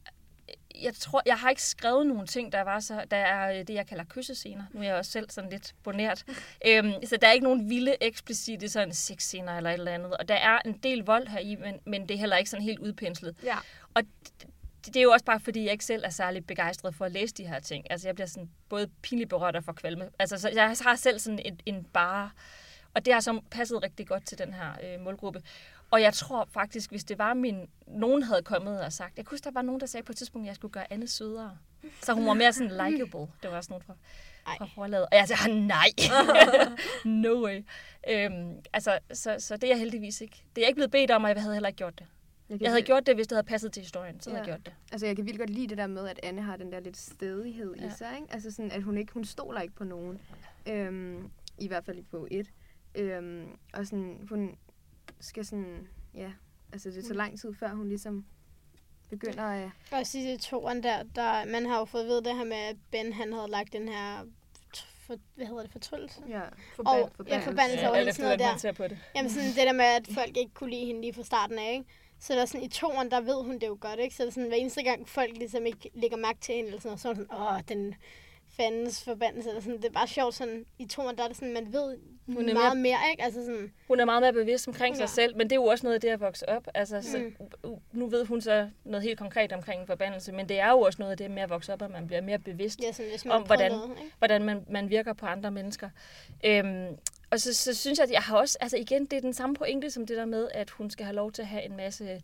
jeg 0.83 0.93
tror, 0.93 1.21
jeg 1.25 1.35
har 1.35 1.49
ikke 1.49 1.61
skrevet 1.63 2.07
nogen 2.07 2.27
ting, 2.27 2.51
der 2.51 2.61
var 2.61 2.79
så, 2.79 3.05
der 3.11 3.17
er 3.17 3.59
øh, 3.59 3.67
det, 3.67 3.73
jeg 3.73 3.87
kalder 3.87 4.03
kyssescener. 4.09 4.63
Nu 4.73 4.79
er 4.79 4.83
jeg 4.83 4.95
også 4.95 5.11
selv 5.11 5.29
sådan 5.29 5.49
lidt 5.49 5.75
bonert. 5.83 6.25
øhm, 6.67 6.93
så 7.05 7.17
der 7.21 7.27
er 7.27 7.31
ikke 7.31 7.43
nogen 7.43 7.69
vilde, 7.69 7.95
eksplicite 8.01 8.69
sådan 8.69 8.93
sexscener 8.93 9.57
eller 9.57 9.69
et 9.69 9.73
eller 9.73 9.91
andet. 9.91 10.17
Og 10.17 10.27
der 10.27 10.35
er 10.35 10.59
en 10.65 10.73
del 10.73 10.99
vold 10.99 11.27
her 11.27 11.39
i, 11.39 11.55
men, 11.55 11.79
men 11.85 12.09
det 12.09 12.15
er 12.15 12.19
heller 12.19 12.37
ikke 12.37 12.49
sådan 12.49 12.63
helt 12.63 12.79
udpenslet. 12.79 13.35
Ja. 13.43 13.55
Og 13.93 14.03
det, 14.43 14.47
det 14.85 14.95
er 14.95 15.03
jo 15.03 15.11
også 15.11 15.25
bare, 15.25 15.39
fordi 15.39 15.63
jeg 15.63 15.71
ikke 15.71 15.85
selv 15.85 16.03
er 16.05 16.09
særlig 16.09 16.45
begejstret 16.45 16.95
for 16.95 17.05
at 17.05 17.11
læse 17.11 17.33
de 17.33 17.47
her 17.47 17.59
ting. 17.59 17.91
Altså, 17.91 18.07
jeg 18.07 18.15
bliver 18.15 18.27
sådan 18.27 18.49
både 18.69 18.87
pinligt 19.01 19.29
berørt 19.29 19.55
og 19.55 19.63
for 19.63 19.73
kvalme. 19.73 20.09
Altså, 20.19 20.37
så 20.37 20.49
jeg 20.49 20.75
har 20.81 20.95
selv 20.95 21.19
sådan 21.19 21.39
en, 21.45 21.59
en 21.65 21.83
bare... 21.83 22.29
Og 22.93 23.05
det 23.05 23.13
har 23.13 23.21
så 23.21 23.41
passet 23.51 23.83
rigtig 23.83 24.07
godt 24.07 24.25
til 24.25 24.37
den 24.37 24.53
her 24.53 24.71
øh, 24.83 24.99
målgruppe. 24.99 25.41
Og 25.91 26.01
jeg 26.01 26.13
tror 26.13 26.47
faktisk, 26.51 26.89
hvis 26.89 27.03
det 27.03 27.17
var 27.17 27.33
min... 27.33 27.69
Nogen 27.87 28.23
havde 28.23 28.41
kommet 28.41 28.81
og 28.81 28.93
sagt... 28.93 29.17
Jeg 29.17 29.25
kunne 29.25 29.37
der 29.37 29.51
var 29.51 29.61
nogen, 29.61 29.81
der 29.81 29.87
sagde 29.87 30.03
på 30.03 30.11
et 30.11 30.15
tidspunkt, 30.17 30.45
at 30.45 30.47
jeg 30.47 30.55
skulle 30.55 30.71
gøre 30.71 30.93
Anne 30.93 31.07
sødere. 31.07 31.57
Så 32.03 32.13
hun 32.13 32.25
var 32.25 32.33
mere 32.33 32.53
sådan 32.53 32.71
likable. 32.91 33.19
Det 33.43 33.51
var 33.51 33.57
også 33.57 33.69
nogen 33.69 33.83
fra, 33.83 33.93
fra 34.57 34.65
forlaget. 34.75 35.05
Og 35.11 35.17
jeg 35.17 35.27
sagde, 35.27 35.67
nej. 35.67 35.87
no 37.05 37.45
way. 37.45 37.63
Øhm, 38.09 38.55
altså, 38.73 38.99
så, 39.13 39.35
så 39.39 39.55
det 39.57 39.63
er 39.63 39.67
jeg 39.67 39.79
heldigvis 39.79 40.21
ikke. 40.21 40.43
Det 40.55 40.61
er 40.61 40.65
jeg 40.65 40.67
ikke 40.69 40.75
blevet 40.77 40.91
bedt 40.91 41.11
om, 41.11 41.23
og 41.23 41.29
jeg 41.29 41.41
havde 41.41 41.55
heller 41.55 41.67
ikke 41.69 41.77
gjort 41.77 41.99
det. 41.99 42.07
Jeg, 42.49 42.61
Jeg 42.61 42.69
havde 42.71 42.81
gjort 42.81 43.05
det, 43.07 43.15
hvis 43.15 43.27
det 43.27 43.35
havde 43.35 43.47
passet 43.47 43.71
til 43.71 43.81
historien. 43.81 44.21
Så 44.21 44.29
havde 44.29 44.39
jeg 44.41 44.47
Ja. 44.47 44.51
gjort 44.53 44.65
det. 44.65 44.73
Altså, 44.91 45.05
jeg 45.07 45.15
kan 45.15 45.25
vildt 45.25 45.39
godt 45.39 45.49
lide 45.49 45.67
det 45.67 45.77
der 45.77 45.87
med, 45.87 46.07
at 46.07 46.19
Anne 46.23 46.41
har 46.41 46.57
den 46.57 46.71
der 46.71 46.79
lidt 46.79 46.97
stedighed 46.97 47.73
ja. 47.75 47.81
i 47.81 47.85
Ja. 47.85 47.93
sig, 47.95 48.15
ikke? 48.21 48.33
Altså 48.33 48.51
sådan, 48.51 48.71
at 48.71 48.83
hun 48.83 48.97
ikke, 48.97 49.13
hun 49.13 49.25
stoler 49.25 49.61
ikke 49.61 49.75
på 49.75 49.83
nogen. 49.83 50.19
Øhm, 50.67 51.29
I 51.57 51.67
hvert 51.67 51.85
fald 51.85 51.97
i 51.97 52.01
bog 52.01 52.27
1. 52.31 52.51
Øhm, 52.95 53.47
og 53.73 53.85
sådan, 53.85 54.25
hun 54.29 54.55
skal 55.19 55.45
sådan, 55.45 55.87
ja, 56.13 56.31
altså 56.73 56.89
det 56.89 56.97
er 56.97 57.07
så 57.07 57.13
lang 57.13 57.39
tid 57.39 57.53
før, 57.53 57.73
hun 57.73 57.87
ligesom 57.87 58.25
begynder 59.09 59.43
at... 59.43 59.69
Og 59.91 60.07
sidst 60.07 60.45
i 60.45 60.49
toren 60.49 60.83
der, 60.83 61.03
der, 61.03 61.45
man 61.45 61.65
har 61.65 61.79
jo 61.79 61.85
fået 61.85 62.01
at 62.01 62.07
vide 62.07 62.23
det 62.23 62.35
her 62.37 62.43
med, 62.45 62.57
at 62.57 62.75
Ben 62.91 63.13
han 63.13 63.33
havde 63.33 63.47
lagt 63.49 63.73
den 63.73 63.87
her, 63.89 64.25
for, 65.07 65.15
hvad 65.35 65.45
hedder 65.45 65.61
det, 65.61 65.71
fortryllelse? 65.71 66.21
Ja, 66.29 66.41
Og- 66.77 67.11
ja, 67.27 67.39
forbandelse 67.39 67.87
over 67.87 67.95
alt 67.95 67.97
hele 67.97 68.09
efter, 68.09 68.13
sådan 68.13 68.25
noget 68.25 68.39
der. 68.39 68.49
man 68.51 68.59
ser 68.59 68.71
på 68.71 68.87
det. 68.87 68.97
Jamen 69.15 69.31
sådan 69.31 69.47
det 69.49 69.55
der 69.57 69.73
med, 69.73 69.85
at 69.85 70.07
folk 70.13 70.37
ikke 70.37 70.53
kunne 70.53 70.69
lide 70.69 70.85
hende 70.85 71.01
lige 71.01 71.13
fra 71.13 71.23
starten 71.23 71.57
af, 71.59 71.73
ikke? 71.73 71.85
Så 72.19 72.33
der 72.33 72.41
er 72.41 72.45
sådan, 72.45 72.63
i 72.63 72.69
toren, 72.69 73.11
der 73.11 73.21
ved 73.21 73.43
hun 73.43 73.53
det 73.59 73.67
jo 73.67 73.77
godt, 73.81 73.99
ikke? 73.99 74.15
Så 74.15 74.23
det 74.23 74.27
er 74.29 74.33
sådan, 74.33 74.47
hver 74.47 74.57
eneste 74.57 74.83
gang 74.83 75.09
folk 75.09 75.37
ligesom 75.37 75.65
ikke 75.65 75.89
lægger 75.93 76.17
mærke 76.17 76.39
til 76.39 76.55
hende, 76.55 76.67
eller 76.67 76.81
sådan 76.81 76.97
så 76.97 77.09
er 77.09 77.13
sådan, 77.13 77.31
åh, 77.33 77.59
den 77.67 77.95
fandens 78.49 79.03
forbandelse, 79.03 79.49
eller 79.49 79.61
sådan. 79.61 79.77
Det 79.77 79.85
er 79.85 79.91
bare 79.91 80.07
sjovt 80.07 80.35
sådan, 80.35 80.65
i 80.79 80.85
toren, 80.85 81.17
der 81.17 81.23
er 81.23 81.27
det 81.27 81.37
sådan, 81.37 81.53
man 81.53 81.73
ved 81.73 81.97
Hun 82.27 82.49
er 82.49 82.53
meget 82.53 82.77
mere, 82.77 82.97
ikke? 83.11 83.23
Altså 83.23 83.45
sådan, 83.45 83.71
Hun 83.87 83.99
er 83.99 84.05
meget 84.05 84.21
mere 84.21 84.33
bevidst 84.33 84.67
omkring 84.67 84.95
sig 84.95 85.03
Ja. 85.03 85.07
selv, 85.07 85.37
men 85.37 85.47
det 85.49 85.51
er 85.51 85.55
jo 85.55 85.63
også 85.65 85.85
noget 85.85 85.95
af 85.95 86.01
det 86.01 86.07
at 86.09 86.19
vokse 86.19 86.49
op. 86.49 86.67
Altså, 86.73 87.01
så, 87.01 87.17
Mm. 87.63 87.75
nu 87.91 88.07
ved 88.07 88.25
hun 88.25 88.41
så 88.41 88.69
noget 88.83 89.03
helt 89.03 89.19
konkret 89.19 89.51
omkring 89.53 89.81
en 89.81 89.87
forbandelse, 89.87 90.31
men 90.31 90.49
det 90.49 90.59
er 90.59 90.69
jo 90.71 90.79
også 90.79 90.97
noget 90.99 91.11
af 91.11 91.17
det 91.17 91.31
med 91.31 91.41
at 91.41 91.49
vokse 91.49 91.73
op, 91.73 91.81
at 91.81 91.91
man 91.91 92.07
bliver 92.07 92.21
mere 92.21 92.39
bevidst, 92.39 92.79
ja, 92.83 92.91
sådan, 92.91 93.31
Om 93.31 93.43
hvordan- 93.45 93.71
noget, 93.71 93.89
ikke? 93.99 94.11
hvordan 94.17 94.43
man, 94.43 94.65
man 94.69 94.89
virker 94.89 95.13
på 95.13 95.25
andre 95.25 95.51
mennesker. 95.51 95.89
Øhm, 96.45 96.97
og 97.31 97.39
så, 97.39 97.53
så 97.53 97.73
synes 97.73 97.99
jeg, 97.99 98.03
at 98.05 98.11
jeg 98.11 98.21
har 98.21 98.37
også, 98.37 98.57
altså 98.61 98.77
igen, 98.77 99.05
det 99.05 99.17
er 99.17 99.21
den 99.21 99.33
samme 99.33 99.55
pointe 99.55 99.89
som 99.91 100.05
det 100.07 100.17
der 100.17 100.25
med, 100.25 100.47
at 100.51 100.69
hun 100.69 100.89
skal 100.89 101.05
have 101.05 101.15
lov 101.15 101.31
til 101.31 101.41
at 101.41 101.47
have 101.47 101.63
en 101.63 101.75
masse, 101.77 102.21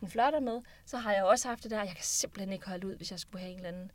hun 0.00 0.08
flørter 0.08 0.40
med. 0.40 0.60
Så 0.86 0.96
har 0.96 1.12
jeg 1.14 1.24
også 1.24 1.48
haft 1.48 1.62
det 1.62 1.70
der, 1.70 1.78
jeg 1.78 1.88
kan 1.88 2.04
simpelthen 2.04 2.52
ikke 2.52 2.66
holde 2.68 2.86
ud, 2.86 2.94
hvis 2.96 3.10
jeg 3.10 3.18
skulle 3.18 3.40
have 3.42 3.50
en 3.52 3.56
eller 3.56 3.68
anden 3.68 3.90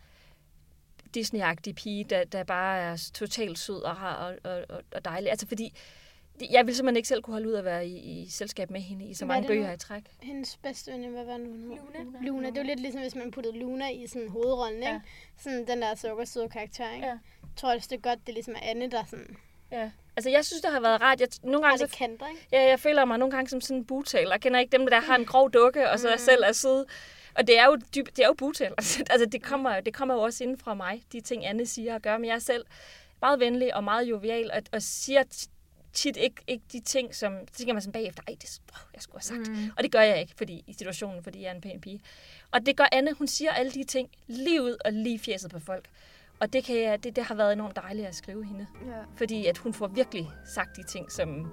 Disney-agtig 1.17 1.75
pige, 1.75 2.03
der, 2.03 2.23
der 2.23 2.43
bare 2.43 2.79
er 2.79 3.09
totalt 3.13 3.59
sød 3.59 3.81
og 3.81 3.97
rar 3.97 4.15
og, 4.15 4.51
og, 4.51 4.81
og, 4.91 5.05
dejlig. 5.05 5.29
Altså 5.29 5.47
fordi, 5.47 5.73
jeg 6.51 6.67
vil 6.67 6.75
simpelthen 6.75 6.97
ikke 6.97 7.07
selv 7.07 7.21
kunne 7.21 7.33
holde 7.33 7.47
ud 7.47 7.53
at 7.53 7.65
være 7.65 7.87
i, 7.87 7.97
i 7.97 8.29
selskab 8.29 8.71
med 8.71 8.81
hende 8.81 9.05
i 9.05 9.13
så 9.13 9.25
Hvad 9.25 9.35
mange 9.35 9.47
bøger 9.47 9.73
i 9.73 9.77
træk. 9.77 10.03
Hendes 10.21 10.57
bedste 10.57 10.91
veninde, 10.91 11.13
hvad 11.13 11.25
var 11.25 11.37
nu? 11.37 11.47
Luna. 11.47 12.19
Luna. 12.21 12.47
Det 12.47 12.57
var 12.57 12.63
lidt 12.63 12.79
ligesom, 12.79 13.01
hvis 13.01 13.15
man 13.15 13.31
puttede 13.31 13.59
Luna 13.59 13.89
i 13.89 14.07
sådan 14.07 14.29
hovedrollen, 14.29 14.77
ikke? 14.77 14.91
Ja. 14.91 14.99
Sådan 15.37 15.67
den 15.67 15.81
der 15.81 15.95
sukkersøde 15.95 16.49
karakter, 16.49 16.93
ikke? 16.93 17.05
Ja. 17.05 17.11
Jeg 17.11 17.19
tror 17.55 17.73
også, 17.73 17.87
det 17.91 17.97
er 17.97 18.09
godt, 18.09 18.19
det 18.19 18.29
er 18.29 18.33
ligesom 18.33 18.55
er 18.55 18.69
Anne, 18.69 18.91
der 18.91 19.03
sådan 19.05 19.37
Ja. 19.71 19.91
Altså, 20.15 20.29
jeg 20.29 20.45
synes, 20.45 20.61
det 20.61 20.71
har 20.71 20.79
været 20.79 21.01
rart. 21.01 21.21
Jeg, 21.21 21.27
nogle 21.43 21.65
har 21.65 21.71
gange, 21.71 21.83
det 21.83 21.91
så, 21.91 21.97
kanter, 21.97 22.27
ikke? 22.27 22.47
ja, 22.51 22.69
jeg 22.69 22.79
føler 22.79 23.05
mig 23.05 23.17
nogle 23.17 23.31
gange 23.31 23.49
som 23.49 23.61
sådan 23.61 23.77
en 23.77 23.85
butaler. 23.85 24.31
Jeg 24.31 24.41
kender 24.41 24.59
ikke 24.59 24.77
dem, 24.77 24.87
der 24.87 24.99
har 24.99 25.15
en 25.15 25.25
grov 25.25 25.51
dukke, 25.51 25.89
og 25.89 25.99
så 25.99 26.09
mm. 26.11 26.17
selv 26.17 26.43
er 26.45 26.51
søde. 26.51 26.85
Og 27.37 27.47
det 27.47 27.59
er 27.59 27.65
jo, 27.65 27.77
dyb, 27.95 28.05
det 28.15 28.19
er 28.19 28.27
jo 28.27 28.33
butaler. 28.33 28.75
altså, 29.11 29.27
det 29.31 29.43
kommer, 29.43 29.79
det 29.79 29.93
kommer 29.93 30.13
jo 30.15 30.21
også 30.21 30.43
inden 30.43 30.57
fra 30.57 30.73
mig, 30.73 31.03
de 31.11 31.21
ting, 31.21 31.45
Anne 31.45 31.65
siger 31.65 31.95
og 31.95 32.01
gør. 32.01 32.17
Men 32.17 32.25
jeg 32.25 32.35
er 32.35 32.39
selv 32.39 32.65
meget 33.21 33.39
venlig 33.39 33.75
og 33.75 33.83
meget 33.83 34.09
jovial, 34.09 34.51
og, 34.51 34.61
og 34.71 34.81
siger 34.81 35.23
tit 35.93 36.17
ikke, 36.17 36.41
ikke 36.47 36.63
de 36.71 36.79
ting, 36.79 37.15
som... 37.15 37.33
Så 37.51 37.57
tænker 37.57 37.73
man 37.73 37.81
sådan 37.81 37.91
bagefter, 37.91 38.23
ej, 38.27 38.35
det 38.41 38.59
oh, 38.73 38.79
jeg 38.93 39.01
skulle 39.01 39.21
have 39.21 39.45
sagt. 39.45 39.57
Mm. 39.57 39.71
Og 39.77 39.83
det 39.83 39.91
gør 39.91 40.01
jeg 40.01 40.21
ikke 40.21 40.33
fordi, 40.37 40.63
i 40.67 40.73
situationen, 40.73 41.23
fordi 41.23 41.41
jeg 41.41 41.49
er 41.49 41.55
en 41.55 41.61
pæn 41.61 41.81
pige. 41.81 42.01
Og 42.51 42.65
det 42.65 42.77
gør 42.77 42.85
Anne. 42.91 43.13
Hun 43.13 43.27
siger 43.27 43.51
alle 43.51 43.71
de 43.71 43.83
ting 43.83 44.09
lige 44.27 44.63
ud 44.63 44.77
og 44.85 44.93
lige 44.93 45.15
i 45.15 45.17
fjeset 45.17 45.51
på 45.51 45.59
folk. 45.59 45.89
Og 46.39 46.53
det, 46.53 46.63
kan 46.63 46.77
jeg, 46.77 47.03
det, 47.03 47.15
det 47.15 47.23
har 47.23 47.35
været 47.35 47.53
enormt 47.53 47.75
dejligt 47.75 48.07
at 48.07 48.15
skrive 48.15 48.45
hende. 48.45 48.67
Ja. 48.87 49.01
Fordi 49.15 49.45
at 49.45 49.57
hun 49.57 49.73
får 49.73 49.87
virkelig 49.87 50.29
sagt 50.45 50.75
de 50.75 50.83
ting, 50.83 51.11
som, 51.11 51.51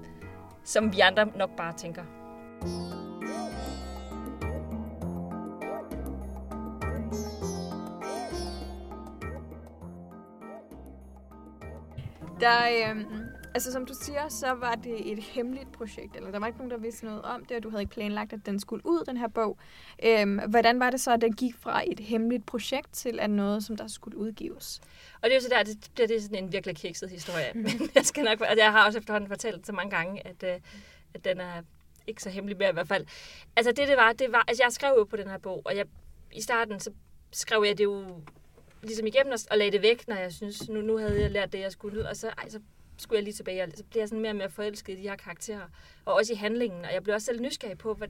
som 0.64 0.92
vi 0.92 1.01
andre 1.01 1.27
nok 1.27 1.57
bare 1.57 1.77
tænker. 1.77 3.04
Der, 12.45 12.91
øhm, 12.91 13.27
altså 13.55 13.73
som 13.73 13.87
du 13.87 13.95
siger, 13.95 14.29
så 14.29 14.53
var 14.53 14.75
det 14.75 15.13
et 15.13 15.19
hemmeligt 15.19 15.73
projekt, 15.73 16.17
eller 16.17 16.31
der 16.31 16.39
var 16.39 16.47
ikke 16.47 16.59
nogen, 16.59 16.71
der 16.71 16.77
vidste 16.77 17.05
noget 17.05 17.23
om 17.23 17.45
det, 17.45 17.57
og 17.57 17.63
du 17.63 17.71
havde 17.71 17.83
ikke 17.83 17.93
planlagt, 17.93 18.33
at 18.33 18.47
den 18.47 18.61
skulle 18.61 18.87
ud, 18.87 19.05
den 19.05 19.17
her 19.17 19.29
bog. 19.29 19.59
Øhm, 20.05 20.41
hvordan 20.49 20.81
var 20.81 20.91
det 20.91 21.01
så, 21.01 21.13
at 21.13 21.21
den 21.21 21.33
gik 21.33 21.55
fra 21.61 21.83
et 21.87 22.01
hemmeligt 22.01 22.47
projekt 22.47 22.93
til 22.93 23.21
at 23.21 23.31
noget, 23.31 23.65
som 23.65 23.77
der 23.77 23.89
skulle 23.89 24.19
udgives? 24.19 24.81
Og 25.15 25.23
det 25.23 25.31
er 25.31 25.35
jo 25.35 25.41
så 25.41 25.49
der, 25.49 25.63
det 25.63 25.91
bliver 25.95 26.07
det 26.07 26.23
sådan 26.23 26.45
en 26.45 26.53
virkelig 26.53 26.77
kikset 26.77 27.11
historie. 27.11 27.51
Men 27.55 27.71
jeg, 27.95 28.05
skal 28.05 28.25
nok, 28.25 28.41
altså 28.41 28.63
jeg 28.63 28.73
har 28.73 28.87
også 28.87 28.99
efterhånden 28.99 29.29
fortalt 29.29 29.67
så 29.67 29.73
mange 29.73 29.97
gange, 29.97 30.27
at, 30.27 30.43
øh, 30.43 30.61
at 31.15 31.25
den 31.25 31.41
er 31.41 31.63
ikke 32.07 32.23
så 32.23 32.31
hemmelig 32.31 32.59
mere 32.59 32.71
i 32.71 32.73
hvert 32.73 32.89
fald. 32.89 33.07
Altså 33.57 33.73
det, 33.73 33.89
det 33.89 33.97
var, 33.97 34.13
det 34.13 34.33
var, 34.33 34.45
altså 34.49 34.63
jeg 34.63 34.73
skrev 34.73 34.95
jo 34.99 35.05
på 35.05 35.17
den 35.17 35.29
her 35.29 35.39
bog, 35.39 35.63
og 35.65 35.77
jeg, 35.77 35.87
i 36.33 36.41
starten 36.41 36.81
så 36.81 36.91
skrev 37.33 37.65
jeg 37.67 37.79
det 37.79 37.85
jo 37.85 38.05
ligesom 38.87 39.07
igennem 39.07 39.33
og, 39.33 39.38
og 39.51 39.59
lagde 39.59 39.73
det 39.73 39.83
væk, 39.83 40.09
når 40.09 40.16
jeg 40.16 40.33
synes, 40.33 40.68
nu, 40.68 40.81
nu 40.81 40.99
havde 40.99 41.20
jeg 41.20 41.31
lært 41.31 41.53
det, 41.53 41.61
jeg 41.61 41.73
skulle. 41.73 42.09
Og 42.09 42.16
så, 42.16 42.29
ej, 42.29 42.49
så 42.49 42.61
skulle 42.99 43.16
jeg 43.16 43.25
lige 43.25 43.35
tilbage, 43.35 43.62
og 43.62 43.68
så 43.75 43.85
blev 43.85 44.01
jeg 44.01 44.09
sådan 44.09 44.23
mere 44.23 44.33
og 44.33 44.37
mere 44.37 44.51
forelsket 44.51 44.92
i 44.92 44.97
de 44.97 45.09
her 45.09 45.16
karakterer. 45.16 45.68
Og 46.05 46.14
også 46.14 46.33
i 46.33 46.37
handlingen, 46.37 46.85
og 46.85 46.92
jeg 46.92 47.03
blev 47.03 47.14
også 47.14 47.27
selv 47.27 47.40
nysgerrig 47.40 47.79
på, 47.79 47.94
hvad, 47.94 48.09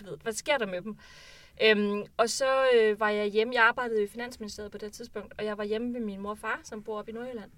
du 0.00 0.10
ved, 0.10 0.18
hvad 0.22 0.32
sker 0.32 0.58
der 0.58 0.66
med 0.66 0.82
dem? 0.82 0.96
Øhm, 1.62 2.04
og 2.16 2.30
så 2.30 2.68
øh, 2.74 3.00
var 3.00 3.08
jeg 3.08 3.26
hjemme, 3.26 3.54
jeg 3.54 3.64
arbejdede 3.64 4.02
i 4.02 4.06
Finansministeriet 4.06 4.72
på 4.72 4.78
det 4.78 4.92
tidspunkt, 4.92 5.34
og 5.38 5.44
jeg 5.44 5.58
var 5.58 5.64
hjemme 5.64 5.88
med 5.88 6.00
min 6.00 6.20
mor 6.20 6.30
og 6.30 6.38
far, 6.38 6.60
som 6.64 6.82
bor 6.82 6.98
oppe 6.98 7.10
i 7.10 7.14
Nordjylland, 7.14 7.50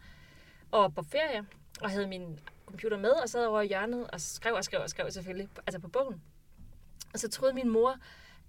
og 0.70 0.94
på 0.94 1.02
ferie, 1.02 1.46
og 1.80 1.90
havde 1.90 2.06
min 2.06 2.40
computer 2.66 2.98
med, 2.98 3.10
og 3.10 3.28
sad 3.28 3.46
over 3.46 3.60
i 3.60 3.66
hjørnet 3.66 4.10
og 4.10 4.20
skrev 4.20 4.54
og 4.54 4.64
skrev 4.64 4.80
og 4.80 4.90
skrev 4.90 5.10
selvfølgelig, 5.10 5.48
altså 5.66 5.80
på 5.80 5.88
bogen. 5.88 6.22
Og 7.12 7.18
så 7.18 7.28
troede 7.28 7.54
min 7.54 7.68
mor, 7.68 7.96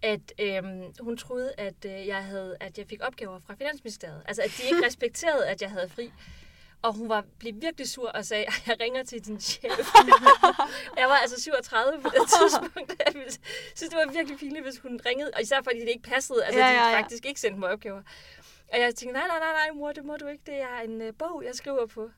at 0.01 0.33
øhm, 0.39 0.83
hun 0.99 1.17
troede, 1.17 1.53
at 1.57 1.85
øh, 1.85 2.07
jeg 2.07 2.23
havde, 2.23 2.57
at 2.59 2.77
jeg 2.77 2.87
fik 2.87 2.99
opgaver 3.03 3.39
fra 3.39 3.55
Finansministeriet. 3.55 4.23
Altså, 4.27 4.41
at 4.41 4.51
de 4.57 4.63
ikke 4.63 4.85
respekterede, 4.85 5.47
at 5.47 5.61
jeg 5.61 5.71
havde 5.71 5.89
fri. 5.89 6.11
Og 6.81 6.93
hun 6.93 7.09
var, 7.09 7.23
blev 7.39 7.53
virkelig 7.61 7.89
sur 7.89 8.09
og 8.09 8.25
sagde, 8.25 8.45
at 8.45 8.63
jeg 8.67 8.79
ringer 8.79 9.03
til 9.03 9.25
din 9.25 9.39
chef. 9.39 9.71
jeg 10.97 11.07
var 11.09 11.15
altså 11.15 11.41
37 11.41 12.01
på 12.01 12.09
det 12.09 12.21
tidspunkt. 12.39 13.01
Jeg 13.05 13.13
synes, 13.75 13.89
det 13.89 13.97
var 13.97 14.11
virkelig 14.13 14.37
pinligt, 14.37 14.63
hvis 14.63 14.79
hun 14.79 14.99
ringede. 15.05 15.31
Og 15.35 15.41
især 15.41 15.61
fordi 15.63 15.79
det 15.79 15.89
ikke 15.89 16.09
passede. 16.09 16.45
Altså, 16.45 16.59
Ja, 16.59 16.67
ja, 16.67 16.83
ja, 16.83 16.91
de 16.91 16.95
faktisk 17.03 17.25
ikke 17.25 17.39
sendte 17.39 17.59
mig 17.59 17.69
opgaver. 17.69 18.01
Og 18.73 18.79
jeg 18.79 18.95
tænkte, 18.95 19.19
nej, 19.19 19.27
nej, 19.27 19.39
nej, 19.39 19.51
nej, 19.51 19.71
mor, 19.75 19.91
det 19.91 20.05
må 20.05 20.17
du 20.17 20.27
ikke. 20.27 20.43
Det 20.45 20.61
er 20.61 20.79
en 20.79 21.01
øh, 21.01 21.13
bog, 21.19 21.43
jeg 21.45 21.55
skriver 21.55 21.85
på. 21.85 22.09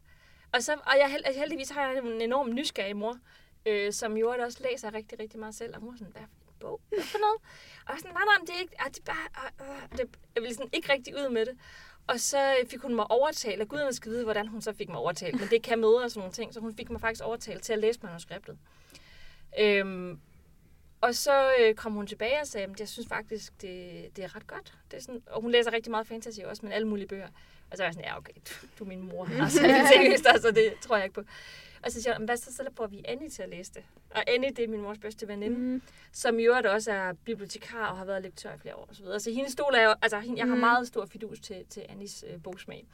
Og, 0.53 0.63
så, 0.63 0.73
og 0.73 0.97
jeg, 0.97 1.19
altså, 1.25 1.39
heldigvis 1.39 1.69
har 1.69 1.87
jeg 1.87 1.97
en 1.97 2.21
enorm 2.21 2.53
nysgerrig 2.53 2.95
mor, 2.95 3.17
øh, 3.65 3.93
som 3.93 4.17
jo 4.17 4.29
også 4.39 4.59
læser 4.71 4.93
rigtig, 4.93 5.19
rigtig 5.19 5.39
meget 5.39 5.55
selv. 5.55 5.75
Og 5.75 5.81
var 5.81 5.93
sådan, 5.97 6.11
hvad 6.11 6.21
bog? 6.61 6.81
Hvad 6.89 7.03
for 7.03 7.17
noget? 7.17 7.39
Og 7.85 7.93
sådan, 7.97 8.11
nej, 8.11 8.25
nej, 8.29 8.37
men 8.39 8.47
det 8.47 8.55
er 8.55 8.59
ikke, 8.59 8.81
ah, 8.81 8.89
det 8.91 8.99
er 8.99 9.13
bare, 9.13 9.27
ah, 9.35 9.83
ah. 9.83 9.97
det, 9.97 10.05
jeg 10.35 10.41
ville 10.43 10.55
sådan 10.55 10.69
ikke 10.73 10.93
rigtig 10.93 11.15
ud 11.15 11.29
med 11.29 11.45
det. 11.45 11.55
Og 12.07 12.19
så 12.19 12.55
fik 12.69 12.79
hun 12.79 12.95
mig 12.95 13.11
overtalt, 13.11 13.61
og 13.61 13.67
guderne 13.67 13.93
skal 13.93 14.11
vide, 14.11 14.23
hvordan 14.23 14.47
hun 14.47 14.61
så 14.61 14.73
fik 14.73 14.89
mig 14.89 14.97
overtalt, 14.97 15.39
men 15.39 15.49
det 15.49 15.63
kan 15.63 15.79
møde 15.79 16.03
og 16.03 16.11
sådan 16.11 16.19
nogle 16.19 16.33
ting, 16.33 16.53
så 16.53 16.59
hun 16.59 16.75
fik 16.75 16.89
mig 16.89 17.01
faktisk 17.01 17.23
overtalt 17.23 17.63
til 17.63 17.73
at 17.73 17.79
læse 17.79 17.99
manuskriptet. 18.03 18.57
Øhm, 19.59 20.19
og 21.01 21.15
så 21.15 21.53
øh, 21.59 21.75
kom 21.75 21.93
hun 21.93 22.07
tilbage 22.07 22.41
og 22.41 22.47
sagde, 22.47 22.67
at 22.67 22.79
jeg 22.79 22.89
synes 22.89 23.07
faktisk, 23.07 23.61
det, 23.61 24.07
det 24.15 24.23
er 24.23 24.35
ret 24.35 24.47
godt. 24.47 24.73
Det 24.91 24.97
er 24.97 25.01
sådan, 25.01 25.21
og 25.27 25.41
hun 25.41 25.51
læser 25.51 25.73
rigtig 25.73 25.91
meget 25.91 26.07
fantasy 26.07 26.39
også, 26.39 26.65
men 26.65 26.71
alle 26.71 26.87
mulige 26.87 27.07
bøger. 27.07 27.27
Og 27.71 27.77
så 27.77 27.83
var 27.83 27.87
jeg 27.87 27.93
sådan, 27.93 28.09
ja 28.09 28.17
okay, 28.17 28.33
du, 28.33 28.67
du 28.79 28.83
er 28.83 28.87
min 28.87 29.09
mor. 29.09 29.27
Altså, 29.41 29.61
det 30.11 30.19
så 30.19 30.29
altså, 30.29 30.51
det 30.51 30.73
tror 30.81 30.95
jeg 30.95 31.05
ikke 31.05 31.13
på. 31.13 31.23
Og 31.83 31.91
så 31.91 32.01
siger 32.01 32.13
jeg, 32.17 32.25
hvad 32.25 32.37
så, 32.37 32.53
så 32.55 32.63
får 32.77 32.87
vi 32.87 33.01
Annie 33.05 33.29
til 33.29 33.41
at 33.43 33.49
læse 33.49 33.73
det. 33.73 33.83
Og 34.09 34.23
Annie, 34.29 34.49
det 34.49 34.63
er 34.63 34.67
min 34.67 34.81
mors 34.81 34.97
bedste 34.97 35.27
veninde, 35.27 35.57
mm. 35.57 35.81
som 36.11 36.39
i 36.39 36.43
øvrigt 36.43 36.67
også 36.67 36.91
er 36.91 37.13
bibliotekar 37.13 37.85
og 37.87 37.97
har 37.97 38.05
været 38.05 38.21
lektør 38.23 38.53
i 38.53 38.57
flere 38.57 38.75
år. 38.75 38.85
Og 38.89 38.95
så, 38.95 39.03
videre. 39.03 39.19
så 39.19 39.31
hendes 39.31 39.53
stol 39.53 39.73
er 39.75 39.83
jo, 39.83 39.93
altså 40.01 40.19
hende- 40.19 40.39
jeg 40.39 40.47
har 40.47 40.55
Mm. 40.55 40.59
meget 40.59 40.87
stor 40.87 41.05
fidus 41.05 41.39
til, 41.39 41.65
til 41.69 41.85
Annies 41.89 42.25
øh, 42.27 42.43
bogsmag. 42.43 42.85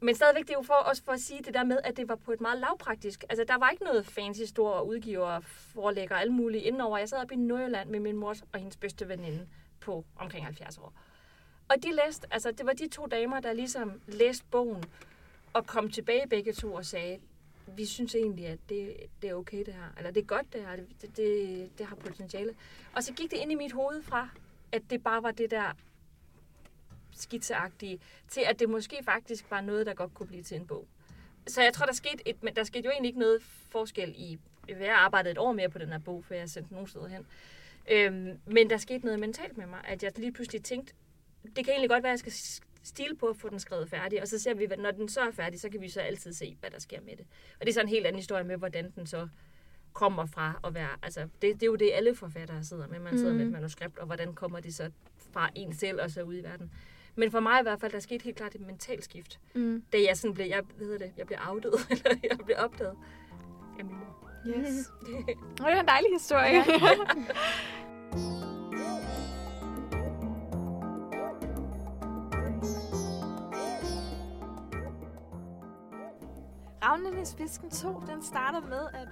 Men 0.00 0.14
stadigvæk, 0.14 0.42
det 0.42 0.50
er 0.50 0.54
jo 0.58 0.62
for, 0.62 0.74
også 0.74 1.02
for 1.04 1.12
at 1.12 1.20
sige 1.20 1.42
det 1.42 1.54
der 1.54 1.64
med, 1.64 1.78
at 1.84 1.96
det 1.96 2.08
var 2.08 2.14
på 2.16 2.32
et 2.32 2.40
meget 2.40 2.60
lavpraktisk. 2.60 3.24
Altså, 3.28 3.44
der 3.48 3.58
var 3.58 3.70
ikke 3.70 3.84
noget 3.84 4.06
fancy 4.06 4.42
store 4.42 4.86
udgiver, 4.86 5.40
forelægger 5.40 6.14
og 6.14 6.20
alle 6.20 6.32
mulige 6.32 6.62
indenover. 6.62 6.98
Jeg 6.98 7.08
sad 7.08 7.18
oppe 7.18 7.34
i 7.34 7.36
Nordjylland 7.36 7.90
med 7.90 8.00
min 8.00 8.16
mor 8.16 8.34
og 8.52 8.58
hendes 8.58 8.76
bedste 8.76 9.08
veninde 9.08 9.46
på 9.80 10.04
omkring 10.16 10.44
70 10.44 10.78
år. 10.78 10.92
Og 11.68 11.76
de 11.82 11.92
læste, 12.06 12.26
altså 12.30 12.50
det 12.50 12.66
var 12.66 12.72
de 12.72 12.88
to 12.88 13.06
damer, 13.06 13.40
der 13.40 13.52
ligesom 13.52 14.00
læste 14.06 14.44
bogen 14.50 14.84
og 15.52 15.66
kom 15.66 15.90
tilbage 15.90 16.28
begge 16.28 16.52
to 16.52 16.74
og 16.74 16.84
sagde, 16.84 17.18
vi 17.66 17.86
synes 17.86 18.14
egentlig, 18.14 18.46
at 18.46 18.58
det, 18.68 18.96
det 19.22 19.30
er 19.30 19.34
okay 19.34 19.58
det 19.58 19.74
her. 19.74 19.94
Eller 19.98 20.10
det 20.10 20.20
er 20.20 20.26
godt 20.26 20.52
det 20.52 20.60
her, 20.60 20.76
det, 20.76 21.16
det, 21.16 21.78
det, 21.78 21.86
har 21.86 21.96
potentiale. 21.96 22.54
Og 22.92 23.02
så 23.02 23.12
gik 23.12 23.30
det 23.30 23.36
ind 23.36 23.52
i 23.52 23.54
mit 23.54 23.72
hoved 23.72 24.02
fra, 24.02 24.28
at 24.72 24.82
det 24.90 25.02
bare 25.02 25.22
var 25.22 25.30
det 25.30 25.50
der 25.50 25.72
skitseagtige, 27.12 28.00
til 28.28 28.40
at 28.46 28.58
det 28.58 28.70
måske 28.70 28.96
faktisk 29.04 29.50
var 29.50 29.60
noget, 29.60 29.86
der 29.86 29.94
godt 29.94 30.14
kunne 30.14 30.26
blive 30.26 30.42
til 30.42 30.56
en 30.56 30.66
bog. 30.66 30.86
Så 31.46 31.62
jeg 31.62 31.72
tror, 31.72 31.86
der 31.86 31.92
skete, 31.92 32.28
et, 32.28 32.42
men 32.42 32.56
der 32.56 32.64
skete 32.64 32.84
jo 32.84 32.90
egentlig 32.90 33.08
ikke 33.08 33.18
noget 33.18 33.42
forskel 33.42 34.14
i, 34.16 34.38
jeg 34.68 34.94
arbejdede 34.94 35.32
et 35.32 35.38
år 35.38 35.52
mere 35.52 35.68
på 35.68 35.78
den 35.78 35.88
her 35.88 35.98
bog, 35.98 36.24
før 36.24 36.36
jeg 36.36 36.50
sendte 36.50 36.72
nogen 36.72 36.88
steder 36.88 37.08
hen. 37.08 37.26
Øhm, 37.90 38.38
men 38.46 38.70
der 38.70 38.76
skete 38.76 39.04
noget 39.04 39.20
mentalt 39.20 39.58
med 39.58 39.66
mig, 39.66 39.80
at 39.84 40.02
jeg 40.02 40.18
lige 40.18 40.32
pludselig 40.32 40.62
tænkte, 40.62 40.94
det 41.42 41.64
kan 41.64 41.68
egentlig 41.68 41.90
godt 41.90 42.02
være, 42.02 42.12
at 42.12 42.24
jeg 42.24 42.32
skal 42.32 42.62
stile 42.84 43.16
på 43.16 43.26
at 43.26 43.36
få 43.36 43.48
den 43.48 43.60
skrevet 43.60 43.88
færdig, 43.88 44.22
og 44.22 44.28
så 44.28 44.38
ser 44.38 44.54
vi, 44.54 44.66
når 44.66 44.90
den 44.90 45.08
så 45.08 45.20
er 45.20 45.30
færdig, 45.30 45.60
så 45.60 45.68
kan 45.68 45.80
vi 45.80 45.88
så 45.88 46.00
altid 46.00 46.32
se, 46.32 46.56
hvad 46.60 46.70
der 46.70 46.78
sker 46.78 47.00
med 47.00 47.16
det. 47.16 47.26
Og 47.60 47.66
det 47.66 47.68
er 47.68 47.72
så 47.72 47.80
en 47.80 47.88
helt 47.88 48.06
anden 48.06 48.18
historie 48.18 48.44
med, 48.44 48.56
hvordan 48.56 48.90
den 48.90 49.06
så 49.06 49.28
kommer 49.92 50.26
fra 50.26 50.60
at 50.64 50.74
være, 50.74 50.88
altså 51.02 51.20
det, 51.20 51.54
det 51.54 51.62
er 51.62 51.66
jo 51.66 51.76
det, 51.76 51.90
alle 51.94 52.14
forfattere 52.14 52.64
sidder 52.64 52.86
med, 52.86 52.98
man 52.98 53.18
sidder 53.18 53.34
med 53.34 53.46
et 53.46 53.52
manuskript, 53.52 53.98
og 53.98 54.06
hvordan 54.06 54.34
kommer 54.34 54.60
det 54.60 54.74
så 54.74 54.90
fra 55.32 55.50
en 55.54 55.74
selv 55.74 56.00
og 56.00 56.10
så 56.10 56.22
ud 56.22 56.34
i 56.34 56.42
verden. 56.42 56.70
Men 57.16 57.30
for 57.30 57.40
mig 57.40 57.60
i 57.60 57.62
hvert 57.62 57.80
fald, 57.80 57.92
der 57.92 58.00
skete 58.00 58.24
helt 58.24 58.36
klart 58.36 58.54
et 58.54 58.60
mentalt 58.60 59.04
skift. 59.04 59.40
Mm. 59.54 59.82
Da 59.92 59.98
jeg 60.08 60.16
sådan 60.16 60.34
blev, 60.34 60.46
jeg 60.46 60.62
hvad 60.76 60.86
hedder 60.86 61.06
det, 61.06 61.12
jeg 61.16 61.26
blev 61.26 61.38
outet, 61.48 61.74
eller 61.90 62.16
jeg 62.22 62.38
blev 62.44 62.56
opdaget 62.58 62.96
af 63.78 63.84
min 63.84 63.94
mor. 63.96 64.30
Yes. 64.46 64.90
Og 65.60 65.66
det 65.66 65.76
er 65.76 65.80
en 65.80 65.86
dejlig 65.86 66.10
historie. 66.12 66.60
Ravnenes 66.60 67.36
Fisken 77.38 77.70
2, 77.70 78.00
den 78.06 78.22
starter 78.22 78.60
med, 78.60 78.86
at 78.94 79.08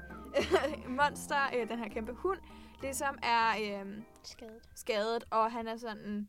Monster, 0.99 1.37
øh, 1.57 1.69
den 1.69 1.79
her 1.79 1.89
kæmpe 1.89 2.13
hund, 2.13 2.39
ligesom 2.83 3.19
er 3.23 3.49
øh, 3.51 4.03
Skadet. 4.23 4.69
skadet, 4.75 5.25
og 5.31 5.53
han 5.53 5.69
er 5.69 5.77
sådan 5.77 6.29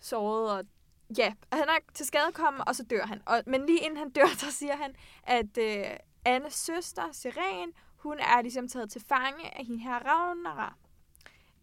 såret, 0.00 0.58
og 0.58 0.64
ja, 1.18 1.32
han 1.52 1.62
er 1.62 1.92
til 1.94 2.06
skade 2.06 2.32
kommet, 2.32 2.64
og 2.66 2.76
så 2.76 2.84
dør 2.84 3.06
han. 3.06 3.22
Og, 3.26 3.42
men 3.46 3.66
lige 3.66 3.80
inden 3.80 3.96
han 3.98 4.10
dør, 4.10 4.26
så 4.44 4.50
siger 4.50 4.76
han, 4.76 4.94
at 5.22 5.58
øh, 5.58 5.96
Annes 6.24 6.54
søster, 6.54 7.12
Seren, 7.12 7.72
hun 7.96 8.18
er 8.18 8.42
ligesom 8.42 8.68
taget 8.68 8.90
til 8.90 9.04
fange 9.08 9.58
af 9.58 9.64
hende 9.64 9.80
her 9.80 9.98
Ragnara 9.98 10.74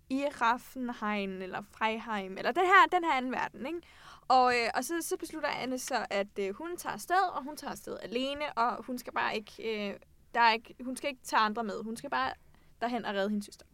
i 0.09 0.25
Raffenheim, 0.41 1.41
eller 1.41 1.61
Freiheim, 1.61 2.37
eller 2.37 2.51
den 2.51 2.65
her, 2.65 2.85
den 2.91 3.03
her 3.03 3.13
anden 3.13 3.31
verden, 3.31 3.65
ikke? 3.65 3.81
Og, 4.29 4.53
øh, 4.55 4.69
og 4.75 4.83
så, 4.83 4.93
så 5.01 5.17
beslutter 5.17 5.49
Anne 5.49 5.79
så, 5.79 6.05
at 6.09 6.39
øh, 6.39 6.55
hun 6.55 6.77
tager 6.77 6.93
afsted, 6.93 7.29
og 7.33 7.43
hun 7.43 7.57
tager 7.57 7.71
afsted 7.71 7.97
alene, 8.01 8.53
og 8.57 8.83
hun 8.83 8.97
skal 8.97 9.13
bare 9.13 9.35
ikke, 9.35 9.89
øh, 9.89 9.95
der 10.33 10.39
er 10.41 10.53
ikke, 10.53 10.75
hun 10.83 10.97
skal 10.97 11.09
ikke 11.09 11.23
tage 11.23 11.39
andre 11.39 11.63
med. 11.63 11.83
Hun 11.83 11.97
skal 11.97 12.09
bare 12.09 12.33
derhen 12.81 13.05
og 13.05 13.15
redde 13.15 13.29
hendes 13.29 13.45
søster. 13.45 13.65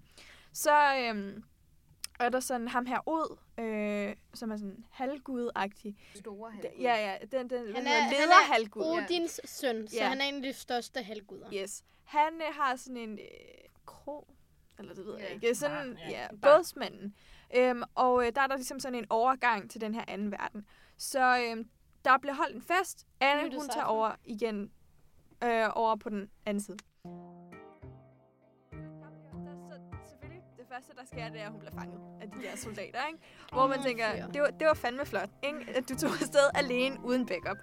Så 0.54 0.72
øh, 0.98 1.44
er 2.20 2.30
der 2.30 2.40
sådan 2.40 2.68
ham 2.68 2.86
her 2.86 3.00
ud, 3.08 3.38
øh, 3.60 4.16
som 4.34 4.52
er 4.52 4.58
sådan 4.58 4.86
halvgud-agtig. 4.92 5.94
Store 6.16 6.52
Ja, 6.80 6.96
ja, 6.96 7.18
den, 7.32 7.50
den, 7.50 7.76
Han 7.76 7.88
er- 7.88 7.92
er, 7.92 8.00
han 8.02 8.12
leder 8.12 8.34
er 8.34 8.54
halvgud. 8.54 8.84
Odins 8.84 9.42
søn, 9.46 9.88
så 9.88 9.96
Ja. 9.96 10.08
han 10.08 10.22
er 10.22 10.26
en 10.26 10.36
af 10.36 10.42
de 10.42 10.54
største 10.54 11.04
halvguder. 11.04 11.48
Yes. 11.54 11.84
Han 12.04 12.34
øh, 12.34 12.56
har 12.56 12.76
sådan 12.76 12.98
en 12.98 13.14
øh, 13.20 13.26
krog, 13.86 14.28
eller 14.80 14.94
det 14.94 15.06
ved 15.06 15.14
jeg 15.20 15.28
Ja, 15.30 15.34
ikke, 15.34 15.56
sådan, 15.56 15.98
ja, 16.10 16.10
ja, 16.10 16.28
bådsmanden. 16.42 17.16
Øhm, 17.56 17.84
og 17.96 18.26
øh, 18.26 18.32
der 18.36 18.42
er 18.42 18.48
der 18.48 18.56
ligesom 18.56 18.80
sådan 18.80 18.96
en 19.00 19.06
overgang 19.10 19.70
til 19.72 19.82
den 19.82 19.94
her 19.96 20.04
anden 20.08 20.32
verden. 20.32 20.66
Så 20.98 21.38
øhm, 21.38 21.70
der 22.06 22.18
bliver 22.18 22.36
holdt 22.36 22.56
en 22.56 22.62
fest. 22.62 23.08
Anne, 23.20 23.56
hun 23.56 23.70
tager 23.70 23.86
over 23.86 24.12
igen, 24.26 24.72
øh, 25.44 25.70
over 25.76 25.96
på 25.96 26.10
den 26.10 26.30
anden 26.46 26.62
side. 26.62 26.78
selvfølgelig, 30.08 30.42
det 30.58 30.66
første, 30.72 30.94
der 30.96 31.06
sker, 31.06 31.30
det 31.30 31.42
er, 31.42 31.46
at 31.46 31.52
hun 31.52 31.60
bliver 31.60 31.74
fanget 31.74 32.00
af 32.22 32.32
de 32.32 32.42
der 32.42 32.56
soldater, 32.58 33.08
ikke? 33.08 33.20
Hvor 33.52 33.68
man 33.68 33.82
tænker, 33.84 34.28
det 34.28 34.42
var, 34.42 34.48
det 34.48 34.68
var 34.68 34.74
fandme 34.74 35.06
flot, 35.06 35.30
ikke? 35.44 35.60
At 35.76 35.90
du 35.90 35.96
tog 35.96 36.10
afsted 36.10 36.50
alene, 36.56 36.98
uden 37.04 37.26
backup. 37.26 37.58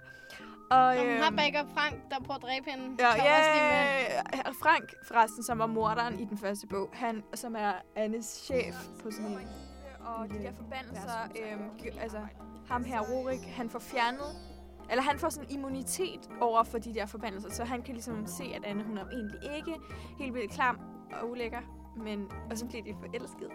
Og, 0.71 0.77
Og 0.77 0.97
hun 0.97 1.17
har 1.17 1.27
øhm, 1.27 1.35
backup 1.35 1.73
Frank, 1.73 1.95
der 2.11 2.19
prøver 2.19 2.35
at 2.35 2.41
dræbe 2.41 2.69
hende. 2.69 2.95
Ja, 2.99 3.15
ja, 3.15 4.49
Frank 4.63 4.93
forresten, 5.07 5.43
som 5.43 5.59
var 5.59 5.65
morderen 5.65 6.19
i 6.19 6.25
den 6.25 6.37
første 6.37 6.67
bog, 6.67 6.89
han 6.93 7.23
som 7.33 7.55
er 7.55 7.73
Annes 7.95 8.25
chef 8.25 8.75
på 9.03 9.11
sådan 9.11 9.31
en... 9.31 9.70
Og 10.17 10.29
de 10.29 10.43
der 10.43 10.51
forbandelser, 10.53 11.19
øhm, 11.41 11.99
altså 12.01 12.17
ham 12.67 12.83
her, 12.83 12.99
Rorik, 13.01 13.41
han 13.41 13.69
får 13.69 13.79
fjernet, 13.79 14.35
eller 14.89 15.03
han 15.03 15.19
får 15.19 15.29
sådan 15.29 15.49
immunitet 15.49 16.29
over 16.41 16.63
for 16.63 16.77
de 16.77 16.93
der 16.93 17.05
forbandelser, 17.05 17.49
så 17.49 17.63
han 17.63 17.81
kan 17.81 17.93
ligesom 17.93 18.27
se, 18.27 18.43
at 18.55 18.63
Anne, 18.65 18.83
hun 18.83 18.97
er 18.97 19.05
egentlig 19.09 19.39
ikke 19.57 19.75
helt 20.19 20.33
vildt 20.33 20.51
klam 20.51 20.79
og 21.21 21.29
ulækker, 21.29 21.61
men, 21.97 22.31
og 22.51 22.57
så 22.57 22.65
bliver 22.65 22.83
de 22.83 22.93
forelsket. 22.99 23.49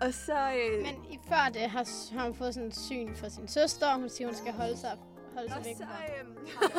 Og 0.00 0.14
så... 0.14 0.50
Øh, 0.50 0.82
Men 0.82 1.04
i 1.10 1.18
før 1.28 1.50
det 1.52 1.62
har, 1.70 2.14
har 2.18 2.24
hun 2.24 2.34
fået 2.34 2.54
sådan 2.54 2.68
et 2.68 2.76
syn 2.76 3.14
for 3.14 3.28
sin 3.28 3.48
søster, 3.48 3.86
og 3.92 4.00
hun 4.00 4.08
siger, 4.08 4.28
hun 4.28 4.34
skal 4.36 4.52
holde 4.52 4.76
sig, 4.76 4.98
holde 5.34 5.48
sig 5.52 5.62
væk 5.64 5.76
så, 5.76 5.84
øhm, 6.20 6.36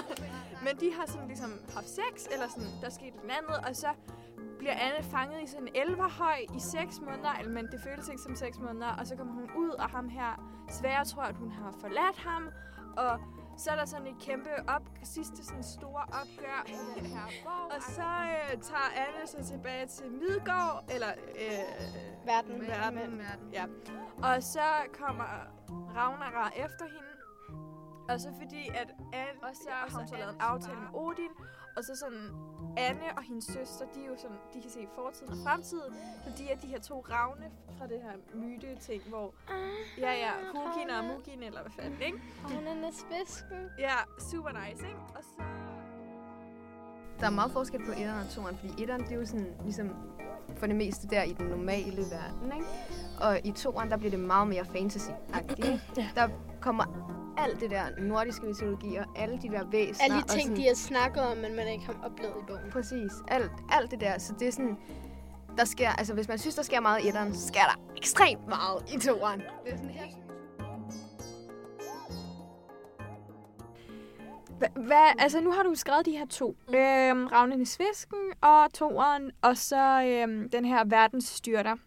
men 0.66 0.80
de 0.80 0.94
har 0.94 1.06
sådan 1.08 1.28
ligesom 1.28 1.52
haft 1.74 1.90
sex, 1.90 2.26
eller 2.34 2.48
sådan, 2.50 2.70
der 2.82 2.90
skete 2.90 3.18
noget 3.18 3.32
andet, 3.32 3.70
og 3.70 3.76
så 3.76 3.88
bliver 4.60 4.74
Anne 4.74 5.04
fanget 5.04 5.44
i 5.44 5.48
sådan 5.48 5.68
en 5.68 5.76
elverhøj 5.76 6.40
i 6.56 6.60
6 6.60 7.00
måneder, 7.02 7.34
eller, 7.40 7.54
men 7.54 7.68
det 7.72 7.80
føles 7.84 8.10
ikke 8.10 8.22
som 8.22 8.36
6 8.36 8.60
måneder, 8.60 8.92
og 9.00 9.08
så 9.08 9.16
kommer 9.16 9.34
hun 9.34 9.50
ud, 9.56 9.70
og 9.70 9.90
ham 9.90 10.10
her 10.10 10.32
Svære 10.70 11.06
tror, 11.06 11.24
at 11.24 11.36
hun 11.36 11.52
har 11.52 11.72
forladt 11.82 12.18
ham, 12.18 12.50
og 12.98 13.20
så 13.58 13.72
er 13.72 13.76
der 13.76 13.86
sådan 13.86 14.08
et 14.08 14.20
kæmpe 14.20 14.50
op, 14.68 14.90
sidste 15.04 15.46
sådan 15.46 15.64
store 15.64 16.04
opgør 16.22 16.60
i 16.68 17.00
den 17.00 17.06
her 17.06 17.26
borg. 17.44 17.76
Og 17.76 17.82
så 17.82 18.10
øh, 18.36 18.62
tager 18.62 18.90
Anne 19.04 19.28
så 19.28 19.44
tilbage 19.52 19.86
til 19.88 20.12
Midgård, 20.12 20.84
eller 20.90 21.12
øh, 21.36 22.26
Verden. 22.26 22.62
verden. 22.62 23.20
verden. 23.20 23.50
Ja. 23.54 23.66
Og 24.24 24.44
så 24.44 24.68
kommer 25.02 25.24
Ragnarok 25.96 26.52
efter 26.66 26.86
hende. 26.86 27.10
Og 28.10 28.20
så 28.20 28.30
fordi, 28.42 28.68
at 28.68 28.90
Anne, 29.14 29.44
og 29.44 29.56
så 29.56 29.70
har 29.70 29.98
hun 29.98 30.08
så 30.08 30.16
lavet 30.16 30.34
en 30.34 30.42
aftale 30.42 30.80
med 30.80 30.90
Odin, 30.94 31.32
og 31.78 31.84
så 31.84 31.96
sådan, 31.96 32.26
Anne 32.78 33.18
og 33.18 33.24
hendes 33.24 33.46
søster, 33.46 33.86
de 33.96 34.00
er 34.04 34.08
jo 34.08 34.18
sådan, 34.18 34.38
de 34.54 34.62
kan 34.62 34.72
se 34.72 34.88
fortiden 34.96 35.32
og 35.34 35.38
fremtiden, 35.44 35.94
så 36.24 36.30
de 36.38 36.52
er 36.52 36.58
de 36.58 36.68
her 36.68 36.80
to 36.80 37.06
ravne 37.12 37.52
fra 37.78 37.88
det 37.88 38.02
her 38.02 38.12
myte-ting, 38.34 39.04
hvor, 39.10 39.34
ja 39.98 40.12
ja, 40.12 40.32
Hugin 40.54 40.90
og 40.90 41.04
Mugin, 41.04 41.44
eller 41.44 41.62
hvad 41.62 41.72
fanden, 41.72 42.02
ikke? 42.02 42.18
Ravnenes 42.44 43.06
fisken. 43.12 43.58
Ja, 43.80 43.96
super 44.32 44.50
nice, 44.50 44.88
ikke? 44.88 45.00
Og 45.16 45.24
så... 45.24 45.44
Der 47.20 47.26
er 47.26 47.30
meget 47.30 47.52
forskel 47.52 47.80
på 47.86 47.92
1'eren 47.92 48.20
og 48.40 48.50
2'eren, 48.50 48.56
fordi 48.56 48.84
1'eren, 48.84 49.04
det 49.04 49.12
er 49.12 49.16
jo 49.16 49.26
sådan, 49.26 49.54
ligesom 49.64 49.90
for 50.58 50.68
det 50.68 50.76
meste 50.76 51.08
der 51.08 51.24
i 51.24 51.34
den 51.34 51.46
normale 51.46 52.02
verden, 52.12 52.52
ikke? 52.54 52.68
Og 53.22 53.40
i 53.46 53.52
2'eren, 53.52 53.90
der 53.90 53.98
bliver 53.98 54.12
det 54.12 54.20
meget 54.20 54.48
mere 54.48 54.62
fantasy-agtigt? 54.62 55.96
Der 56.16 56.30
kommer 56.62 57.16
alt 57.46 57.60
det 57.62 57.72
der 57.72 57.84
nordiske 57.98 58.46
mytologi 58.46 58.96
og 58.96 59.06
alle 59.16 59.38
de 59.42 59.50
der 59.50 59.66
væsener. 59.72 60.04
Alle 60.04 60.18
de 60.18 60.28
ting, 60.28 60.42
sådan, 60.42 60.58
de 60.58 60.68
har 60.68 60.76
snakket 60.76 61.24
om, 61.24 61.38
men 61.38 61.56
man 61.56 61.68
ikke 61.68 61.86
har 61.86 61.96
oplevet 62.04 62.34
i 62.42 62.46
bogen. 62.48 62.72
Præcis. 62.72 63.12
Alt, 63.28 63.52
alt 63.72 63.92
det 63.92 64.00
der. 64.02 64.18
Så 64.18 64.34
det 64.40 64.48
er 64.48 64.52
sådan... 64.52 64.78
Der 65.58 65.66
sker, 65.66 65.90
altså 65.90 66.14
hvis 66.14 66.28
man 66.28 66.38
synes, 66.38 66.56
der 66.56 66.64
sker 66.64 66.80
meget 66.80 67.04
i 67.04 67.08
etteren, 67.08 67.34
så 67.34 67.48
sker 67.48 67.60
der 67.60 67.94
ekstremt 67.98 68.48
meget 68.48 68.94
i 68.94 69.00
toeren. 69.00 69.40
Det 69.40 69.74
er 69.74 69.78
sådan 69.78 69.90
helt... 69.90 70.16
Hva- 74.64 74.82
Hvad, 74.82 75.14
altså 75.20 75.42
nu 75.42 75.52
har 75.52 75.64
du 75.64 75.76
skrevet 75.76 76.06
de 76.06 76.12
her 76.12 76.26
to. 76.26 76.48
Øhm, 76.50 77.28
Ravnenes 77.28 77.78
Fisken 77.78 78.20
og 78.42 78.74
toeren, 78.74 79.32
og 79.42 79.58
så 79.58 80.04
øhm, 80.04 80.50
den 80.50 80.66
her 80.66 80.84
verdensstyrter. 80.86 81.72
Og 81.72 81.78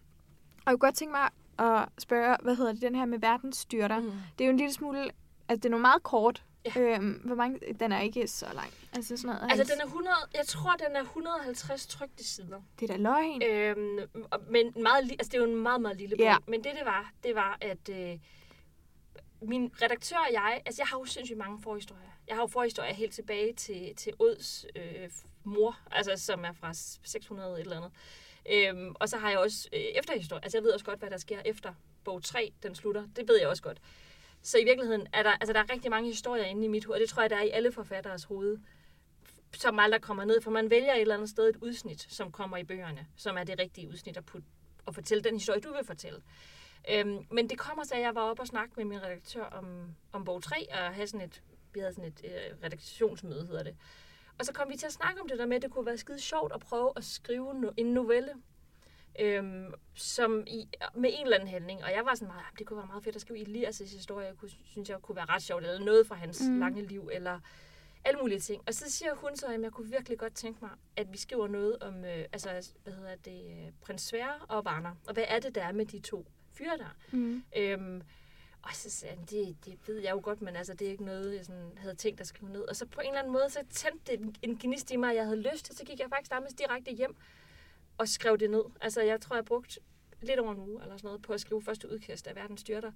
jeg 0.65 0.71
kunne 0.71 0.77
godt 0.77 0.95
tænke 0.95 1.11
mig 1.11 1.29
at 1.59 1.85
spørge, 1.99 2.37
hvad 2.43 2.55
hedder 2.55 2.73
det, 2.73 2.81
den 2.81 2.95
her 2.95 3.05
med 3.05 3.19
verdensstyrter? 3.19 3.99
Mm. 3.99 4.11
Det 4.37 4.43
er 4.43 4.45
jo 4.45 4.51
en 4.51 4.57
lille 4.57 4.73
smule, 4.73 5.09
altså 5.53 5.61
det 5.61 5.65
er 5.65 5.69
noget 5.69 5.81
meget 5.81 6.03
kort. 6.03 6.43
Ja. 6.75 6.81
Øhm, 6.81 7.21
hvor 7.25 7.35
mange, 7.35 7.59
den 7.79 7.91
er 7.91 8.01
ikke 8.01 8.27
så 8.27 8.45
lang. 8.53 8.73
Altså 8.93 9.17
sådan 9.17 9.35
noget. 9.35 9.51
Altså, 9.51 9.73
den 9.73 9.81
er 9.81 9.85
100, 9.85 10.15
jeg 10.33 10.45
tror, 10.47 10.71
den 10.71 10.95
er 10.95 11.01
150 11.01 11.87
trykte 11.87 12.23
sider. 12.23 12.61
Det 12.79 12.89
er 12.89 12.93
da 12.93 13.01
løgn. 13.01 13.43
Øhm, 13.43 13.99
men 14.49 14.73
meget, 14.75 15.11
altså, 15.11 15.29
det 15.31 15.33
er 15.33 15.37
jo 15.37 15.43
en 15.43 15.55
meget, 15.55 15.81
meget 15.81 15.97
lille 15.97 16.15
bog. 16.17 16.25
Ja. 16.25 16.37
Men 16.47 16.63
det, 16.63 16.71
det 16.71 16.85
var, 16.85 17.11
det 17.23 17.35
var, 17.35 17.57
at 17.61 17.89
øh, 17.89 18.19
min 19.41 19.71
redaktør 19.81 20.17
og 20.27 20.33
jeg, 20.33 20.61
altså 20.65 20.81
jeg 20.81 20.87
har 20.87 20.97
jo 20.97 21.05
sindssygt 21.05 21.37
mange 21.37 21.61
forhistorier 21.61 22.13
jeg 22.27 22.35
har 22.35 22.43
jo 22.43 22.47
forhistorie 22.47 22.93
helt 22.93 23.13
tilbage 23.13 23.53
til, 23.53 23.95
til 23.95 24.13
Ods 24.19 24.65
øh, 24.75 25.09
mor, 25.43 25.79
altså 25.91 26.25
som 26.25 26.45
er 26.45 26.51
fra 26.51 26.73
600 27.03 27.53
et 27.53 27.59
eller 27.59 27.77
andet. 27.77 27.91
Øhm, 28.51 28.95
og 28.99 29.09
så 29.09 29.17
har 29.17 29.29
jeg 29.29 29.39
også 29.39 29.69
øh, 29.73 29.79
efterhistorie. 29.79 30.43
Altså 30.43 30.57
jeg 30.57 30.63
ved 30.63 30.71
også 30.71 30.85
godt, 30.85 30.99
hvad 30.99 31.09
der 31.09 31.17
sker 31.17 31.39
efter 31.45 31.73
bog 32.03 32.23
3, 32.23 32.51
den 32.63 32.75
slutter. 32.75 33.07
Det 33.15 33.27
ved 33.27 33.39
jeg 33.39 33.47
også 33.47 33.63
godt. 33.63 33.77
Så 34.43 34.57
i 34.57 34.63
virkeligheden 34.63 35.07
er 35.13 35.23
der, 35.23 35.29
altså 35.29 35.53
der 35.53 35.59
er 35.59 35.73
rigtig 35.73 35.91
mange 35.91 36.09
historier 36.09 36.43
inde 36.43 36.65
i 36.65 36.67
mit 36.67 36.85
hoved, 36.85 36.95
og 36.95 37.01
det 37.01 37.09
tror 37.09 37.23
jeg, 37.23 37.29
der 37.29 37.35
er 37.35 37.41
i 37.41 37.49
alle 37.49 37.71
forfatteres 37.71 38.23
hoved, 38.23 38.57
som 39.53 39.79
aldrig 39.79 40.01
kommer 40.01 40.25
ned, 40.25 40.41
for 40.41 40.51
man 40.51 40.69
vælger 40.69 40.93
et 40.93 41.01
eller 41.01 41.15
andet 41.15 41.29
sted 41.29 41.49
et 41.49 41.57
udsnit, 41.61 42.01
som 42.09 42.31
kommer 42.31 42.57
i 42.57 42.63
bøgerne, 42.63 43.07
som 43.15 43.37
er 43.37 43.43
det 43.43 43.59
rigtige 43.59 43.89
udsnit 43.89 44.17
at, 44.17 44.25
putte, 44.25 44.47
at 44.87 44.95
fortælle 44.95 45.23
den 45.23 45.33
historie, 45.33 45.61
du 45.61 45.73
vil 45.73 45.85
fortælle. 45.85 46.21
Øhm, 46.91 47.25
men 47.31 47.49
det 47.49 47.57
kommer 47.57 47.83
så, 47.83 47.95
at 47.95 48.01
jeg 48.01 48.15
var 48.15 48.21
oppe 48.21 48.41
og 48.41 48.47
snakke 48.47 48.73
med 48.77 48.85
min 48.85 49.03
redaktør 49.03 49.43
om, 49.43 49.95
om 50.11 50.23
bog 50.25 50.43
3, 50.43 50.67
og 50.71 50.77
have 50.77 51.07
sådan 51.07 51.25
et, 51.25 51.43
vi 51.73 51.79
havde 51.79 51.93
sådan 51.93 52.09
et 52.09 52.21
øh, 52.23 52.63
redaktionsmøde, 52.63 53.45
hedder 53.45 53.63
det. 53.63 53.75
Og 54.39 54.45
så 54.45 54.53
kom 54.53 54.69
vi 54.69 54.77
til 54.77 54.85
at 54.85 54.93
snakke 54.93 55.21
om 55.21 55.27
det 55.27 55.39
der 55.39 55.45
med, 55.45 55.55
at 55.55 55.61
det 55.61 55.71
kunne 55.71 55.85
være 55.85 55.97
skide 55.97 56.19
sjovt 56.19 56.53
at 56.53 56.59
prøve 56.59 56.91
at 56.95 57.03
skrive 57.03 57.53
no, 57.53 57.71
en 57.77 57.85
novelle, 57.85 58.33
øhm, 59.19 59.73
som 59.95 60.43
i, 60.47 60.67
med 60.95 61.09
en 61.13 61.23
eller 61.23 61.37
anden 61.37 61.49
handling. 61.49 61.83
Og 61.83 61.91
jeg 61.91 62.05
var 62.05 62.15
sådan 62.15 62.27
meget, 62.27 62.45
det 62.59 62.67
kunne 62.67 62.77
være 62.77 62.87
meget 62.87 63.03
fedt 63.03 63.15
at 63.15 63.21
skrive 63.21 63.39
Elias' 63.39 63.93
historie. 63.93 64.27
Jeg 64.27 64.37
kunne, 64.37 64.51
synes, 64.65 64.89
jeg 64.89 64.99
kunne 65.01 65.15
være 65.15 65.25
ret 65.25 65.43
sjovt, 65.43 65.63
eller 65.63 65.85
noget 65.85 66.07
fra 66.07 66.15
hans 66.15 66.41
mm. 66.41 66.59
lange 66.59 66.81
liv, 66.81 67.09
eller 67.13 67.39
alle 68.05 68.19
mulige 68.19 68.39
ting. 68.39 68.63
Og 68.67 68.73
så 68.73 68.91
siger 68.91 69.15
hun 69.15 69.35
så, 69.35 69.47
at 69.47 69.61
jeg 69.61 69.71
kunne 69.71 69.89
virkelig 69.89 70.19
godt 70.19 70.35
tænke 70.35 70.59
mig, 70.61 70.71
at 70.95 71.11
vi 71.11 71.17
skriver 71.17 71.47
noget 71.47 71.77
om, 71.81 72.05
øh, 72.05 72.25
altså, 72.33 72.71
hvad 72.83 72.93
hedder 72.93 73.15
det, 73.15 73.45
øh, 73.51 73.71
prins 73.81 74.01
Sverre 74.01 74.35
og 74.47 74.65
Varner. 74.65 74.95
Og 75.07 75.13
hvad 75.13 75.25
er 75.27 75.39
det, 75.39 75.55
der 75.55 75.63
er 75.63 75.71
med 75.71 75.85
de 75.85 75.99
to 75.99 76.25
fyre 76.53 76.77
der? 76.77 76.95
Mm. 77.11 77.43
Øhm, 77.57 78.01
og 78.61 78.69
så 78.73 78.89
sagde 78.89 79.15
han, 79.15 79.25
det, 79.25 79.65
det 79.65 79.77
ved 79.87 79.99
jeg 79.99 80.11
jo 80.11 80.19
godt, 80.23 80.41
men 80.41 80.55
altså, 80.55 80.73
det 80.73 80.87
er 80.87 80.91
ikke 80.91 81.05
noget, 81.05 81.35
jeg 81.35 81.45
sådan 81.45 81.71
havde 81.77 81.95
tænkt 81.95 82.21
at 82.21 82.27
skrive 82.27 82.51
ned. 82.51 82.61
Og 82.61 82.75
så 82.75 82.85
på 82.85 83.01
en 83.01 83.07
eller 83.07 83.19
anden 83.19 83.33
måde, 83.33 83.49
så 83.49 83.59
tændte 83.69 84.11
det 84.11 84.19
en, 84.19 84.35
en 84.41 84.57
gnist 84.57 84.91
i 84.91 84.95
mig, 84.95 85.15
jeg 85.15 85.23
havde 85.25 85.41
lyst 85.41 85.65
til. 85.65 85.75
Så 85.77 85.85
gik 85.85 85.99
jeg 85.99 86.09
faktisk 86.09 86.31
nærmest 86.31 86.59
direkte 86.59 86.91
hjem 86.91 87.15
og 87.97 88.07
skrev 88.09 88.37
det 88.37 88.49
ned. 88.49 88.63
Altså, 88.81 89.01
jeg 89.01 89.21
tror, 89.21 89.35
jeg 89.35 89.45
brugte 89.45 89.79
lidt 90.21 90.39
over 90.39 90.51
en 90.51 90.59
uge 90.59 90.81
eller 90.83 90.97
sådan 90.97 91.07
noget, 91.07 91.21
på 91.21 91.33
at 91.33 91.41
skrive 91.41 91.61
første 91.61 91.91
udkast 91.91 92.27
af 92.27 92.35
Verdens 92.35 92.61
Styrter. 92.61 92.91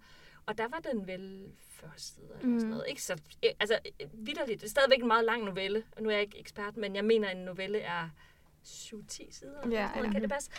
Og 0.45 0.57
der 0.57 0.67
var 0.67 0.79
den 0.79 1.07
vel 1.07 1.51
40 1.69 1.91
sider 1.97 2.27
eller 2.35 2.47
Mm. 2.47 2.59
sådan 2.59 2.69
noget. 2.69 2.85
Ikke 2.89 3.03
så, 3.03 3.13
eh, 3.43 3.51
altså, 3.59 3.79
vidderligt. 4.13 4.61
Det 4.61 4.67
er 4.67 4.69
stadigvæk 4.69 4.99
en 5.01 5.07
meget 5.07 5.25
lang 5.25 5.43
novelle. 5.43 5.83
Og 5.91 6.03
nu 6.03 6.09
er 6.09 6.13
jeg 6.13 6.21
ikke 6.21 6.39
ekspert, 6.39 6.77
men 6.77 6.95
jeg 6.95 7.05
mener, 7.05 7.27
at 7.29 7.37
en 7.37 7.43
novelle 7.45 7.79
er 7.79 8.09
7-10 8.63 9.31
sider. 9.31 9.61
eller 9.61 9.79
Ja, 9.79 9.87
sådan 9.87 9.97
noget. 9.97 10.07
ja. 10.07 10.11
Kan 10.11 10.21
det 10.21 10.29
passe? 10.29 10.51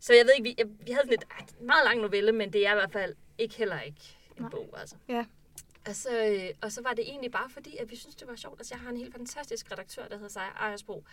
Så 0.00 0.14
jeg 0.14 0.24
ved 0.24 0.32
ikke, 0.38 0.42
vi, 0.48 0.54
jeg, 0.58 0.66
vi 0.86 0.92
havde 0.92 1.06
sådan 1.06 1.18
en 1.60 1.66
meget 1.66 1.84
lang 1.84 2.00
novelle, 2.00 2.32
men 2.32 2.52
det 2.52 2.66
er 2.66 2.72
i 2.72 2.74
hvert 2.74 2.92
fald 2.92 3.14
ikke 3.38 3.54
heller 3.54 3.80
ikke 3.80 4.16
en 4.36 4.42
Nej. 4.42 4.50
bog, 4.50 4.74
altså. 4.80 4.96
Ja. 5.08 5.26
Og 5.88 5.96
så, 5.96 6.26
øh, 6.28 6.50
og 6.62 6.72
så 6.72 6.82
var 6.82 6.94
det 6.94 7.08
egentlig 7.08 7.30
bare 7.32 7.50
fordi, 7.50 7.76
at 7.76 7.90
vi 7.90 7.96
synes 7.96 8.14
det 8.14 8.28
var 8.28 8.34
sjovt. 8.36 8.60
Altså, 8.60 8.74
jeg 8.74 8.80
har 8.80 8.90
en 8.90 8.96
helt 8.96 9.12
fantastisk 9.14 9.72
redaktør, 9.72 10.08
der 10.08 10.14
hedder 10.16 10.28
Seja 10.28 10.48
Ejersbro, 10.48 11.04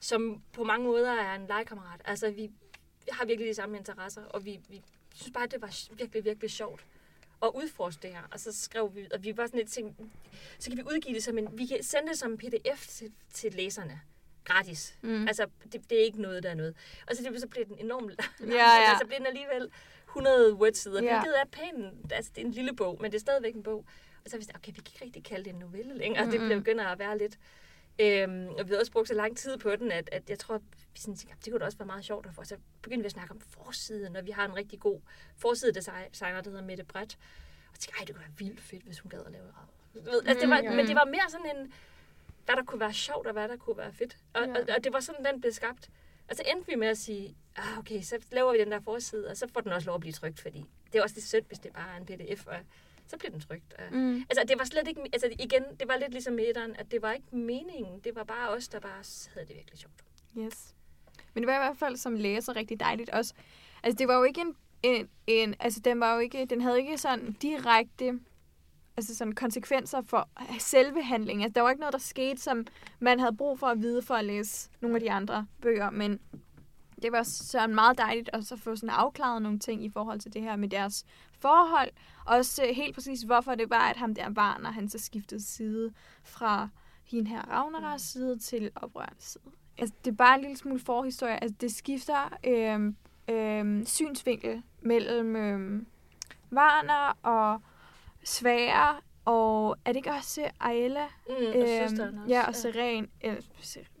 som 0.00 0.42
på 0.52 0.64
mange 0.64 0.86
måder 0.86 1.12
er 1.12 1.34
en 1.34 1.46
legekammerat. 1.46 2.00
Altså, 2.04 2.30
vi 2.30 2.50
har 3.10 3.24
virkelig 3.26 3.48
de 3.48 3.54
samme 3.54 3.78
interesser, 3.78 4.22
og 4.24 4.44
vi, 4.44 4.60
vi 4.68 4.82
synes 5.14 5.30
bare, 5.34 5.44
at 5.44 5.50
det 5.50 5.62
var 5.62 5.94
virkelig, 5.96 6.24
virkelig 6.24 6.50
sjovt 6.50 6.84
at 7.42 7.50
udforske 7.54 8.02
det 8.02 8.10
her. 8.10 8.22
Og 8.32 8.40
så 8.40 8.52
skrev 8.62 8.94
vi, 8.94 9.06
og 9.14 9.24
vi 9.24 9.36
var 9.36 9.46
sådan 9.46 9.58
lidt 9.58 9.70
tænkt, 9.70 9.96
så 10.58 10.70
kan 10.70 10.76
vi 10.78 10.82
udgive 10.82 11.14
det 11.14 11.24
som 11.24 11.38
en, 11.38 11.48
vi 11.58 11.66
kan 11.66 11.82
sende 11.82 12.08
det 12.08 12.18
som 12.18 12.30
en 12.32 12.38
pdf 12.38 12.86
til, 12.88 13.12
til 13.32 13.54
læserne. 13.54 14.00
Gratis. 14.44 14.98
Mm. 15.02 15.28
Altså, 15.28 15.46
det, 15.72 15.90
det 15.90 16.00
er 16.00 16.04
ikke 16.04 16.22
noget, 16.22 16.42
der 16.42 16.50
er 16.50 16.54
noget. 16.54 16.76
Og 17.10 17.16
så, 17.16 17.22
det, 17.22 17.40
så 17.40 17.48
blev 17.48 17.64
den 17.66 17.78
enormt 17.78 18.08
lang. 18.08 18.52
Ja, 18.52 18.56
ja. 18.56 18.80
Altså, 18.90 19.02
så 19.02 19.06
blev 19.06 19.18
den 19.18 19.26
alligevel 19.26 19.70
100 20.08 20.54
wordsider, 20.54 21.02
Ja. 21.02 21.20
hvilket 21.20 21.40
er 21.40 21.44
pænt. 21.52 22.12
Altså, 22.12 22.32
det 22.34 22.42
er 22.42 22.46
en 22.46 22.52
lille 22.52 22.76
bog, 22.76 22.98
men 23.00 23.10
det 23.10 23.16
er 23.16 23.20
stadigvæk 23.20 23.54
en 23.54 23.62
bog. 23.62 23.84
Og 24.24 24.30
så 24.30 24.36
har 24.36 24.38
vi 24.38 24.44
sagt, 24.44 24.56
okay, 24.56 24.72
vi 24.74 24.80
kan 24.80 24.92
ikke 24.94 25.04
rigtig 25.04 25.24
kalde 25.24 25.44
det 25.44 25.52
en 25.52 25.58
novelle 25.58 25.94
længere. 25.98 26.24
Mm-hmm. 26.24 26.38
Det 26.38 26.46
blev 26.48 26.58
begynder 26.58 26.86
at 26.86 26.98
være 26.98 27.18
lidt... 27.18 27.38
Øhm, 28.00 28.48
og 28.48 28.68
vi 28.68 28.72
har 28.72 28.80
også 28.80 28.92
brugt 28.92 29.08
så 29.08 29.14
lang 29.14 29.36
tid 29.36 29.58
på 29.58 29.76
den, 29.76 29.92
at, 29.92 30.08
at 30.12 30.30
jeg 30.30 30.38
tror, 30.38 30.58
vi 30.92 30.98
sådan 31.00 31.16
tænkte, 31.16 31.36
det 31.44 31.52
kunne 31.52 31.60
da 31.60 31.64
også 31.64 31.78
være 31.78 31.86
meget 31.86 32.04
sjovt 32.04 32.26
at 32.26 32.34
få. 32.34 32.44
Så 32.44 32.56
begyndte 32.82 33.02
vi 33.02 33.06
at 33.06 33.12
snakke 33.12 33.30
om 33.34 33.40
forsiden, 33.40 34.16
og 34.16 34.26
vi 34.26 34.30
har 34.30 34.44
en 34.44 34.56
rigtig 34.56 34.80
god 34.80 35.00
forsidedesigner, 35.36 36.40
der 36.40 36.50
hedder 36.50 36.62
Mette 36.64 36.84
Brett. 36.84 37.18
Og 37.72 37.78
tænkte, 37.78 37.98
ej, 38.00 38.04
det 38.04 38.14
kunne 38.14 38.20
være 38.22 38.34
vildt 38.38 38.60
fedt, 38.60 38.82
hvis 38.82 39.00
hun 39.00 39.10
gad 39.10 39.20
at 39.26 39.32
lave. 39.32 39.44
Du 39.94 40.00
ved, 40.10 40.22
Altså, 40.26 40.40
det 40.40 40.50
var, 40.50 40.62
Mm, 40.70 40.76
Men 40.76 40.86
det 40.86 40.94
var 40.94 41.04
mere 41.04 41.30
sådan 41.30 41.56
en, 41.56 41.72
hvad 42.44 42.56
der 42.56 42.62
kunne 42.64 42.80
være 42.80 42.92
sjovt, 42.92 43.26
og 43.26 43.32
hvad 43.32 43.48
der 43.48 43.56
kunne 43.56 43.76
være 43.76 43.92
fedt. 43.92 44.16
Og, 44.34 44.42
Ja. 44.46 44.50
og, 44.52 44.60
og 44.76 44.84
det 44.84 44.92
var 44.92 45.00
sådan, 45.00 45.24
den 45.24 45.40
blev 45.40 45.52
skabt. 45.52 45.90
Og 46.28 46.36
så 46.36 46.42
endte 46.46 46.66
vi 46.70 46.74
med 46.74 46.88
at 46.88 46.98
sige, 46.98 47.36
ah, 47.56 47.78
okay, 47.78 48.02
så 48.02 48.18
laver 48.32 48.52
vi 48.52 48.58
den 48.58 48.72
der 48.72 48.80
forside, 48.80 49.28
og 49.30 49.36
så 49.36 49.46
får 49.52 49.60
den 49.60 49.72
også 49.72 49.86
lov 49.86 49.94
at 49.94 50.00
blive 50.00 50.12
trygt, 50.12 50.40
fordi 50.40 50.64
det 50.92 50.98
er 50.98 51.02
også 51.02 51.14
lidt 51.16 51.26
sødt, 51.26 51.46
hvis 51.46 51.58
det 51.58 51.72
bare 51.72 51.92
er 51.92 51.96
en 51.96 52.06
pdf, 52.06 52.46
og 52.46 52.56
så 53.08 53.16
bliver 53.18 53.30
den 53.30 53.40
trygt. 53.40 53.74
Og, 53.78 53.84
Mm. 53.96 54.16
Altså, 54.30 54.44
det 54.48 54.58
var 54.58 54.64
slet 54.64 54.88
ikke, 54.88 55.00
altså 55.12 55.28
igen, 55.38 55.62
det 55.80 55.88
var 55.88 55.96
lidt 55.96 56.12
ligesom 56.12 56.38
etteren, 56.38 56.76
at 56.78 56.90
det 56.90 57.02
var 57.02 57.12
ikke 57.12 57.36
meningen, 57.36 58.00
det 58.04 58.14
var 58.14 58.24
bare 58.24 58.48
os, 58.48 58.68
der 58.68 58.80
bare 58.80 59.04
havde 59.34 59.46
det 59.46 59.56
virkelig 59.56 59.78
sjovt. 59.78 60.04
Yes. 60.38 60.74
Men 61.34 61.42
det 61.42 61.48
var 61.48 61.54
i 61.54 61.66
hvert 61.66 61.76
fald 61.78 61.96
som 61.96 62.14
læser 62.14 62.56
rigtig 62.56 62.80
dejligt 62.80 63.10
også. 63.10 63.34
Altså, 63.82 63.98
det 63.98 64.08
var 64.08 64.16
jo 64.18 64.22
ikke 64.24 64.40
en, 64.40 64.56
en, 64.82 65.08
en 65.26 65.54
altså, 65.60 65.80
den 65.80 66.00
var 66.00 66.14
jo 66.14 66.20
ikke, 66.20 66.44
den 66.44 66.60
havde 66.60 66.78
ikke 66.78 66.98
sådan 66.98 67.32
direkte 67.42 68.20
altså 68.96 69.16
sådan 69.16 69.34
konsekvenser 69.34 70.02
for 70.02 70.28
selve 70.58 71.02
handlingen. 71.02 71.44
Altså, 71.44 71.54
der 71.54 71.60
var 71.62 71.70
ikke 71.70 71.80
noget, 71.80 71.92
der 71.92 71.98
skete, 71.98 72.40
som 72.40 72.66
man 73.00 73.20
havde 73.20 73.36
brug 73.36 73.58
for 73.58 73.66
at 73.66 73.82
vide 73.82 74.02
for 74.02 74.14
at 74.14 74.24
læse 74.24 74.70
nogle 74.80 74.96
af 74.96 75.00
de 75.00 75.10
andre 75.10 75.46
bøger, 75.62 75.90
men 75.90 76.20
det 77.02 77.12
var 77.12 77.22
sådan 77.22 77.74
meget 77.74 77.98
dejligt 77.98 78.30
at 78.32 78.52
få 78.56 78.76
sådan 78.76 78.90
afklaret 78.90 79.42
nogle 79.42 79.58
ting 79.58 79.84
i 79.84 79.90
forhold 79.90 80.20
til 80.20 80.32
det 80.32 80.42
her 80.42 80.56
med 80.56 80.68
deres 80.68 81.04
forhold. 81.40 81.90
Også 82.26 82.64
øh, 82.64 82.74
helt 82.74 82.94
præcis, 82.94 83.22
hvorfor 83.22 83.54
det 83.54 83.70
var, 83.70 83.90
at 83.90 83.96
ham 83.96 84.14
der 84.14 84.30
barn, 84.30 84.66
og 84.66 84.74
han 84.74 84.88
så 84.88 84.98
skiftede 84.98 85.42
side 85.42 85.92
fra 86.22 86.68
hende 87.04 87.30
her 87.30 87.42
Ragnaras 87.42 88.02
side 88.02 88.38
til 88.38 88.70
oprørens 88.74 89.24
side. 89.24 89.44
Altså, 89.78 89.94
det 90.04 90.10
er 90.10 90.14
bare 90.16 90.34
en 90.34 90.40
lille 90.40 90.56
smule 90.56 90.80
forhistorie. 90.80 91.42
Altså, 91.42 91.56
det 91.60 91.74
skifter 91.74 92.36
øhm, 92.44 92.96
øhm, 93.28 93.86
synsvinkel 93.86 94.62
mellem 94.80 95.36
øhm, 95.36 95.86
Varner 96.50 97.18
og 97.22 97.62
Svære, 98.24 99.00
og 99.24 99.76
er 99.84 99.92
det 99.92 99.96
ikke 99.96 100.10
også 100.10 100.50
Ayla? 100.60 101.04
Mm, 101.28 101.34
og 101.34 101.66
søsteren 101.66 102.18
også. 102.18 102.28
ja, 102.28 102.46
og 102.46 102.54
Seren. 102.54 103.10
Ved 103.22 103.30
ikke. 103.76 103.97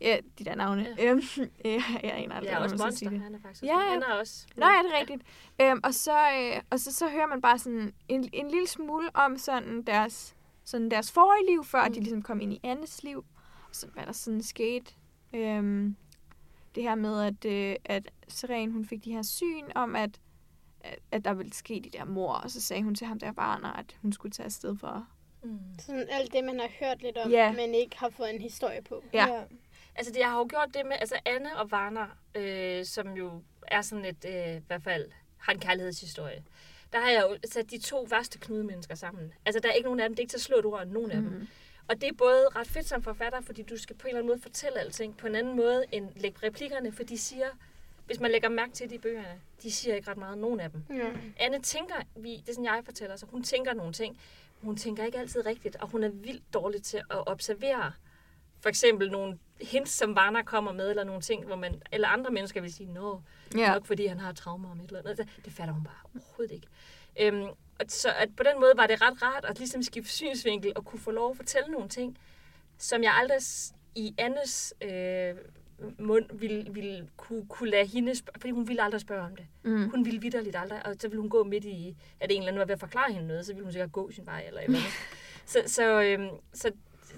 Ja, 0.00 0.18
de 0.38 0.44
der 0.44 0.54
navne. 0.54 0.94
Ja. 0.98 1.04
Øhm, 1.10 1.20
ja, 1.64 1.82
jeg 2.02 2.12
aner 2.14 2.34
aldrig, 2.34 2.50
Ja, 2.50 2.58
også 2.62 2.76
man 2.76 2.78
skal 2.78 2.96
sige 2.96 3.08
Monster, 3.08 3.10
det. 3.10 3.20
han 3.20 3.34
er 3.34 3.38
faktisk 3.42 3.62
Ja, 3.64 3.74
også, 3.76 3.84
ja. 3.86 3.92
han 3.92 4.02
er 4.02 4.12
også. 4.20 4.46
Nå, 4.56 4.66
ja, 4.66 4.72
det 4.82 4.94
er 4.94 5.00
rigtigt. 5.00 5.22
Øhm, 5.60 5.80
og 5.84 5.94
så, 5.94 6.12
øh, 6.18 6.60
og 6.70 6.80
så, 6.80 6.92
så 6.92 7.08
hører 7.08 7.26
man 7.26 7.40
bare 7.40 7.58
sådan 7.58 7.92
en, 8.08 8.28
en 8.32 8.50
lille 8.50 8.66
smule 8.68 9.10
om 9.14 9.38
sådan 9.38 9.82
deres, 9.82 10.36
sådan 10.64 10.90
deres 10.90 11.12
forrige 11.12 11.50
liv, 11.50 11.64
før 11.64 11.86
mm. 11.88 11.92
de 11.94 12.00
ligesom 12.00 12.22
kom 12.22 12.40
ind 12.40 12.52
i 12.52 12.60
Annes 12.62 13.02
liv. 13.02 13.18
Og 13.68 13.74
så 13.76 13.86
hvad 13.86 14.06
der 14.06 14.12
sådan 14.12 14.42
skete. 14.42 14.92
Øhm, 15.34 15.96
det 16.74 16.82
her 16.82 16.94
med, 16.94 17.22
at, 17.22 17.44
øh, 17.44 17.76
at 17.84 18.10
Seren, 18.28 18.70
hun 18.72 18.84
fik 18.84 19.04
de 19.04 19.12
her 19.12 19.22
syn 19.22 19.64
om, 19.74 19.96
at, 19.96 20.20
at, 20.80 20.98
at 21.10 21.24
der 21.24 21.34
ville 21.34 21.52
ske 21.52 21.80
de 21.84 21.90
der 21.98 22.04
mor, 22.04 22.32
og 22.32 22.50
så 22.50 22.60
sagde 22.60 22.82
hun 22.82 22.94
til 22.94 23.06
ham 23.06 23.18
der 23.18 23.32
barn, 23.32 23.64
at 23.64 23.96
hun 24.02 24.12
skulle 24.12 24.32
tage 24.32 24.44
afsted 24.44 24.76
for. 24.76 25.06
Mm. 25.42 25.58
Sådan 25.78 26.06
alt 26.10 26.32
det, 26.32 26.44
man 26.44 26.60
har 26.60 26.68
hørt 26.80 27.02
lidt 27.02 27.18
om, 27.18 27.30
Ja. 27.30 27.52
men 27.52 27.74
ikke 27.74 27.98
har 27.98 28.08
fået 28.10 28.34
en 28.34 28.40
historie 28.40 28.82
på. 28.88 29.04
Ja. 29.12 29.26
Altså, 30.00 30.12
det, 30.12 30.20
jeg 30.20 30.30
har 30.30 30.38
jo 30.38 30.46
gjort 30.50 30.68
det 30.74 30.86
med, 30.86 30.96
altså 31.00 31.18
Anne 31.24 31.56
og 31.56 31.70
Varner, 31.70 32.06
øh, 32.34 32.84
som 32.84 33.16
jo 33.16 33.42
er 33.62 33.82
sådan 33.82 34.04
et, 34.04 34.24
øh, 34.24 34.56
i 34.56 34.60
hvert 34.66 34.82
fald, 34.82 35.10
har 35.36 35.52
en 35.52 35.60
kærlighedshistorie. 35.60 36.42
Der 36.92 37.00
har 37.00 37.10
jeg 37.10 37.22
jo 37.22 37.48
sat 37.50 37.70
de 37.70 37.78
to 37.78 38.06
værste 38.10 38.38
knudemennesker 38.38 38.94
sammen. 38.94 39.32
Altså, 39.46 39.60
der 39.60 39.68
er 39.68 39.72
ikke 39.72 39.86
nogen 39.86 40.00
af 40.00 40.08
dem, 40.08 40.16
det 40.16 40.18
er 40.18 40.22
ikke 40.22 40.30
til 40.30 40.38
at 40.38 40.42
slå 40.42 40.58
et 40.58 40.64
ord 40.64 40.86
nogen 40.86 41.10
af 41.10 41.16
dem. 41.16 41.30
Mm. 41.30 41.48
Og 41.88 42.00
det 42.00 42.08
er 42.08 42.12
både 42.12 42.48
ret 42.48 42.66
fedt 42.66 42.86
som 42.86 43.02
forfatter, 43.02 43.40
fordi 43.40 43.62
du 43.62 43.76
skal 43.76 43.96
på 43.96 44.02
en 44.02 44.08
eller 44.08 44.18
anden 44.18 44.28
måde 44.28 44.42
fortælle 44.42 44.80
alting 44.80 45.16
på 45.16 45.26
en 45.26 45.34
anden 45.34 45.56
måde 45.56 45.84
end 45.92 46.08
lægge 46.16 46.46
replikkerne, 46.46 46.92
for 46.92 47.02
de 47.02 47.18
siger, 47.18 47.48
hvis 48.06 48.20
man 48.20 48.30
lægger 48.30 48.48
mærke 48.48 48.72
til 48.72 48.88
det 48.88 48.94
i 48.94 48.98
bøgerne, 48.98 49.40
de 49.62 49.72
siger 49.72 49.94
ikke 49.94 50.10
ret 50.10 50.16
meget, 50.16 50.38
nogen 50.38 50.60
af 50.60 50.70
dem. 50.70 50.82
Ja. 50.90 51.10
Anne 51.38 51.62
tænker, 51.62 51.94
vi, 52.16 52.36
det 52.36 52.48
er 52.48 52.52
sådan 52.52 52.64
jeg 52.64 52.80
fortæller, 52.84 53.16
så 53.16 53.26
hun 53.26 53.42
tænker 53.42 53.74
nogle 53.74 53.92
ting, 53.92 54.18
men 54.60 54.66
hun 54.66 54.76
tænker 54.76 55.04
ikke 55.04 55.18
altid 55.18 55.46
rigtigt, 55.46 55.76
og 55.76 55.88
hun 55.88 56.04
er 56.04 56.08
vildt 56.08 56.54
dårlig 56.54 56.82
til 56.82 56.96
at 56.96 57.26
observere 57.26 57.92
for 58.60 58.68
eksempel 58.68 59.10
nogle 59.10 59.38
hints, 59.60 59.92
som 59.92 60.14
Varner 60.16 60.42
kommer 60.42 60.72
med, 60.72 60.90
eller 60.90 61.04
nogle 61.04 61.20
ting, 61.20 61.46
hvor 61.46 61.56
man, 61.56 61.82
eller 61.92 62.08
andre 62.08 62.30
mennesker 62.30 62.60
vil 62.60 62.72
sige, 62.74 62.92
nå, 62.92 63.20
Ja. 63.56 63.72
nok 63.72 63.86
fordi 63.86 64.06
han 64.06 64.18
har 64.20 64.32
traumer 64.32 64.70
om 64.70 64.80
et 64.80 64.86
eller 64.86 64.98
andet. 64.98 65.18
Det, 65.18 65.28
det 65.44 65.52
fatter 65.52 65.74
hun 65.74 65.84
bare 65.84 65.94
overhovedet 66.14 66.54
ikke. 66.54 66.66
Øhm, 67.20 67.48
og 67.80 67.84
så 67.88 68.08
at 68.18 68.28
på 68.36 68.42
den 68.42 68.60
måde 68.60 68.72
var 68.76 68.86
det 68.86 69.02
ret 69.02 69.22
rart 69.22 69.44
at 69.44 69.58
ligesom 69.58 69.82
skifte 69.82 70.10
synsvinkel 70.12 70.72
og 70.76 70.84
kunne 70.84 71.00
få 71.00 71.10
lov 71.10 71.30
at 71.30 71.36
fortælle 71.36 71.72
nogle 71.72 71.88
ting, 71.88 72.18
som 72.78 73.02
jeg 73.02 73.12
aldrig 73.14 73.38
i 73.94 74.14
Annes 74.18 74.74
øh, 74.82 75.34
mund 75.98 76.24
ville, 76.32 76.66
ville 76.74 77.08
kunne, 77.16 77.46
kunne 77.48 77.70
lade 77.70 77.86
hende 77.86 78.14
spørge, 78.14 78.40
fordi 78.40 78.50
hun 78.50 78.68
ville 78.68 78.82
aldrig 78.82 79.00
spørge 79.00 79.22
om 79.22 79.36
det. 79.36 79.46
Mm. 79.62 79.90
Hun 79.90 80.04
ville 80.04 80.20
vidderligt 80.20 80.56
aldrig, 80.56 80.86
og 80.86 80.94
så 81.00 81.08
ville 81.08 81.20
hun 81.20 81.30
gå 81.30 81.44
midt 81.44 81.64
i, 81.64 81.96
at 82.20 82.30
en 82.32 82.36
eller 82.38 82.48
anden 82.48 82.58
var 82.58 82.64
ved 82.66 82.74
at 82.74 82.80
forklare 82.80 83.12
hende 83.12 83.28
noget, 83.28 83.46
så 83.46 83.52
ville 83.52 83.64
hun 83.64 83.72
sikkert 83.72 83.92
gå 83.92 84.10
sin 84.10 84.26
vej 84.26 84.44
eller 84.46 84.60
et 84.60 84.64
eller 84.64 84.78
andet. 84.78 84.92
så, 85.52 85.62
så, 85.66 86.02
øhm, 86.02 86.28
så, 86.54 86.70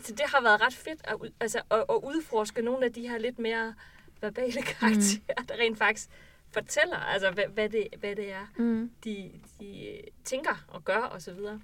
så 0.03 0.13
det 0.13 0.25
har 0.27 0.43
været 0.43 0.61
ret 0.61 0.75
fedt 0.75 1.01
at, 1.05 1.17
altså, 1.41 1.59
at, 1.71 1.79
at 1.79 2.01
udforske 2.03 2.63
nogle 2.63 2.85
af 2.85 2.93
de 2.93 3.09
her 3.09 3.19
lidt 3.19 3.39
mere 3.39 3.75
verbale 4.21 4.63
karakterer, 4.63 5.41
mm. 5.41 5.47
der 5.47 5.55
rent 5.55 5.79
faktisk 5.79 6.09
fortæller, 6.51 6.97
altså 6.97 7.31
hvad, 7.31 7.45
hvad, 7.55 7.69
det, 7.69 7.89
hvad 7.99 8.17
det 8.17 8.33
er, 8.33 8.47
Mm. 8.57 8.91
de, 9.05 9.31
de 9.61 10.01
tænker 10.25 10.65
og 10.69 10.85
gør 10.85 10.99
og 10.99 11.23
så 11.23 11.33
videre. 11.33 11.61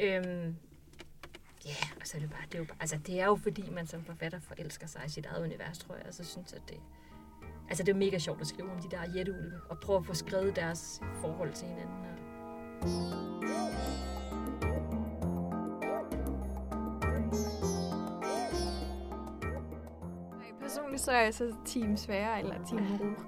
Øhm, 0.00 0.56
Ja, 1.66 1.70
yeah, 1.70 1.90
og 2.00 2.06
så 2.06 2.16
er 2.16 2.20
det 2.20 2.30
bare, 2.30 2.42
det 2.46 2.54
er 2.54 2.58
jo 2.58 2.64
bare, 2.64 2.76
altså 2.80 2.98
det 3.06 3.20
er 3.20 3.26
jo 3.26 3.36
fordi, 3.36 3.70
man 3.70 3.86
som 3.86 4.04
forfatter 4.04 4.40
forelsker 4.40 4.86
sig 4.86 5.02
i 5.06 5.10
sit 5.10 5.26
eget 5.26 5.44
univers, 5.44 5.78
tror 5.78 5.94
jeg, 5.94 6.06
og 6.06 6.14
så 6.14 6.24
synes 6.24 6.52
at 6.52 6.62
det, 6.68 6.76
altså 7.68 7.84
det 7.84 7.92
er 7.92 7.96
mega 7.96 8.18
sjovt 8.18 8.40
at 8.40 8.46
skrive 8.46 8.70
om 8.70 8.80
de 8.82 8.90
der 8.90 9.12
jætteulve, 9.16 9.60
og 9.68 9.80
prøve 9.80 9.98
at 9.98 10.06
få 10.06 10.14
skrevet 10.14 10.56
deres 10.56 11.00
forhold 11.20 11.52
til 11.52 11.68
hinanden. 11.68 12.04
Og... 12.82 13.34
Personligt 20.74 21.02
så 21.02 21.12
er 21.12 21.20
jeg 21.20 21.34
så 21.34 21.54
team 21.66 21.96
Svære, 21.96 22.38
eller 22.38 22.54
team 22.54 22.78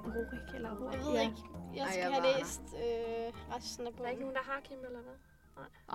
Rorik, 0.06 0.54
eller 0.54 0.68
Jeg 0.70 0.78
Rorik. 0.80 1.00
ved 1.06 1.14
Ja. 1.14 1.20
ikke. 1.20 1.40
Jeg 1.76 1.82
Ej, 1.84 1.90
skal 1.90 2.00
jeg 2.02 2.12
have 2.12 2.22
var- 2.22 2.38
læst 2.38 2.62
øh, 2.84 3.54
resten 3.56 3.86
af 3.86 3.92
Der 3.92 3.98
er 3.98 4.02
bogen. 4.02 4.10
ikke 4.10 4.22
nogen, 4.24 4.36
der 4.40 4.42
har 4.50 4.58
Kim, 4.68 4.78
eller 4.88 5.02
hvad? 5.06 5.16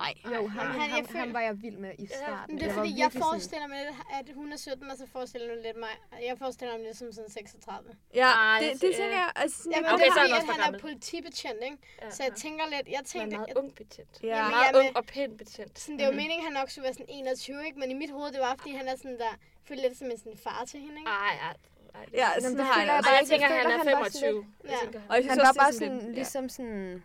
Nej. 0.02 0.14
Jo, 0.36 0.40
ham, 0.48 0.66
han- 0.66 0.80
han, 0.80 0.90
jeg 0.90 0.96
ham, 0.96 1.06
føler- 1.06 1.24
ham 1.24 1.32
var 1.38 1.40
jeg 1.48 1.54
vild 1.62 1.78
med 1.86 1.92
i 2.04 2.06
starten. 2.06 2.48
Men 2.48 2.54
det 2.58 2.62
er 2.62 2.66
Jeg 2.66 2.74
fordi, 2.80 2.92
jeg 3.04 3.10
forestiller 3.24 3.66
mig 3.72 3.78
lidt, 3.84 3.96
at 4.18 4.26
hun 4.40 4.48
er 4.52 4.56
17, 4.56 4.90
og 4.92 4.96
så 5.02 5.06
forestiller 5.16 5.46
jeg 5.48 5.54
mig 5.56 5.62
lidt 5.68 5.78
mig. 5.86 5.94
Jeg 6.28 6.34
forestiller 6.42 6.72
mig 6.78 6.84
lidt 6.88 6.96
som 7.02 7.08
sådan 7.12 7.30
36. 7.30 7.90
Ja, 8.14 8.28
Ej, 8.30 8.58
det, 8.60 8.72
det- 8.72 8.80
det 8.82 8.90
tænker 9.00 9.18
jeg. 9.24 9.30
Altså, 9.42 9.56
sådan, 9.62 9.72
Jamen, 9.72 9.90
okay, 9.94 10.04
det 10.04 10.08
er 10.10 10.14
så 10.14 10.20
er 10.20 10.22
fordi, 10.22 10.32
han 10.50 10.60
at 10.60 10.64
han 10.66 10.74
er 10.74 10.78
politibetjent, 10.86 11.60
ikke? 11.68 11.78
Ja, 12.02 12.10
Så 12.16 12.20
jeg 12.28 12.32
tænker 12.44 12.64
lidt, 12.74 12.86
jeg 12.94 13.00
Han 13.00 13.04
er 13.04 13.12
tænkte, 13.14 13.36
meget 13.36 13.54
ung 13.60 13.68
betjent. 13.80 14.14
Ja. 14.22 14.26
Jamen, 14.28 14.50
Meget 14.56 14.66
jeg 14.72 14.80
ung 14.80 14.90
og 14.98 15.04
pæn 15.14 15.30
betjent. 15.42 15.74
sådan, 15.82 15.94
det 15.98 16.02
er 16.06 16.10
jo 16.12 16.16
meningen, 16.22 16.40
at 16.42 16.46
han 16.48 16.54
nok 16.60 16.68
skulle 16.70 16.84
være 16.88 16.96
sådan 16.98 17.14
21, 17.20 17.66
ikke? 17.68 17.78
Men 17.82 17.88
i 17.94 17.96
mit 18.02 18.10
hoved, 18.16 18.28
det 18.36 18.40
var, 18.46 18.54
fordi 18.58 18.72
han 18.80 18.86
er 18.92 18.96
sådan 19.02 19.18
der, 19.24 19.34
føler 19.64 19.82
lidt 19.88 19.98
som 19.98 20.10
en 20.10 20.18
sådan 20.18 20.36
far 20.36 20.64
til 20.68 20.80
hende, 20.80 20.98
ikke? 20.98 21.10
Ej, 21.10 21.34
ej, 21.48 21.56
ej. 21.94 22.06
Ja, 22.12 22.28
Jamen, 22.28 22.42
sådan 22.42 22.58
har 22.66 22.74
føler 22.74 22.92
jeg 22.92 22.94
jeg 22.94 23.04
bare 23.04 23.12
jeg 23.12 23.20
ikke. 23.22 23.30
tænker, 23.30 23.46
Jeg 23.46 23.56
han 23.56 23.62
føler, 23.64 23.74
er 23.74 23.78
han 23.78 23.86
var 23.86 24.08
25. 24.10 24.46
Ja. 24.64 24.70
Jeg 24.70 24.78
tænker, 24.82 25.00
Og 25.08 25.14
jeg 25.16 25.22
synes 25.22 25.30
Han 25.34 25.38
var 25.38 25.52
det 25.52 25.58
er 25.58 25.62
bare 25.62 25.72
sådan 25.72 25.88
sådan, 25.88 26.04
lidt- 26.06 26.14
ligesom 26.14 26.48
sådan, 26.48 27.02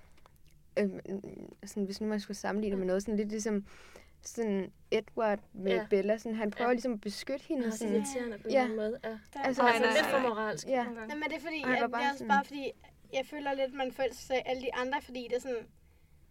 øh, 0.80 0.89
sådan, 1.66 1.84
hvis 1.86 2.01
nu 2.01 2.08
man 2.08 2.20
skulle 2.20 2.38
sammenligne 2.38 2.72
det 2.72 2.80
med 2.80 2.88
noget, 2.88 3.01
sådan 3.03 3.18
lidt 3.18 3.30
ligesom 3.30 3.66
sådan 4.22 4.72
Edward 4.91 5.39
med 5.53 5.72
Ja. 5.72 5.78
ja. 5.78 5.86
Bella, 5.89 6.18
sådan, 6.18 6.36
han 6.36 6.51
prøver 6.51 6.70
Ja. 6.70 6.74
ligesom 6.74 6.93
at 6.93 7.01
beskytte 7.01 7.45
hende. 7.47 7.64
Han 7.64 7.72
så 7.72 7.78
Sådan, 7.78 7.93
irriterende 7.95 8.38
på 8.38 8.47
en 8.47 8.53
Ja. 8.53 8.62
anden 8.64 8.76
måde. 8.78 8.99
Ja. 9.03 9.18
Altså, 9.36 9.62
der, 9.62 9.68
Han 9.72 9.84
er 9.84 9.88
lidt 9.93 10.05
for 10.05 10.20
moralsk 10.20 10.68
Ja. 10.68 10.84
Nej, 10.84 11.05
men 11.16 11.24
det 11.24 11.34
er 11.36 11.39
fordi, 11.39 11.62
Og 11.64 11.68
han 11.70 11.76
at, 11.78 11.82
det 11.84 11.91
bare 11.91 12.03
er 12.03 12.08
også 12.08 12.18
sådan- 12.18 12.28
bare 12.28 12.45
fordi, 12.45 12.72
jeg 13.14 13.26
føler 13.26 13.53
lidt, 13.53 13.74
man 13.74 13.91
forelsker 13.91 14.26
sig 14.26 14.41
alle 14.45 14.62
de 14.62 14.74
andre, 14.76 15.01
fordi 15.01 15.28
det 15.30 15.36
er 15.36 15.41
sådan, 15.41 15.68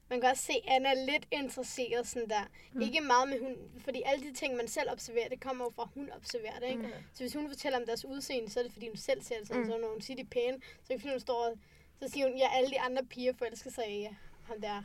man 0.09 0.21
kan 0.21 0.31
også 0.31 0.43
se, 0.43 0.53
at 0.53 0.63
Anna 0.69 0.89
er 0.91 1.07
lidt 1.07 1.27
interesseret 1.31 2.07
sådan 2.07 2.29
der. 2.29 2.45
Mm. 2.73 2.81
Ikke 2.81 3.01
meget 3.01 3.29
med 3.29 3.41
hun, 3.41 3.57
fordi 3.79 4.03
alle 4.07 4.25
de 4.29 4.33
ting, 4.35 4.57
man 4.57 4.69
selv 4.69 4.91
observerer, 4.91 5.29
det 5.29 5.41
kommer 5.41 5.65
jo 5.65 5.71
fra, 5.71 5.89
hun 5.95 6.11
observerer 6.13 6.59
det, 6.61 6.69
ikke? 6.69 6.83
Mm. 6.83 6.93
Så 7.13 7.23
hvis 7.23 7.35
hun 7.35 7.49
fortæller 7.49 7.79
om 7.79 7.87
deres 7.87 8.05
udseende, 8.05 8.51
så 8.51 8.59
er 8.61 8.65
det 8.65 8.73
fordi, 8.73 8.89
hun 8.89 8.97
selv 8.97 9.23
ser 9.23 9.39
det 9.39 9.47
sådan, 9.49 9.63
mm. 9.63 9.69
så 9.71 9.79
når 9.79 9.89
hun 9.93 10.01
siger, 10.01 10.17
de 10.17 10.23
er 10.23 10.27
pæne, 10.31 10.59
så 10.83 10.93
er 10.93 10.97
det 10.97 11.01
fordi, 11.01 11.13
hun 11.13 11.21
står 11.21 11.45
og, 11.47 11.59
så 12.03 12.09
siger 12.09 12.29
hun, 12.29 12.39
ja, 12.39 12.49
alle 12.57 12.71
de 12.71 12.81
andre 12.81 13.05
piger 13.05 13.33
forelsker 13.33 13.71
sig 13.71 14.01
i 14.03 14.09
ham 14.45 14.61
der, 14.61 14.83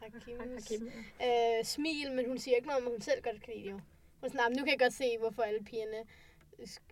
Hakims 0.00 0.24
Hakim, 0.38 0.90
øh, 1.22 1.64
smil, 1.64 2.12
men 2.12 2.28
hun 2.28 2.38
siger 2.38 2.56
ikke 2.56 2.68
noget 2.68 2.80
om, 2.82 2.86
at 2.86 2.92
hun 2.92 3.00
selv 3.00 3.22
godt 3.22 3.42
kan 3.42 3.52
lide 3.54 3.64
det 3.64 3.70
jo. 3.70 3.74
Hun 3.74 3.82
er 4.22 4.28
sådan, 4.28 4.36
"Nah, 4.40 4.50
men 4.50 4.56
nu 4.58 4.64
kan 4.64 4.70
jeg 4.70 4.78
godt 4.78 4.92
se, 4.94 5.18
hvorfor 5.18 5.42
alle 5.42 5.64
pigerne 5.64 5.96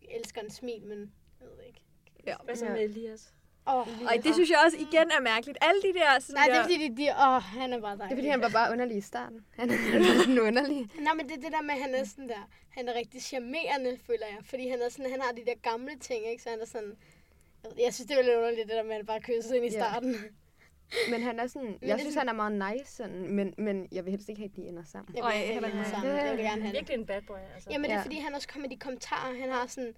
elsker 0.09 0.41
en 0.41 0.51
smil, 0.51 0.83
men 0.87 1.13
jeg 1.41 1.49
ved 1.49 1.65
ikke. 1.67 1.81
Ja. 2.27 2.37
Hvad 2.45 2.57
så 2.57 2.65
med 2.65 2.81
Elias? 2.85 3.35
Åh, 3.67 3.87
Ej, 4.09 4.17
det 4.25 4.35
synes 4.35 4.51
jeg 4.51 4.59
også 4.65 4.77
igen 4.87 5.11
er 5.17 5.21
mærkeligt. 5.21 5.59
Alle 5.61 5.83
de 5.83 5.93
der 5.99 6.21
sådan 6.21 6.35
Nej, 6.35 6.47
det 6.47 6.57
er 6.57 6.63
fordi, 6.63 6.89
de, 6.89 6.97
de, 6.97 7.09
åh, 7.27 7.43
han 7.43 7.73
er 7.73 7.81
bare 7.81 7.97
dejlig. 7.99 8.11
det 8.11 8.13
er 8.13 8.17
fordi, 8.17 8.29
han 8.29 8.41
var 8.41 8.49
bare 8.49 8.73
underlig 8.73 8.97
i 8.97 9.01
starten. 9.01 9.45
Han 9.59 9.71
er 9.71 9.77
sådan 10.21 10.39
underlig. 10.41 10.89
Nej, 11.01 11.15
men 11.15 11.29
det 11.29 11.37
er 11.37 11.41
det 11.41 11.53
der 11.53 11.63
med, 11.63 11.75
at 11.75 11.81
han 11.81 11.95
er 11.95 12.05
sådan 12.05 12.29
der, 12.29 12.49
han 12.71 12.89
er 12.89 12.95
rigtig 12.95 13.23
charmerende, 13.23 13.99
føler 14.07 14.27
jeg. 14.27 14.39
Fordi 14.45 14.69
han 14.69 14.79
er 14.83 14.89
sådan, 14.89 15.11
han 15.11 15.21
har 15.21 15.33
de 15.33 15.45
der 15.47 15.55
gamle 15.71 15.93
ting, 16.01 16.27
ikke? 16.31 16.43
Så 16.43 16.49
han 16.51 16.61
er 16.61 16.67
sådan, 16.67 16.93
jeg, 17.85 17.95
synes, 17.95 18.09
det 18.09 18.19
er 18.19 18.23
lidt 18.23 18.37
underligt, 18.37 18.69
det 18.69 18.77
der 18.77 18.83
med, 18.83 18.91
at 18.91 18.97
han 18.97 19.07
bare 19.07 19.21
kysser 19.21 19.55
ind 19.55 19.65
i 19.65 19.71
starten. 19.71 20.17
Men 21.11 21.23
han 21.23 21.39
er 21.41 21.47
sådan, 21.47 21.79
jeg 21.83 22.01
synes, 22.01 22.15
han 22.15 22.29
er 22.29 22.33
meget 22.33 22.53
nice, 22.73 22.93
sådan, 22.97 23.35
men, 23.35 23.55
men 23.59 23.89
jeg 23.93 24.05
vil 24.05 24.11
helst 24.11 24.29
ikke 24.29 24.41
have, 24.41 24.51
at 24.51 24.57
de 24.57 24.63
ender 24.63 24.85
sammen. 24.85 25.17
Jeg 25.17 25.25
vil 25.25 25.33
have 25.33 25.47
heller 25.47 25.61
det 25.61 25.67
ikke 25.69 25.77
mig. 25.79 25.87
sammen. 25.87 26.17
Jeg 26.17 26.37
vil 26.37 26.45
gerne 26.45 26.63
have. 26.63 26.73
Virkelig 26.73 26.95
en 26.99 27.07
bad 27.07 27.23
boy, 27.23 27.37
altså. 27.55 27.71
Jamen, 27.71 27.85
det 27.85 27.91
er 27.95 27.99
Ja. 27.99 28.03
fordi, 28.05 28.19
han 28.19 28.35
også 28.35 28.49
kommer 28.49 28.69
med 28.69 28.77
de 28.77 28.81
kommentarer. 28.81 29.35
Han 29.41 29.51
har 29.51 29.67
sådan, 29.67 29.95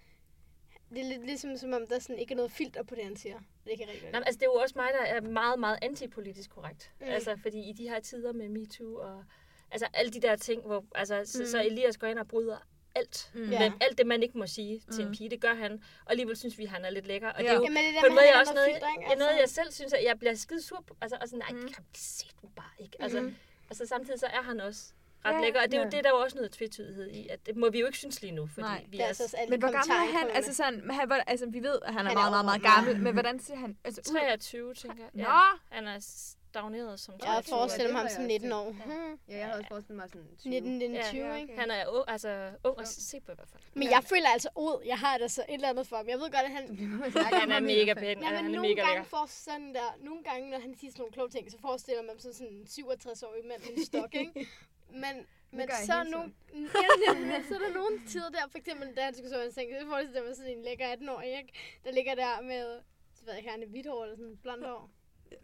det 0.91 1.01
er 1.01 1.05
lidt 1.09 1.27
ligesom, 1.27 1.57
som 1.57 1.73
om 1.73 1.87
der 1.87 1.99
sådan 1.99 2.19
ikke 2.19 2.33
er 2.33 2.37
noget 2.37 2.53
filter 2.53 2.83
på 2.83 2.95
det, 2.95 3.05
han 3.05 3.17
siger. 3.17 3.39
Det 3.65 3.79
kan 3.79 3.89
rigtig 3.89 4.11
Nej, 4.13 4.23
altså, 4.27 4.39
det 4.39 4.43
er 4.43 4.51
jo 4.51 4.55
også 4.55 4.75
mig, 4.77 4.89
der 5.01 5.07
er 5.07 5.21
meget, 5.21 5.59
meget 5.59 5.79
antipolitisk 5.83 6.51
korrekt. 6.51 6.93
Mm. 7.01 7.07
Mm. 7.07 7.13
Altså, 7.13 7.37
fordi 7.43 7.61
i 7.71 7.73
de 7.73 7.89
her 7.89 8.01
tider 8.01 8.33
med 8.33 8.49
MeToo 8.49 8.95
og 8.97 9.25
altså, 9.71 9.87
alle 9.95 10.13
de 10.13 10.21
der 10.21 10.37
ting, 10.37 10.63
hvor 10.67 10.85
altså, 10.95 11.23
så, 11.25 11.39
Mm. 11.39 11.47
så 11.47 11.63
Elias 11.65 11.97
går 11.99 12.07
ind 12.07 12.19
og 12.19 12.29
bryder 12.29 12.59
alt. 12.95 13.31
Mm. 13.35 13.41
Mm. 13.41 13.49
Men 13.49 13.73
alt 13.81 13.99
det, 13.99 14.07
man 14.07 14.23
ikke 14.23 14.39
må 14.39 14.47
sige 14.47 14.81
til 14.93 15.03
Mm. 15.05 15.11
en 15.11 15.17
pige, 15.17 15.31
det 15.31 15.41
gør 15.41 15.55
han. 15.55 15.73
Og 16.05 16.11
alligevel 16.11 16.37
synes 16.37 16.59
vi, 16.59 16.65
han 16.65 16.85
er 16.85 16.91
lidt 16.91 17.07
lækker. 17.07 17.29
Og 17.29 17.35
Ja. 17.39 17.43
det 17.43 17.51
er 17.51 17.55
jo 17.55 17.63
Jamen, 17.63 17.77
det 17.77 17.89
er 17.97 18.01
på 18.01 18.05
der 18.05 18.11
en 18.11 18.15
måde 18.15 18.41
også 18.41 18.55
noget, 18.55 18.69
altså. 18.75 19.19
noget, 19.19 19.41
jeg 19.41 19.49
selv 19.49 19.73
synes, 19.73 19.93
at 19.93 20.05
jeg 20.05 20.19
bliver 20.19 20.35
skide 20.35 20.63
sur 20.63 20.85
på. 20.87 20.97
Altså, 21.01 21.19
og 21.21 21.29
sådan, 21.29 21.39
nej, 21.39 21.53
Mm. 21.53 21.59
mm. 21.59 21.69
kan 21.73 21.85
se 21.95 22.27
du 22.43 22.47
bare 22.57 22.71
ikke. 22.79 22.97
Altså, 23.01 23.21
mm. 23.21 23.35
altså, 23.71 23.87
samtidig 23.87 24.21
så 24.21 24.27
er 24.27 24.43
han 24.43 24.61
også 24.61 24.93
ret 25.27 25.35
Ja, 25.35 25.41
lækker. 25.41 25.61
Og 25.63 25.67
det 25.67 25.75
er 25.75 25.79
jo 25.79 25.85
ja. 25.85 25.91
det, 25.91 25.99
er 25.99 26.03
der 26.03 26.09
er 26.09 26.15
jo 26.15 26.21
også 26.23 26.37
noget 26.37 26.53
tvetydighed 26.53 27.11
i. 27.11 27.29
At 27.29 27.47
det 27.47 27.57
må 27.57 27.71
vi 27.71 27.81
jo 27.81 27.87
ikke 27.87 27.99
synes 27.99 28.23
lige 28.23 28.33
nu, 28.33 28.47
fordi 28.47 28.61
Nej. 28.67 28.85
vi 28.89 28.97
Det 28.97 29.01
er 29.01 29.05
er... 29.05 29.09
altså 29.09 29.37
Men 29.49 29.59
hvor 29.61 29.71
gammel 29.73 29.97
er 29.97 30.19
han? 30.19 30.31
Altså 30.31 30.49
med. 30.49 30.55
sådan, 30.55 30.91
han, 30.91 31.09
var- 31.09 31.25
altså 31.27 31.47
vi 31.47 31.63
ved, 31.63 31.79
at 31.85 31.93
han 31.95 32.07
er 32.07 32.09
Han 32.09 32.17
er 32.19 32.21
meget, 32.21 32.31
meget, 32.33 32.45
meget 32.45 32.63
gammel. 32.63 33.03
Men 33.03 33.13
hvordan 33.13 33.39
ser 33.41 33.57
han 33.57 33.77
altså 33.85 34.01
ud? 34.11 34.15
23, 34.15 34.75
tænker 34.75 35.03
jeg. 35.03 35.11
Nå! 35.13 35.23
Ja, 35.23 35.41
han 35.71 35.87
er 35.89 35.99
stagneret 36.01 37.01
som 37.01 37.15
Jeg 37.15 37.21
23. 37.27 37.57
forestiller 37.57 37.93
mig 37.93 38.01
ham 38.01 38.09
som 38.11 38.21
jeg 38.23 38.29
19 38.29 38.53
også 38.53 38.61
år. 38.69 38.71
Hmm. 38.73 39.19
Ja, 39.29 39.37
jeg 39.37 39.45
havde 39.47 39.59
også 39.59 39.69
forestillet 39.69 39.97
mig 39.97 40.09
sådan 40.09 40.27
20. 40.39 40.51
19, 40.51 40.79
19, 40.79 40.97
Ja, 40.97 41.03
20, 41.11 41.27
ja, 41.27 41.35
ikke? 41.35 41.57
Han 41.59 41.71
er 41.71 41.87
ung, 41.89 42.05
altså 42.09 42.51
ung 42.65 42.79
og 42.79 42.87
se 42.87 43.21
på 43.21 43.33
i 43.33 43.35
hvert 43.35 43.49
fald. 43.49 43.63
Men 43.75 43.91
jeg 43.91 44.03
føler 44.05 44.29
altså 44.29 44.49
ud. 44.57 44.83
Jeg 44.87 44.99
har 44.99 45.19
det 45.19 45.31
så 45.31 45.43
et 45.49 45.55
eller 45.55 45.69
andet 45.69 45.87
for 45.87 45.97
ham. 45.97 46.09
Jeg 46.09 46.19
ved 46.19 46.25
godt, 46.31 46.47
at 46.51 46.51
han... 46.51 46.65
Han 47.43 47.53
er 47.53 47.61
mega 47.61 47.95
pæn. 47.95 48.05
Ja, 48.05 48.15
men 48.15 48.25
han 48.25 48.35
er 48.37 48.43
nogle 48.43 48.61
mega 48.61 48.75
gange 48.81 48.95
lækker. 48.95 49.05
får 49.05 49.27
sådan 49.29 49.75
der... 49.75 49.97
Nogle 50.01 50.23
gange, 50.25 50.51
når 50.51 50.59
han 50.59 50.75
siger 50.81 50.91
sådan 50.91 51.01
nogle 51.01 51.13
kloge 51.13 51.29
ting, 51.31 51.51
så 51.51 51.59
forestiller 51.61 52.03
man 52.03 52.19
sig 52.21 52.35
sådan 52.35 52.53
en 52.53 52.63
67-årig 52.71 53.45
mand 53.49 53.61
med 53.61 53.77
en 53.77 53.85
stok, 53.85 54.15
ikke? 54.15 54.47
Men, 54.91 55.27
men 55.51 55.61
jeg 55.61 55.77
så, 55.87 56.05
nogle, 56.11 56.33
ja, 57.07 57.15
men 57.15 57.45
så 57.49 57.55
er 57.55 57.59
der 57.59 57.75
nogle 57.75 58.01
tider 58.07 58.31
der, 58.31 58.49
for 58.51 58.59
eksempel 58.59 58.97
da 58.97 59.01
han 59.05 59.15
skulle 59.15 59.31
sove 59.31 59.43
i 59.43 59.47
en 59.47 59.53
seng, 59.53 59.71
så 59.81 59.87
forestiller 59.87 60.25
man 60.25 60.35
sådan 60.35 60.53
en 60.57 60.63
lækker 60.63 60.87
18-årig, 60.95 61.39
ikke? 61.39 61.53
Der 61.85 61.93
ligger 61.93 62.15
der 62.15 62.43
med, 62.43 62.81
så 63.15 63.25
ved 63.25 63.33
jeg 63.33 63.39
ikke, 63.39 63.51
han 63.51 63.63
er 63.63 63.67
hvidt 63.67 63.87
hår 63.87 64.03
eller 64.05 64.17
sådan 64.17 64.37
blondt 64.43 64.67
hår. 64.67 64.91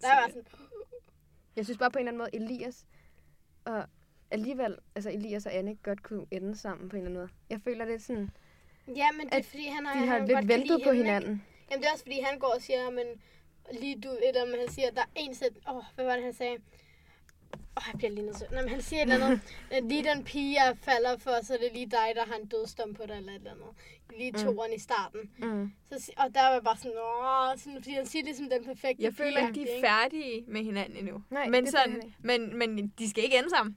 Der 0.01 0.09
var 0.09 0.29
sådan, 0.29 0.47
Jeg 1.57 1.65
synes 1.65 1.79
bare 1.79 1.91
på 1.91 1.99
en 1.99 2.09
eller 2.09 2.25
anden 2.25 2.41
måde, 2.41 2.45
Elias 2.45 2.87
og 3.65 3.85
alligevel, 4.31 4.79
altså 4.95 5.11
Elias 5.11 5.47
og 5.47 5.55
Anne 5.55 5.77
godt 5.77 6.03
kunne 6.03 6.27
ende 6.31 6.57
sammen 6.57 6.89
på 6.89 6.97
en 6.97 7.03
eller 7.03 7.11
anden 7.11 7.21
måde. 7.21 7.29
Jeg 7.51 7.61
føler 7.65 7.85
lidt 7.85 8.03
sådan, 8.03 8.31
ja, 8.97 9.13
men 9.13 9.27
det 9.27 9.39
er 9.39 9.43
fordi, 9.43 9.67
han 9.67 9.87
har, 9.87 9.95
de 9.95 9.99
han 9.99 10.09
har 10.09 10.19
godt 10.19 10.29
lidt 10.29 10.49
ventet 10.49 10.81
på 10.85 10.91
hende, 10.91 10.99
ikke? 10.99 11.05
hinanden. 11.05 11.45
Jamen 11.71 11.83
det 11.83 11.89
er 11.89 11.93
også 11.93 12.05
fordi, 12.05 12.21
han 12.21 12.39
går 12.39 12.53
og 12.55 12.63
siger, 12.63 12.91
men 12.91 13.07
lige 13.73 14.01
du, 14.01 14.09
eller 14.23 14.47
men 14.47 14.59
han 14.59 14.69
siger, 14.69 14.91
der 14.91 15.01
er 15.01 15.07
en 15.17 15.35
sæt, 15.35 15.53
åh, 15.69 15.77
oh, 15.77 15.85
hvad 15.95 16.05
var 16.05 16.15
det, 16.15 16.25
han 16.25 16.33
sagde? 16.33 16.59
Åh, 17.55 17.61
oh, 17.77 17.83
jeg 17.93 17.99
bliver 17.99 18.11
lige 18.11 18.27
nødt 18.27 18.37
til. 18.37 18.47
Nå, 18.51 18.61
men 18.61 18.69
han 18.69 18.83
siger 18.83 19.03
et 19.03 19.13
eller 19.13 19.27
andet, 19.27 19.41
at 19.71 19.85
lige 19.91 20.05
den 20.05 20.25
pige, 20.25 20.65
jeg 20.65 20.77
falder 20.83 21.19
for, 21.19 21.31
så 21.43 21.55
er 21.55 21.59
det 21.59 21.71
lige 21.73 21.87
dig, 21.87 22.09
der 22.15 22.25
har 22.27 22.35
en 22.43 22.47
dødsdom 22.47 22.95
på 22.95 23.03
dig, 23.09 23.17
eller 23.17 23.33
et 23.33 23.37
eller 23.37 23.51
andet. 23.51 23.67
Lige 24.19 24.33
toeren 24.33 24.73
i 24.73 24.79
starten. 24.79 25.21
Mm. 25.39 25.73
Så, 25.89 26.13
og 26.17 26.35
der 26.35 26.43
var 26.43 26.53
jeg 26.53 26.63
bare 26.65 26.77
sådan, 26.77 26.93
åh, 26.99 27.59
sådan, 27.59 27.79
fordi 27.83 27.95
han 27.95 28.07
siger 28.07 28.25
ligesom 28.25 28.51
den 28.51 28.65
perfekte 28.65 29.03
Jeg 29.03 29.15
føler 29.15 29.47
ikke, 29.47 29.61
de 29.61 29.71
er 29.71 29.81
færdige 29.81 30.45
med 30.49 30.65
hinanden 30.65 30.97
endnu. 30.97 31.23
Nej, 31.31 31.49
men, 31.49 31.67
sådan, 31.67 32.15
men, 32.19 32.59
men 32.59 32.93
de 32.99 33.11
skal 33.11 33.25
ikke 33.25 33.39
ende 33.39 33.51
sammen. 33.51 33.77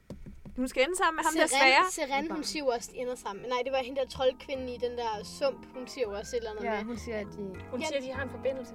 Hun 0.56 0.68
skal 0.68 0.84
ende 0.84 0.98
sammen 0.98 1.16
med 1.16 1.24
ham 1.24 1.34
der 1.38 1.48
svære. 1.48 1.92
Seren, 1.92 2.10
Seren, 2.10 2.32
hun 2.32 2.44
siger 2.44 2.64
jo 2.64 2.70
også, 2.70 2.90
de 2.94 2.98
ender 2.98 3.16
sammen. 3.16 3.46
Nej, 3.50 3.58
det 3.64 3.72
var 3.72 3.78
hende 3.84 4.02
der 4.02 4.08
troldkvinde 4.08 4.74
i 4.76 4.78
den 4.78 4.98
der 4.98 5.24
sump. 5.24 5.66
Hun 5.76 5.88
siger 5.88 6.06
jo 6.10 6.14
også 6.18 6.36
et 6.36 6.40
eller 6.40 6.52
andet 6.52 6.64
Ja, 6.64 6.76
med. 6.76 6.84
hun 6.84 6.98
siger, 6.98 7.18
at 7.20 7.28
de... 7.38 7.56
Hun 7.72 7.80
Ja. 7.82 7.88
siger, 7.88 7.98
at 7.98 8.04
de 8.04 8.12
har 8.12 8.24
en 8.24 8.30
forbindelse. 8.30 8.74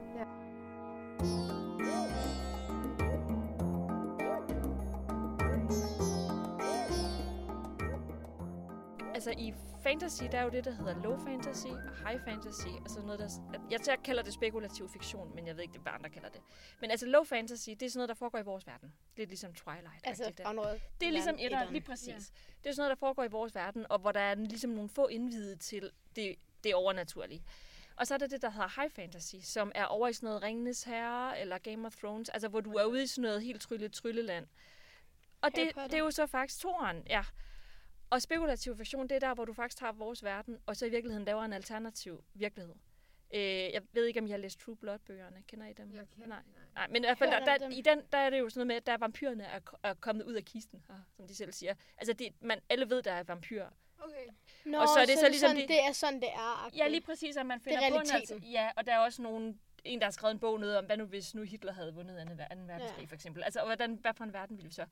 Altså 9.18 9.34
i 9.38 9.54
fantasy, 9.82 10.22
der 10.32 10.38
er 10.38 10.42
jo 10.42 10.50
det, 10.50 10.64
der 10.64 10.70
hedder 10.70 11.02
low 11.02 11.18
fantasy 11.18 11.66
og 11.66 12.08
high 12.08 12.24
fantasy, 12.24 12.66
og 12.84 12.90
sådan 12.90 13.06
noget, 13.06 13.18
der... 13.20 13.28
Jeg, 13.70 13.80
jeg 13.86 13.98
kalder 14.04 14.22
det 14.22 14.32
spekulativ 14.32 14.88
fiktion, 14.88 15.34
men 15.34 15.46
jeg 15.46 15.56
ved 15.56 15.62
ikke, 15.62 15.78
hvad 15.78 15.92
andre 15.92 16.10
kalder 16.10 16.28
det. 16.28 16.40
Men 16.80 16.90
altså 16.90 17.06
low 17.06 17.24
fantasy, 17.24 17.70
det 17.70 17.82
er 17.82 17.90
sådan 17.90 17.98
noget, 17.98 18.08
der 18.08 18.14
foregår 18.14 18.38
i 18.38 18.42
vores 18.42 18.66
verden. 18.66 18.92
Det 19.16 19.22
er 19.22 19.26
ligesom 19.26 19.54
Twilight. 19.54 20.00
Altså, 20.04 20.32
der. 20.38 20.44
Ragnarok. 20.46 20.80
Det 21.00 21.08
er 21.08 21.12
ligesom 21.12 21.34
etteren, 21.34 21.52
etteren. 21.52 21.72
lige 21.72 21.82
præcis. 21.82 22.08
Ja. 22.08 22.14
Det 22.62 22.70
er 22.70 22.74
sådan 22.74 22.80
noget, 22.80 22.90
der 22.90 23.06
foregår 23.06 23.24
i 23.24 23.28
vores 23.28 23.54
verden, 23.54 23.86
og 23.88 23.98
hvor 23.98 24.12
der 24.12 24.20
er 24.20 24.34
ligesom 24.34 24.70
nogle 24.70 24.88
få 24.88 25.06
indvide 25.06 25.56
til 25.56 25.90
det, 26.16 26.36
det 26.64 26.74
overnaturlige. 26.74 27.42
Og 27.96 28.06
så 28.06 28.14
er 28.14 28.18
der 28.18 28.26
det, 28.26 28.42
der 28.42 28.50
hedder 28.50 28.80
high 28.80 28.90
fantasy, 28.90 29.36
som 29.42 29.72
er 29.74 29.84
over 29.84 30.08
i 30.08 30.12
sådan 30.12 30.26
noget 30.26 30.42
Ringenes 30.42 30.82
Herre 30.82 31.40
eller 31.40 31.58
Game 31.58 31.86
of 31.86 31.96
Thrones, 31.96 32.28
altså 32.28 32.48
hvor 32.48 32.60
du 32.60 32.72
er 32.72 32.84
ude 32.84 33.02
i 33.02 33.06
sådan 33.06 33.22
noget 33.22 33.42
helt 33.42 33.60
trylle 33.60 33.88
trylleland. 33.88 34.46
Og 35.40 35.50
Harry 35.54 35.66
det, 35.66 35.74
Potter. 35.74 35.88
det 35.88 35.94
er 35.94 36.04
jo 36.04 36.10
så 36.10 36.26
faktisk 36.26 36.60
toren, 36.60 37.02
ja. 37.06 37.24
Og 38.10 38.22
spekulativ 38.22 38.76
fiktion, 38.76 39.08
det 39.08 39.14
er 39.14 39.18
der, 39.20 39.34
hvor 39.34 39.44
du 39.44 39.52
faktisk 39.52 39.78
tager 39.78 39.92
vores 39.92 40.24
verden, 40.24 40.58
og 40.66 40.76
så 40.76 40.86
i 40.86 40.90
virkeligheden 40.90 41.24
laver 41.24 41.42
en 41.44 41.52
alternativ 41.52 42.24
virkelighed. 42.34 42.74
Øh, 43.34 43.40
jeg 43.42 43.82
ved 43.92 44.06
ikke, 44.06 44.20
om 44.20 44.26
I 44.26 44.30
har 44.30 44.36
læst 44.38 44.60
True 44.60 44.76
Blood-bøgerne. 44.76 45.42
Kender 45.46 45.66
I 45.66 45.72
dem? 45.72 45.92
Jeg 45.94 46.04
kender, 46.10 46.26
nej. 46.28 46.38
nej. 46.74 46.86
men 46.90 46.96
i 47.04 47.06
hvert 47.06 47.18
fald, 47.18 47.30
der, 47.30 47.58
der, 47.58 47.68
i 47.68 47.80
den, 47.80 48.02
der 48.12 48.18
er 48.18 48.30
det 48.30 48.38
jo 48.38 48.48
sådan 48.48 48.58
noget 48.58 48.66
med, 48.66 48.76
at 48.76 48.86
der 48.86 48.92
er 48.92 48.96
vampyrerne 48.98 49.44
er, 49.44 49.60
er 49.82 49.94
kommet 49.94 50.24
ud 50.24 50.32
af 50.34 50.44
kisten, 50.44 50.84
her, 50.88 50.94
som 51.16 51.26
de 51.26 51.34
selv 51.34 51.52
siger. 51.52 51.74
Altså, 51.98 52.12
det, 52.12 52.28
man, 52.40 52.58
alle 52.68 52.90
ved, 52.90 53.02
der 53.02 53.12
er 53.12 53.22
vampyrer. 53.22 53.68
Okay. 53.98 54.26
Nå, 54.64 54.78
Og 54.78 54.88
så 54.88 54.98
er 55.00 55.04
det 55.06 55.18
så 55.18 55.28
ligesom 55.28 55.48
sådan, 55.48 55.60
det- 55.62 55.68
det 55.68 55.80
er 55.88 55.92
sådan, 55.92 56.20
det 56.20 56.28
er. 56.28 56.70
Ja, 56.76 56.88
lige 56.88 57.00
præcis, 57.00 57.36
at 57.36 57.46
man 57.46 57.60
finder 57.60 57.80
er 57.80 57.90
på 57.90 57.96
alter- 57.98 58.38
Ja, 58.50 58.70
og 58.76 58.86
der 58.86 58.92
er 58.94 58.98
også 58.98 59.22
nogen, 59.22 59.60
en, 59.84 59.98
der 59.98 60.04
har 60.06 60.10
skrevet 60.10 60.34
en 60.34 60.40
bog 60.40 60.60
noget 60.60 60.78
om, 60.78 60.84
hvad 60.84 60.96
nu 60.96 61.04
hvis 61.04 61.34
nu 61.34 61.42
Hitler 61.42 61.72
havde 61.72 61.94
vundet 61.94 62.28
2. 62.28 62.34
verdenskrig, 62.34 63.00
Ja. 63.00 63.06
for 63.06 63.14
eksempel. 63.14 63.42
Altså, 63.42 63.60
og 63.60 63.66
hvordan, 63.66 63.94
hvad 63.94 64.14
for 64.14 64.24
en 64.24 64.32
verden 64.32 64.56
ville 64.56 64.68
vi 64.68 64.74
så? 64.74 64.86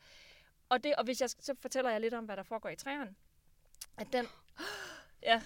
Og, 0.69 0.85
det, 0.85 0.95
og 0.97 1.05
hvis 1.05 1.21
jeg, 1.21 1.31
så 1.31 1.55
fortæller 1.61 1.91
jeg 1.91 2.01
lidt 2.01 2.14
om, 2.14 2.25
hvad 2.25 2.37
der 2.37 2.43
foregår 2.43 2.69
i 2.69 2.77
træerne. 2.77 3.14
at 3.99 4.07
den... 4.12 4.27
Ja, 5.23 5.43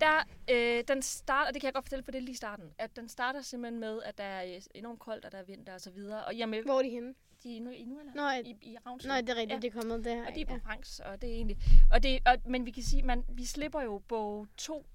der, 0.00 0.24
øh, 0.50 0.84
den 0.88 1.02
starter, 1.02 1.48
og 1.48 1.54
det 1.54 1.60
kan 1.60 1.66
jeg 1.66 1.74
godt 1.74 1.84
fortælle, 1.84 2.02
for 2.04 2.10
det 2.12 2.18
er 2.18 2.22
lige 2.22 2.36
starten, 2.36 2.74
at 2.78 2.96
den 2.96 3.08
starter 3.08 3.42
simpelthen 3.42 3.80
med, 3.80 4.02
at 4.02 4.18
der 4.18 4.24
er 4.24 4.54
øh, 4.56 4.62
enormt 4.74 4.98
koldt, 4.98 5.24
og 5.24 5.32
der 5.32 5.38
er 5.38 5.42
vinter 5.42 5.74
og 5.74 5.80
så 5.80 5.90
videre. 5.90 6.24
Og 6.24 6.36
jamen, 6.36 6.64
Hvor 6.64 6.78
er 6.78 6.82
de 6.82 6.90
henne? 6.90 7.14
de 7.42 7.52
er 7.52 7.56
i, 7.56 7.58
Nu- 7.58 7.70
i 7.70 7.84
Nordjylland, 7.84 8.16
Nå, 8.16 8.30
i, 8.50 8.56
i 8.62 8.76
Ravnsø. 8.86 9.08
Nå, 9.08 9.14
det 9.14 9.28
er 9.30 9.34
rigtigt, 9.34 9.50
Ja. 9.50 9.56
det 9.56 9.64
er 9.76 9.80
kommet 9.80 10.04
der. 10.04 10.26
Og 10.26 10.34
de 10.34 10.40
er 10.40 10.46
på 10.46 10.52
ja. 10.54 10.58
fransk, 10.64 11.00
og 11.04 11.22
det 11.22 11.30
er 11.30 11.34
egentlig... 11.34 11.58
Og 11.92 12.02
det, 12.02 12.20
og, 12.26 12.36
men 12.46 12.66
vi 12.66 12.70
kan 12.70 12.82
sige, 12.82 13.02
man, 13.02 13.24
vi 13.28 13.44
slipper 13.44 13.80
jo 13.82 13.98
bog 13.98 14.46
2 14.56 14.86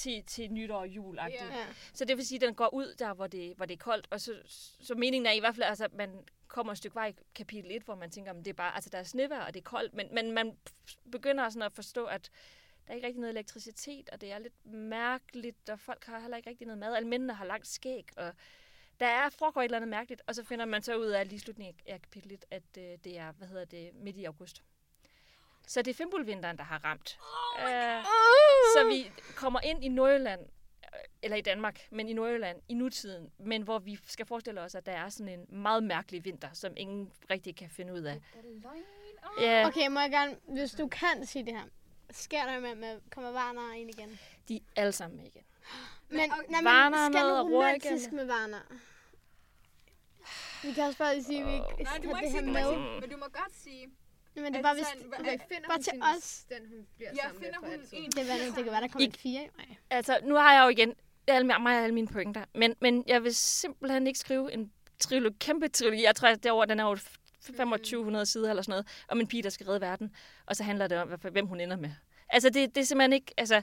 til, 0.00 0.24
til 0.24 0.52
nytår 0.52 0.78
og 0.78 0.88
jul. 0.88 1.16
Ja. 1.16 1.66
Så 1.92 2.04
det 2.04 2.16
vil 2.16 2.26
sige, 2.26 2.36
at 2.36 2.42
den 2.48 2.54
går 2.54 2.74
ud 2.74 2.94
der, 2.98 3.14
hvor 3.14 3.26
det, 3.26 3.56
hvor 3.56 3.64
det 3.64 3.74
er 3.74 3.78
koldt. 3.78 4.06
Og 4.10 4.20
så, 4.20 4.34
så 4.80 4.94
meningen 4.94 5.26
er 5.26 5.32
i 5.32 5.40
hvert 5.40 5.54
fald, 5.54 5.64
altså, 5.64 5.84
at 5.84 5.94
man 5.94 6.10
kommer 6.48 6.72
et 6.72 6.78
stykke 6.78 6.94
vej 6.94 7.08
i 7.08 7.14
kapitel 7.34 7.70
1, 7.70 7.82
hvor 7.82 7.94
man 7.94 8.10
tænker, 8.10 8.32
at 8.32 8.36
det 8.36 8.48
er 8.48 8.52
bare, 8.54 8.74
altså, 8.74 8.90
der 8.90 8.98
er 8.98 9.02
snevejr, 9.02 9.44
og 9.44 9.54
det 9.54 9.60
er 9.60 9.64
koldt. 9.64 9.94
Men, 9.94 10.14
men 10.14 10.32
man 10.32 10.56
begynder 11.12 11.48
sådan 11.48 11.62
at 11.62 11.72
forstå, 11.72 12.04
at 12.04 12.30
der 12.86 12.92
er 12.92 12.94
ikke 12.94 13.06
rigtig 13.06 13.20
noget 13.20 13.32
elektricitet, 13.32 14.10
og 14.10 14.20
det 14.20 14.32
er 14.32 14.38
lidt 14.38 14.66
mærkeligt, 14.66 15.70
og 15.70 15.80
folk 15.80 16.04
har 16.04 16.20
heller 16.20 16.36
ikke 16.36 16.50
rigtig 16.50 16.66
noget 16.66 16.78
mad. 16.78 16.94
Alle 16.94 17.08
mændene 17.08 17.32
har 17.32 17.44
langt 17.44 17.66
skæg, 17.66 18.04
og 18.16 18.32
der 19.00 19.06
er 19.06 19.28
foregår 19.28 19.60
et 19.60 19.64
eller 19.64 19.76
andet 19.76 19.88
mærkeligt, 19.88 20.22
og 20.26 20.34
så 20.34 20.44
finder 20.44 20.64
man 20.64 20.82
så 20.82 20.96
ud 20.96 21.06
af 21.06 21.28
lige 21.28 21.40
slutningen 21.40 21.74
af 21.86 22.02
kapitel 22.02 22.32
1, 22.32 22.44
at 22.50 22.62
øh, 22.78 22.98
det 23.04 23.18
er, 23.18 23.32
hvad 23.32 23.48
hedder 23.48 23.64
det, 23.64 23.94
midt 23.94 24.16
i 24.16 24.24
august. 24.24 24.62
Så 25.66 25.82
det 25.82 25.90
er 25.90 25.94
Fimbulvinteren, 25.94 26.58
der 26.58 26.64
har 26.64 26.84
ramt. 26.84 27.18
Oh 27.20 27.62
uh, 27.64 28.04
så 28.76 28.88
vi 28.88 29.10
kommer 29.36 29.60
ind 29.60 29.84
i 29.84 29.88
Nordjylland, 29.88 30.40
øh, 30.84 31.00
eller 31.22 31.36
i 31.36 31.40
Danmark, 31.40 31.80
men 31.90 32.08
i 32.08 32.12
Nordjylland 32.12 32.60
i 32.68 32.74
nutiden, 32.74 33.30
men 33.38 33.62
hvor 33.62 33.78
vi 33.78 33.98
skal 34.06 34.26
forestille 34.26 34.60
os, 34.60 34.74
at 34.74 34.86
der 34.86 34.92
er 34.92 35.08
sådan 35.08 35.28
en 35.40 35.46
meget 35.62 35.82
mærkelig 35.82 36.24
vinter, 36.24 36.48
som 36.52 36.72
ingen 36.76 37.12
rigtig 37.30 37.56
kan 37.56 37.70
finde 37.70 37.92
ud 37.92 38.02
af. 38.02 38.20
Ja, 39.40 39.66
Okay, 39.66 39.88
må 39.88 40.00
jeg 40.00 40.10
gerne, 40.10 40.36
hvis 40.48 40.72
du 40.72 40.88
kan 40.88 41.26
sige 41.26 41.44
det 41.46 41.52
her. 41.54 41.64
Sker 42.10 42.44
der 42.46 42.60
med, 42.60 42.74
med 42.74 43.00
kommer 43.10 43.30
Varner 43.30 43.72
ind 43.72 43.90
igen? 43.90 44.18
de 44.48 44.56
er 44.56 44.60
alle 44.76 44.92
sammen 44.92 45.16
med 45.16 45.26
igen. 45.26 45.42
Men, 46.08 46.30
nej, 46.48 46.62
Varner 46.62 47.08
men 47.08 47.12
skal 47.12 47.24
med 47.26 47.32
Roar 47.32 47.42
romantisk 47.42 48.06
igen? 48.06 48.16
med 48.16 48.24
Varner? 48.24 48.60
Vi 50.62 50.72
kan 50.72 50.84
også 50.84 50.98
bare 50.98 51.14
lige 51.14 51.24
sige, 51.24 51.40
at 51.40 51.46
vi 51.46 51.54
ikke 51.54 51.82
Nej, 51.82 51.98
du 51.98 52.08
må 52.08 52.12
tager 52.12 52.20
ikke 52.24 52.26
det 52.26 52.32
her 52.32 52.40
sige, 52.40 52.46
du 52.46 52.52
må 52.52 52.58
ikke 52.72 52.90
med. 52.90 53.00
men 53.00 53.10
du 53.10 53.16
må 53.16 53.24
godt 53.32 53.54
sige, 53.54 53.88
Men 54.42 54.52
det 54.52 54.54
er 54.54 54.58
at 54.58 54.62
bare, 54.62 54.74
hvis, 54.74 54.86
Okay, 55.20 55.38
finder 55.48 55.68
bare 55.68 55.76
hun 55.76 55.82
til 55.82 55.92
os. 56.16 56.44
den 56.48 56.68
hun 56.68 56.86
bliver 56.96 57.10
Ja, 57.14 57.22
sammen 57.22 57.40
med 57.40 57.46
finder 57.46 57.58
for 57.60 57.66
hun 57.66 58.04
en 58.04 58.10
det, 58.10 58.28
var, 58.28 58.34
det 58.44 58.54
kan 58.54 58.66
være, 58.66 58.80
der 58.80 58.88
kommer 58.88 59.00
I- 59.00 59.04
en 59.04 59.12
fire. 59.12 59.40
Nej. 59.56 59.76
Altså, 59.90 60.18
nu 60.24 60.34
har 60.34 60.54
jeg 60.54 60.64
jo 60.64 60.68
igen 60.68 60.94
alle, 61.26 61.46
mig 61.46 61.56
og 61.78 61.82
alle 61.84 61.94
mine 61.94 62.08
pointer, 62.08 62.44
men, 62.54 62.74
men 62.80 63.04
jeg 63.06 63.22
vil 63.22 63.34
simpelthen 63.34 64.06
ikke 64.06 64.18
skrive 64.18 64.52
en 64.52 64.72
trilogi, 64.98 65.36
kæmpe 65.40 65.68
trilogi. 65.68 66.02
Jeg 66.02 66.16
tror, 66.16 66.28
at 66.28 66.42
derovre, 66.42 66.66
den 66.66 66.80
er 66.80 66.84
jo 66.84 66.96
2500 67.46 68.26
sider 68.26 68.50
eller 68.50 68.62
sådan 68.62 68.72
noget, 68.72 68.86
om 69.08 69.20
en 69.20 69.26
pige, 69.26 69.42
der 69.42 69.48
skal 69.50 69.66
redde 69.66 69.80
verden. 69.80 70.14
Og 70.46 70.56
så 70.56 70.64
handler 70.64 70.86
det 70.86 70.98
om, 70.98 71.08
hvem 71.32 71.46
hun 71.46 71.60
ender 71.60 71.76
med. 71.76 71.90
Altså, 72.28 72.50
det, 72.50 72.74
det 72.74 72.80
er 72.80 72.84
simpelthen 72.84 73.12
ikke... 73.12 73.34
Altså, 73.36 73.62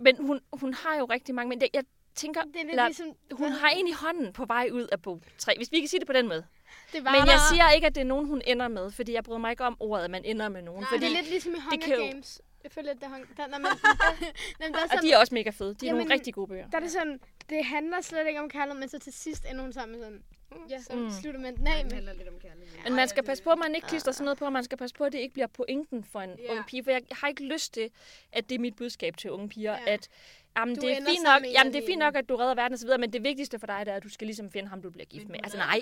men 0.00 0.16
hun, 0.16 0.40
hun 0.52 0.74
har 0.74 0.96
jo 0.98 1.04
rigtig 1.04 1.34
mange... 1.34 1.48
Men 1.48 1.60
det, 1.60 1.68
jeg 1.74 1.84
tænker, 2.14 2.40
Det 2.42 2.56
er 2.56 2.58
lidt 2.60 2.70
eller, 2.70 2.86
ligesom... 2.86 3.06
hun 3.32 3.52
har 3.52 3.68
en 3.68 3.88
i 3.88 3.92
hånden 3.92 4.32
på 4.32 4.44
vej 4.44 4.68
ud 4.72 4.86
af 4.92 5.02
bog 5.02 5.22
3, 5.38 5.52
hvis 5.56 5.72
vi 5.72 5.78
kan 5.80 5.88
sige 5.88 6.00
det 6.00 6.06
på 6.06 6.12
den 6.12 6.28
måde. 6.28 6.44
det 6.92 7.04
var 7.04 7.10
Men 7.10 7.18
jeg 7.18 7.26
der- 7.26 7.54
siger 7.54 7.70
ikke, 7.70 7.86
at 7.86 7.94
det 7.94 8.00
er 8.00 8.04
nogen, 8.04 8.26
hun 8.26 8.42
ender 8.46 8.68
med, 8.68 8.90
fordi 8.90 9.12
jeg 9.12 9.24
bryder 9.24 9.38
mig 9.40 9.50
ikke 9.50 9.64
om 9.64 9.76
ordet, 9.80 10.04
at 10.04 10.10
man 10.10 10.24
ender 10.24 10.48
med 10.48 10.62
nogen. 10.62 10.80
Nej, 10.80 10.88
fordi, 10.88 11.00
Det 11.04 11.12
er 11.12 11.16
lidt 11.16 11.30
ligesom 11.30 11.52
i 11.54 11.58
Hunger 11.70 11.86
kan 11.86 12.06
Games. 12.10 12.40
Jeg 12.64 12.72
føler, 12.72 12.90
at 12.90 12.96
det 12.96 13.04
er 13.04 13.08
Hunger... 13.08 13.26
Der, 13.36 13.46
når 13.46 13.58
man, 13.58 13.70
der, 14.58 14.78
er 14.78 14.82
og 14.82 14.88
sådan, 14.90 15.02
de 15.04 15.12
er 15.12 15.18
også 15.18 15.34
mega 15.34 15.50
fede. 15.50 15.74
De 15.74 15.86
er 15.86 15.88
Jamen, 15.88 15.98
nogle 16.00 16.14
rigtig 16.14 16.34
gode 16.34 16.46
bøger. 16.48 16.68
der 16.70 16.76
er 16.76 16.80
det 16.80 16.90
sådan, 16.90 17.20
det 17.50 17.64
handler 17.64 18.00
slet 18.00 18.26
ikke 18.28 18.40
om 18.40 18.48
kærlighed, 18.50 18.80
men 18.80 18.88
så 18.88 18.98
til 18.98 19.12
sidst 19.12 19.46
ender 19.50 19.62
hun 19.62 19.72
sammen 19.72 19.98
med 19.98 20.06
sådan... 20.06 20.22
Ja. 20.70 20.80
Så 20.80 20.96
Mm. 20.96 21.10
slutter 21.20 21.40
man 21.40 21.56
den 21.56 21.66
af 21.66 21.84
med. 21.84 21.92
handler 21.92 22.12
lidt 22.12 22.28
om 22.28 22.34
kærlighed. 22.42 22.78
Men 22.84 22.92
man 22.94 23.08
skal 23.08 23.22
passe 23.24 23.44
på, 23.44 23.50
at 23.50 23.58
man 23.58 23.74
ikke 23.74 23.86
klister 23.86 24.12
sådan 24.12 24.24
noget 24.24 24.38
på, 24.38 24.44
og 24.44 24.52
man 24.52 24.64
skal 24.64 24.78
passe 24.78 24.94
på, 24.96 25.04
at 25.04 25.12
det 25.12 25.18
ikke 25.18 25.32
bliver 25.32 25.46
pointen 25.46 26.04
for 26.04 26.20
en 26.20 26.30
Ja. 26.38 26.52
ung 26.52 26.66
pige. 26.66 26.84
For 26.84 26.90
jeg 26.90 27.02
har 27.12 27.28
ikke 27.28 27.44
lyst 27.44 27.74
til, 27.74 27.90
at 28.32 28.48
det 28.48 28.54
er 28.54 28.58
mit 28.58 28.76
budskab 28.76 29.16
til 29.16 29.30
unge 29.30 29.48
piger, 29.48 29.72
Ja. 29.72 29.92
at 29.92 30.08
jamen, 30.56 30.74
Du 30.76 30.80
det, 30.80 30.92
er 30.98 31.04
fint 31.04 31.22
nok, 31.24 31.42
jamen, 31.52 31.72
det 31.72 31.82
er 31.82 31.86
fint 31.86 31.98
nok, 31.98 32.16
at 32.16 32.28
du 32.28 32.36
redder 32.36 32.54
verden 32.54 32.74
osv., 32.74 32.88
men 33.00 33.12
det 33.12 33.22
vigtigste 33.24 33.58
for 33.58 33.66
dig, 33.66 33.86
det 33.86 33.92
er, 33.92 33.96
at 33.96 34.02
du 34.02 34.08
skal 34.08 34.26
ligesom 34.26 34.50
finde 34.50 34.68
ham, 34.68 34.82
du 34.82 34.90
bliver 34.90 35.04
gift 35.06 35.28
med. 35.28 35.40
Altså 35.42 35.58
nej, 35.58 35.80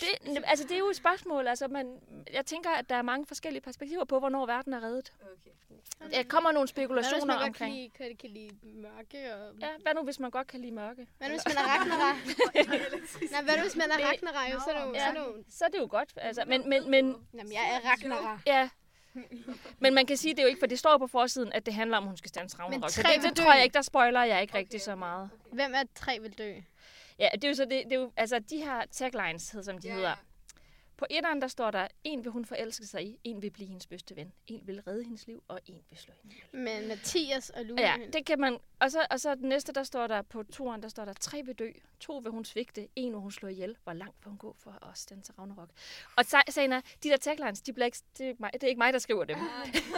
det, 0.00 0.42
altså, 0.44 0.64
det 0.64 0.72
er 0.74 0.78
jo 0.78 0.90
et 0.90 0.96
spørgsmål. 0.96 1.46
Altså, 1.48 1.68
man, 1.68 1.98
jeg 2.32 2.46
tænker, 2.46 2.70
at 2.70 2.88
der 2.88 2.94
er 2.94 3.02
mange 3.02 3.26
forskellige 3.26 3.62
perspektiver 3.62 4.04
på, 4.04 4.18
hvornår 4.18 4.46
verden 4.46 4.72
er 4.72 4.82
reddet. 4.82 5.12
Okay. 5.22 6.16
Der 6.16 6.22
kommer 6.22 6.52
nogle 6.52 6.68
Hvad 6.74 6.86
nu, 6.88 6.94
hvis 6.94 7.06
spekulationer 7.06 7.26
man 7.26 7.34
godt 7.46 7.56
kan 7.56 7.66
omkring. 7.66 7.74
lide, 7.76 7.90
kan, 7.90 8.16
kan 8.16 8.30
lide 8.30 8.50
mørke? 8.62 9.34
Og... 9.34 9.54
Ja, 9.60 9.68
hvad 9.82 9.94
nu, 9.94 10.02
hvis 10.02 10.20
man 10.20 10.30
godt 10.30 10.46
kan 10.46 10.60
lide 10.60 10.72
mørke? 10.72 11.06
Hvad 11.18 11.28
nu, 11.28 11.34
hvis 11.34 11.44
man 11.46 11.56
er 11.56 11.68
Ragnarok? 11.68 12.16
Nej, 13.32 13.42
hvad 13.42 13.56
nu, 13.56 13.62
hvis 13.62 13.76
man 13.76 13.90
er 13.90 13.96
Det- 13.96 14.04
Ragnarok? 14.04 14.62
Så 14.64 14.70
er 14.70 14.78
det 14.78 14.86
jo... 14.88 14.94
Så 14.94 15.00
Ja. 15.00 15.08
er 15.08 15.12
det 15.12 15.20
jo 15.20 15.44
Så 15.50 15.64
er 15.64 15.68
det 15.68 15.78
jo 15.78 15.86
godt. 15.90 16.12
Altså, 16.16 16.44
men, 16.46 16.68
men, 16.68 16.90
men, 16.90 17.04
jamen, 17.34 17.52
jeg 17.52 17.80
er 17.84 17.88
Ragnarok. 17.90 18.38
Ja. 18.46 18.68
Men 19.80 19.94
man 19.94 20.06
kan 20.06 20.16
sige, 20.16 20.32
det 20.34 20.38
er 20.38 20.42
jo 20.42 20.48
ikke, 20.48 20.58
for 20.58 20.66
det 20.66 20.78
står 20.78 20.98
på 20.98 21.06
forsiden, 21.06 21.52
at 21.52 21.66
det 21.66 21.74
handler 21.74 21.96
om, 21.96 22.02
at 22.02 22.08
hun 22.08 22.16
skal 22.16 22.28
stanse 22.28 22.58
Ragnarok. 22.58 22.90
Så 22.90 23.02
tre 23.02 23.08
det, 23.14 23.22
det 23.22 23.36
tror 23.36 23.52
jeg 23.54 23.64
ikke, 23.64 23.74
der 23.74 23.82
spoiler 23.82 24.24
jeg 24.24 24.42
ikke 24.42 24.54
rigtig 24.58 24.80
så 24.80 24.94
meget. 24.96 25.30
Hvem 25.52 25.74
er 25.74 25.82
tre 25.94 26.18
vil 26.20 26.32
dø? 26.38 26.52
Ja, 27.18 27.28
det 27.32 27.44
er 27.44 27.48
jo 27.48 27.54
så 27.54 27.64
det, 27.64 27.70
det 27.84 27.92
er 27.92 27.96
jo, 28.00 28.12
altså 28.16 28.38
de 28.38 28.56
her 28.56 28.82
taglines, 28.92 29.56
som 29.62 29.78
de 29.78 29.88
Ja, 29.88 29.94
hedder. 29.94 30.14
Ja. 30.96 30.98
På 30.98 31.06
etteren, 31.10 31.42
der 31.42 31.48
står 31.48 31.70
der, 31.70 31.88
en 32.04 32.24
vil 32.24 32.32
hun 32.32 32.44
forelske 32.44 32.86
sig 32.86 33.06
i, 33.06 33.18
en 33.24 33.42
vil 33.42 33.50
blive 33.50 33.68
hendes 33.68 33.86
bedste 33.86 34.16
ven, 34.16 34.32
en 34.46 34.60
vil 34.66 34.80
redde 34.80 35.04
hendes 35.04 35.26
liv, 35.26 35.42
og 35.48 35.60
en 35.66 35.82
vil 35.90 35.98
slå 35.98 36.14
hende. 36.22 36.36
Med 36.52 36.88
Mathias 36.88 37.50
og 37.50 37.64
Louis. 37.64 37.80
Ja, 37.80 37.96
det 38.12 38.26
kan 38.26 38.40
man. 38.40 38.58
Og 38.80 38.90
så, 38.90 39.06
og 39.10 39.20
så 39.20 39.34
den 39.34 39.48
næste, 39.48 39.72
der 39.72 39.82
står 39.82 40.06
der 40.06 40.22
på 40.22 40.42
toeren, 40.42 40.82
der 40.82 40.88
står 40.88 41.04
der, 41.04 41.12
tre 41.12 41.42
vil 41.42 41.54
dø, 41.54 41.70
to 42.00 42.16
vil 42.18 42.32
hun 42.32 42.44
svigte, 42.44 42.88
en 42.96 43.12
vil 43.12 43.20
hun 43.20 43.32
slå 43.32 43.48
ihjel. 43.48 43.76
Hvor 43.84 43.92
langt 43.92 44.16
vil 44.24 44.28
hun 44.28 44.38
gå 44.38 44.56
for 44.58 44.78
os, 44.82 45.06
den 45.06 45.22
til 45.22 45.34
Ragnarok? 45.38 45.68
Og 46.16 46.24
så, 46.24 46.42
sagen 46.48 46.72
er, 46.72 46.80
de 47.02 47.08
der 47.08 47.16
taglines, 47.16 47.60
de 47.60 47.72
bliver 47.72 47.86
ikke, 47.86 47.98
det, 48.18 48.24
er 48.24 48.28
ikke 48.28 48.40
mig, 48.42 48.50
det 48.52 48.62
er 48.62 48.68
ikke 48.68 48.78
mig, 48.78 48.92
der 48.92 48.98
skriver 48.98 49.24
dem. 49.24 49.36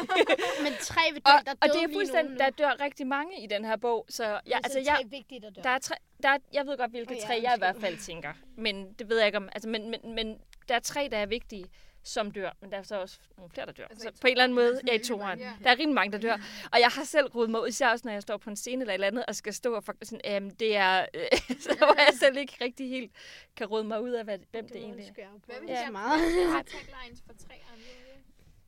Men 0.64 0.72
tre 0.80 1.00
vil 1.12 1.22
dø, 1.22 1.30
Og, 1.30 1.46
der 1.46 1.52
er 1.52 1.56
og 1.60 1.68
det 1.68 1.82
er 1.82 1.92
fuldstændig, 1.92 2.38
der 2.38 2.50
dør 2.50 2.80
rigtig 2.80 3.06
mange 3.06 3.42
i 3.42 3.46
den 3.46 3.64
her 3.64 3.76
bog. 3.76 4.06
Så 4.08 4.24
ja, 4.24 4.38
Men 4.44 4.54
altså, 4.54 4.72
så 4.72 4.78
jeg, 4.78 4.98
tre 5.02 5.10
vigtige, 5.10 5.40
der 5.40 5.50
dør. 5.50 5.62
der 5.62 5.70
er 5.70 5.78
tre, 5.78 5.94
der 6.22 6.28
er, 6.28 6.38
jeg 6.52 6.66
ved 6.66 6.78
godt, 6.78 6.90
hvilke 6.90 7.10
Åh, 7.14 7.16
ja, 7.16 7.26
tre 7.26 7.40
jeg 7.42 7.52
i 7.56 7.58
hvert 7.58 7.76
fald 7.76 7.98
tænker. 7.98 8.32
Men 8.56 8.92
det 8.92 9.08
ved 9.08 9.16
jeg 9.16 9.26
ikke 9.26 9.38
om. 9.38 9.48
Altså, 9.52 9.68
men, 9.68 9.90
men, 9.90 10.14
men 10.14 10.38
der 10.68 10.74
er 10.74 10.80
tre, 10.80 11.08
der 11.10 11.18
er 11.18 11.26
vigtige, 11.26 11.66
som 12.02 12.30
dør. 12.30 12.50
Men 12.60 12.70
der 12.72 12.78
er 12.78 12.82
så 12.82 13.00
også 13.00 13.18
nogle 13.36 13.50
flere, 13.50 13.66
der 13.66 13.72
dør. 13.72 13.86
Altså 13.90 14.10
så 14.14 14.20
på 14.20 14.26
en 14.26 14.30
eller 14.30 14.44
anden 14.44 14.54
måde, 14.54 14.80
ja, 14.86 14.92
i 14.92 14.98
toeren. 14.98 15.38
Ja. 15.38 15.52
Der 15.64 15.70
er 15.70 15.78
rimelig 15.78 15.94
mange, 15.94 16.12
der 16.12 16.18
dør. 16.18 16.36
Og 16.72 16.80
jeg 16.80 16.88
har 16.88 17.04
selv 17.04 17.26
rodet 17.26 17.50
mig 17.50 17.62
ud, 17.62 17.68
især 17.68 17.88
også, 17.90 18.02
når 18.08 18.12
jeg 18.12 18.22
står 18.22 18.36
på 18.36 18.50
en 18.50 18.56
scene 18.56 18.80
eller 18.82 18.92
et 18.92 18.94
eller 18.94 19.06
andet, 19.06 19.24
og 19.26 19.34
skal 19.34 19.54
stå 19.54 19.74
og 19.74 19.84
for, 19.84 19.94
sådan, 20.02 20.42
øhm, 20.42 20.50
det 20.50 20.76
er... 20.76 21.06
Øh, 21.14 21.22
så 21.64 21.74
hvor 21.78 21.94
jeg 21.98 22.08
selv 22.18 22.36
ikke 22.36 22.56
rigtig 22.60 22.88
helt 22.88 23.12
kan 23.56 23.66
rode 23.66 23.84
mig 23.84 24.02
ud 24.02 24.10
af, 24.10 24.24
hvad, 24.24 24.38
hvem 24.50 24.68
det, 24.68 24.76
egentlig 24.76 25.06
er. 25.18 25.26
Hvad 25.46 25.56
vil 25.60 25.68
Ja. 25.68 25.90
meget. 25.90 26.20
taglines 26.66 27.22
for 27.26 27.32
tre? 27.48 27.54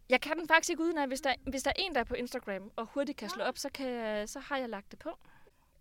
Jeg 0.08 0.20
kan 0.20 0.38
den 0.38 0.48
faktisk 0.48 0.70
ikke 0.70 0.82
uden 0.82 0.98
af, 0.98 1.08
hvis 1.08 1.20
der, 1.20 1.34
hvis 1.46 1.62
der 1.62 1.70
er 1.70 1.74
en, 1.78 1.94
der 1.94 2.00
er 2.00 2.04
på 2.04 2.14
Instagram 2.14 2.72
og 2.76 2.86
hurtigt 2.86 3.18
kan 3.18 3.30
slå 3.30 3.44
op, 3.44 3.58
så, 3.58 3.68
kan 3.74 4.28
så 4.28 4.40
har 4.40 4.56
jeg 4.58 4.68
lagt 4.68 4.90
det 4.90 4.98
på. 4.98 5.10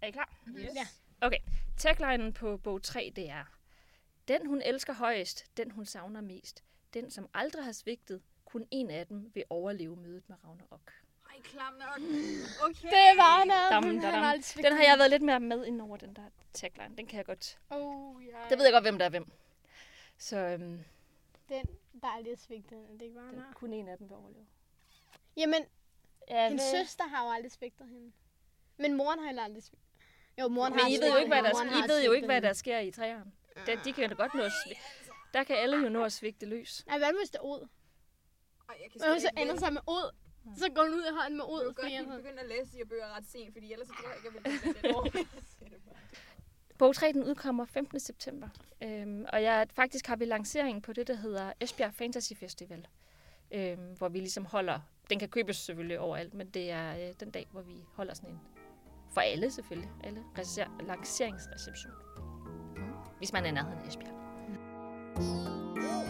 Er 0.02 0.08
I 0.08 0.12
klar? 0.12 0.30
Yes. 0.58 0.66
Ja. 0.76 0.88
Okay, 1.22 1.38
taglinen 1.78 2.34
på 2.34 2.58
bog 2.58 2.84
3, 2.84 3.12
det 3.16 3.30
er, 3.30 3.44
den 4.30 4.46
hun 4.46 4.62
elsker 4.66 4.94
højest, 4.94 5.46
den 5.58 5.72
hun 5.72 5.86
savner 5.86 6.22
mest, 6.22 6.64
den 6.94 7.12
som 7.12 7.30
aldrig 7.34 7.64
har 7.64 7.72
svigtet, 7.72 8.22
kun 8.46 8.68
en 8.72 8.90
af 8.90 9.08
dem 9.08 9.32
vil 9.34 9.44
overleve 9.50 9.96
mødet 9.96 10.30
med 10.30 10.38
Ragnarok. 10.44 10.92
Ej, 11.30 11.42
klam 11.44 11.74
nok. 11.74 11.98
Okay. 12.62 12.90
Det 12.90 13.18
var 13.18 13.44
noget. 13.46 14.14
Har 14.14 14.42
svigtet 14.42 14.72
Den 14.72 14.78
har 14.78 14.84
jeg 14.84 14.98
været 14.98 15.10
lidt 15.10 15.22
mere 15.22 15.40
med 15.40 15.66
ind 15.66 15.82
over 15.82 15.98
den 15.98 16.14
der 16.14 16.30
tagline. 16.54 16.98
Den 16.98 17.08
kan 17.08 17.18
jeg 17.18 17.26
godt. 17.26 17.60
Oh, 17.70 18.26
ja. 18.26 18.38
Det 18.50 18.58
ved 18.58 18.66
jeg 18.66 18.74
godt, 18.74 18.84
hvem 18.84 18.98
der 18.98 19.06
er 19.06 19.10
hvem. 19.10 19.32
Så 20.18 20.38
øhm, 20.38 20.84
Den, 21.50 21.66
der 22.02 22.08
aldrig 22.08 22.32
har 22.32 22.38
svigtet. 22.38 22.78
Er 22.78 22.94
det 22.94 23.02
ikke 23.02 23.20
den, 23.20 23.44
kun 23.56 23.74
en 23.74 23.88
af 23.88 23.98
dem 23.98 24.10
vil 24.10 24.16
overleve. 24.16 24.46
Jamen, 25.38 25.66
Ja, 26.30 26.50
hendes 26.50 26.64
søster 26.64 27.08
har 27.08 27.26
jo 27.26 27.32
aldrig 27.32 27.52
svigtet 27.52 27.88
hende. 27.88 28.12
Men 28.78 28.94
moren 28.98 29.20
har 29.20 29.26
heller 29.26 29.44
aldrig 29.44 29.64
svigtet. 29.64 29.90
Jo, 30.40 30.48
moren 30.48 30.74
har 30.74 30.84
Men 30.84 30.92
I 30.92 30.98
ved 30.98 31.12
jo 31.12 31.18
ikke, 31.18 31.28
hvad 31.28 31.44
der, 31.44 31.64
I 31.64 31.82
har 31.82 31.88
ved 31.88 32.06
jo 32.06 32.12
ikke, 32.12 32.26
hvad 32.26 32.42
der 32.42 32.54
sker 32.54 32.80
i 32.80 32.92
træerne. 32.92 33.32
Der, 33.66 33.84
de 33.84 33.94
kan 33.94 34.10
godt 34.10 34.34
nå 34.34 34.42
at 34.44 34.52
svigte. 34.66 34.82
Der 35.34 35.44
kan 35.44 35.56
alle 35.56 35.78
jo 35.78 35.90
nå 35.90 36.04
at 36.04 36.14
svigte 36.14 36.46
løs. 36.46 36.84
Nej, 36.88 36.98
hvad 36.98 37.08
hvis 37.22 37.30
det 37.30 37.38
er 37.38 37.42
ud? 37.44 37.68
Jeg 38.70 38.76
Hvad 38.96 39.20
så 39.20 39.28
ikke 39.28 39.42
ender 39.42 39.56
sig 39.60 39.74
med 39.74 39.82
ud? 39.88 40.16
Så 40.58 40.70
går 40.76 40.82
hun 40.84 40.94
ud 40.94 41.04
i 41.12 41.14
hånden 41.22 41.38
med 41.38 41.46
Jeg 41.46 41.54
ud. 41.54 41.60
vil 41.66 41.74
fordi 41.76 41.82
godt 41.82 41.94
han- 41.94 42.06
lige 42.06 42.18
begynde 42.24 42.42
at 42.42 42.48
læse 42.48 42.72
de 42.78 42.86
bøger 42.90 43.16
ret 43.16 43.26
sent, 43.28 43.54
fordi 43.54 43.74
ellers 43.74 43.88
så 43.88 43.94
tror 43.94 44.08
jeg 44.10 44.18
ikke, 44.18 44.28
jeg 44.28 44.54
vil 45.04 45.14
det. 45.14 45.28
Bog 46.80 46.96
3 46.96 47.12
den 47.14 47.24
udkommer 47.24 47.66
15. 47.66 48.00
september. 48.00 48.50
Øhm, 48.84 49.26
og 49.34 49.44
jeg, 49.44 49.68
faktisk 49.74 50.08
har 50.08 50.16
vi 50.16 50.26
lancering 50.26 50.84
på 50.84 50.94
det, 50.94 51.08
der 51.08 51.16
hedder 51.16 51.54
Esbjerg 51.60 51.94
Fantasy 51.94 52.34
Festival. 52.34 52.88
Øhm, 53.52 53.94
hvor 53.98 54.10
vi 54.10 54.20
ligesom 54.20 54.46
holder... 54.46 54.80
Den 55.10 55.20
kan 55.20 55.30
købes 55.30 55.58
selvfølgelig 55.58 56.00
overalt, 56.00 56.34
men 56.34 56.50
det 56.50 56.72
er 56.72 57.08
øh, 57.10 57.14
den 57.20 57.32
dag, 57.32 57.48
hvor 57.52 57.62
vi 57.62 57.74
holder 57.94 58.14
sådan 58.14 58.30
en... 58.30 58.40
For 59.14 59.22
alle 59.22 59.52
selvfølgelig. 59.52 59.92
Alle 60.04 60.24
recer- 60.38 60.84
lanceringsreception. 60.88 61.94
Hvis 63.20 63.34
man 63.34 63.44
er 63.44 63.50
i 63.50 63.52
nærheden 63.52 63.80
af 63.84 63.88
Esbjerg. 63.88 64.14
Mm. 65.18 66.09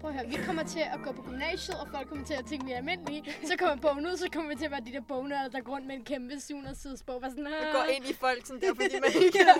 Prøv 0.00 0.10
at 0.10 0.14
høre, 0.16 0.24
at. 0.26 0.30
Vi 0.30 0.36
kommer 0.46 0.62
til 0.62 0.80
at 0.80 0.98
gå 1.04 1.12
på 1.12 1.22
gymnasiet, 1.22 1.76
og 1.80 1.88
folk 1.94 2.08
kommer 2.08 2.24
til 2.26 2.34
at 2.34 2.46
tænke, 2.46 2.64
vi 2.66 2.72
er 2.72 2.76
almindelige. 2.76 3.24
Så 3.46 3.56
kommer 3.58 3.76
bogen 3.76 4.06
ud, 4.06 4.16
så 4.16 4.28
kommer 4.32 4.50
vi 4.50 4.56
til 4.58 4.64
at 4.64 4.70
være 4.70 4.80
de 4.86 4.92
der 4.92 5.00
bognørder, 5.00 5.48
der 5.48 5.60
går 5.60 5.72
rundt 5.72 5.86
med 5.86 5.94
en 5.94 6.04
kæmpe 6.04 6.40
700 6.40 6.76
sides 6.76 7.02
bog. 7.02 7.20
Bare 7.20 7.30
sådan, 7.30 7.46
"Ah." 7.46 7.72
går 7.72 7.84
ind 7.96 8.04
i 8.06 8.12
folk, 8.12 8.46
sådan 8.46 8.60
der, 8.62 8.74
fordi 8.74 8.94
man 9.00 9.22
ikke 9.24 9.38
er 9.48 9.54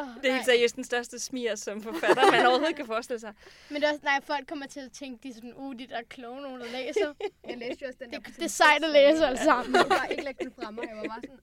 Åh, 0.00 0.08
Det 0.22 0.30
er 0.30 0.32
helt 0.34 0.44
seriøst 0.44 0.76
den 0.76 0.84
største 0.84 1.18
smier 1.18 1.54
som 1.54 1.82
forfatter, 1.82 2.30
man 2.30 2.46
overhovedet 2.46 2.76
kan 2.76 2.86
forestille 2.86 3.20
sig. 3.20 3.32
Men 3.68 3.76
det 3.82 3.88
er 3.88 3.92
også, 3.92 4.04
nej, 4.04 4.20
folk 4.24 4.46
kommer 4.48 4.66
til 4.66 4.80
at 4.80 4.92
tænke, 4.92 5.22
de 5.22 5.28
er 5.28 5.34
sådan, 5.34 5.54
uh, 5.56 5.74
de 5.78 5.86
der 5.86 6.02
kloge 6.08 6.40
nogen, 6.42 6.60
der 6.60 6.66
læser. 6.66 7.14
Jeg 7.48 7.58
læste 7.58 7.82
jo 7.82 7.86
også 7.88 7.98
den 8.02 8.10
der 8.12 8.18
Det, 8.18 8.36
det 8.36 8.44
er 8.44 8.48
sejt 8.48 8.84
at 8.84 8.90
læse 8.90 9.26
alle 9.26 9.38
sammen. 9.38 9.74
Jeg 9.74 9.86
bare 9.88 10.10
ikke 10.10 10.24
lægge 10.24 10.44
den 10.44 10.52
fra 10.60 10.70
mig. 10.70 10.84
Jeg 10.88 10.96
var 10.96 11.02
bare 11.02 11.20
sådan, 11.24 11.40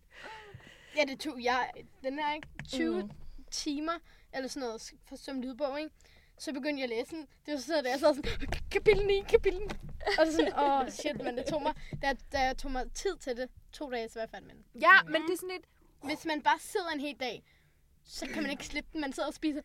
Ja, 0.98 1.02
det 1.12 1.20
tog 1.20 1.44
jeg, 1.44 1.70
den 2.04 2.20
er 2.20 2.34
ikke 2.36 2.48
20 2.70 3.02
Mm. 3.04 3.10
timer, 3.52 3.92
eller 4.34 4.50
sådan 4.50 4.68
noget, 4.68 4.92
for, 5.10 5.16
som 5.16 5.42
lydbog, 5.42 5.80
ikke? 5.80 5.92
Så 6.38 6.54
begyndte 6.54 6.82
jeg 6.82 6.84
at 6.84 6.98
læse 6.98 7.12
den. 7.12 7.28
Det 7.46 7.54
var 7.54 7.60
sådan, 7.60 7.86
at 7.86 7.92
jeg 7.92 8.00
sad 8.00 8.16
sådan, 8.16 8.48
kapitel 8.72 9.06
9, 9.08 9.24
kapitel 9.30 9.60
9. 9.60 9.66
Og 10.20 10.28
så 10.28 10.32
sådan, 10.32 10.54
åh 10.60 10.80
oh, 10.80 10.90
shit, 10.90 11.24
men 11.24 11.38
det 11.38 11.46
tog 11.46 11.62
mig, 11.62 11.74
da, 12.02 12.14
da 12.32 12.40
jeg 12.40 12.58
tog 12.58 12.72
mig 12.72 12.92
tid 12.94 13.18
til 13.18 13.38
det, 13.38 13.50
to 13.72 13.92
dage, 13.92 14.10
så 14.10 14.20
var 14.20 14.22
jeg 14.22 14.30
færdig 14.30 14.48
med 14.48 14.56
den. 14.56 14.66
Ja, 14.82 15.04
men 15.04 15.22
det 15.22 15.34
er 15.34 15.38
sådan 15.38 15.56
et... 15.56 15.66
Hvis 16.04 16.26
man 16.26 16.42
bare 16.42 16.60
sidder 16.60 16.90
en 16.90 17.00
hel 17.00 17.16
dag, 17.20 17.44
så 18.04 18.28
kan 18.28 18.42
man 18.42 18.52
ikke 18.52 18.66
slippe 18.66 18.90
den. 18.94 19.02
Man 19.02 19.14
sidder 19.14 19.28
og 19.28 19.34
spiser. 19.34 19.62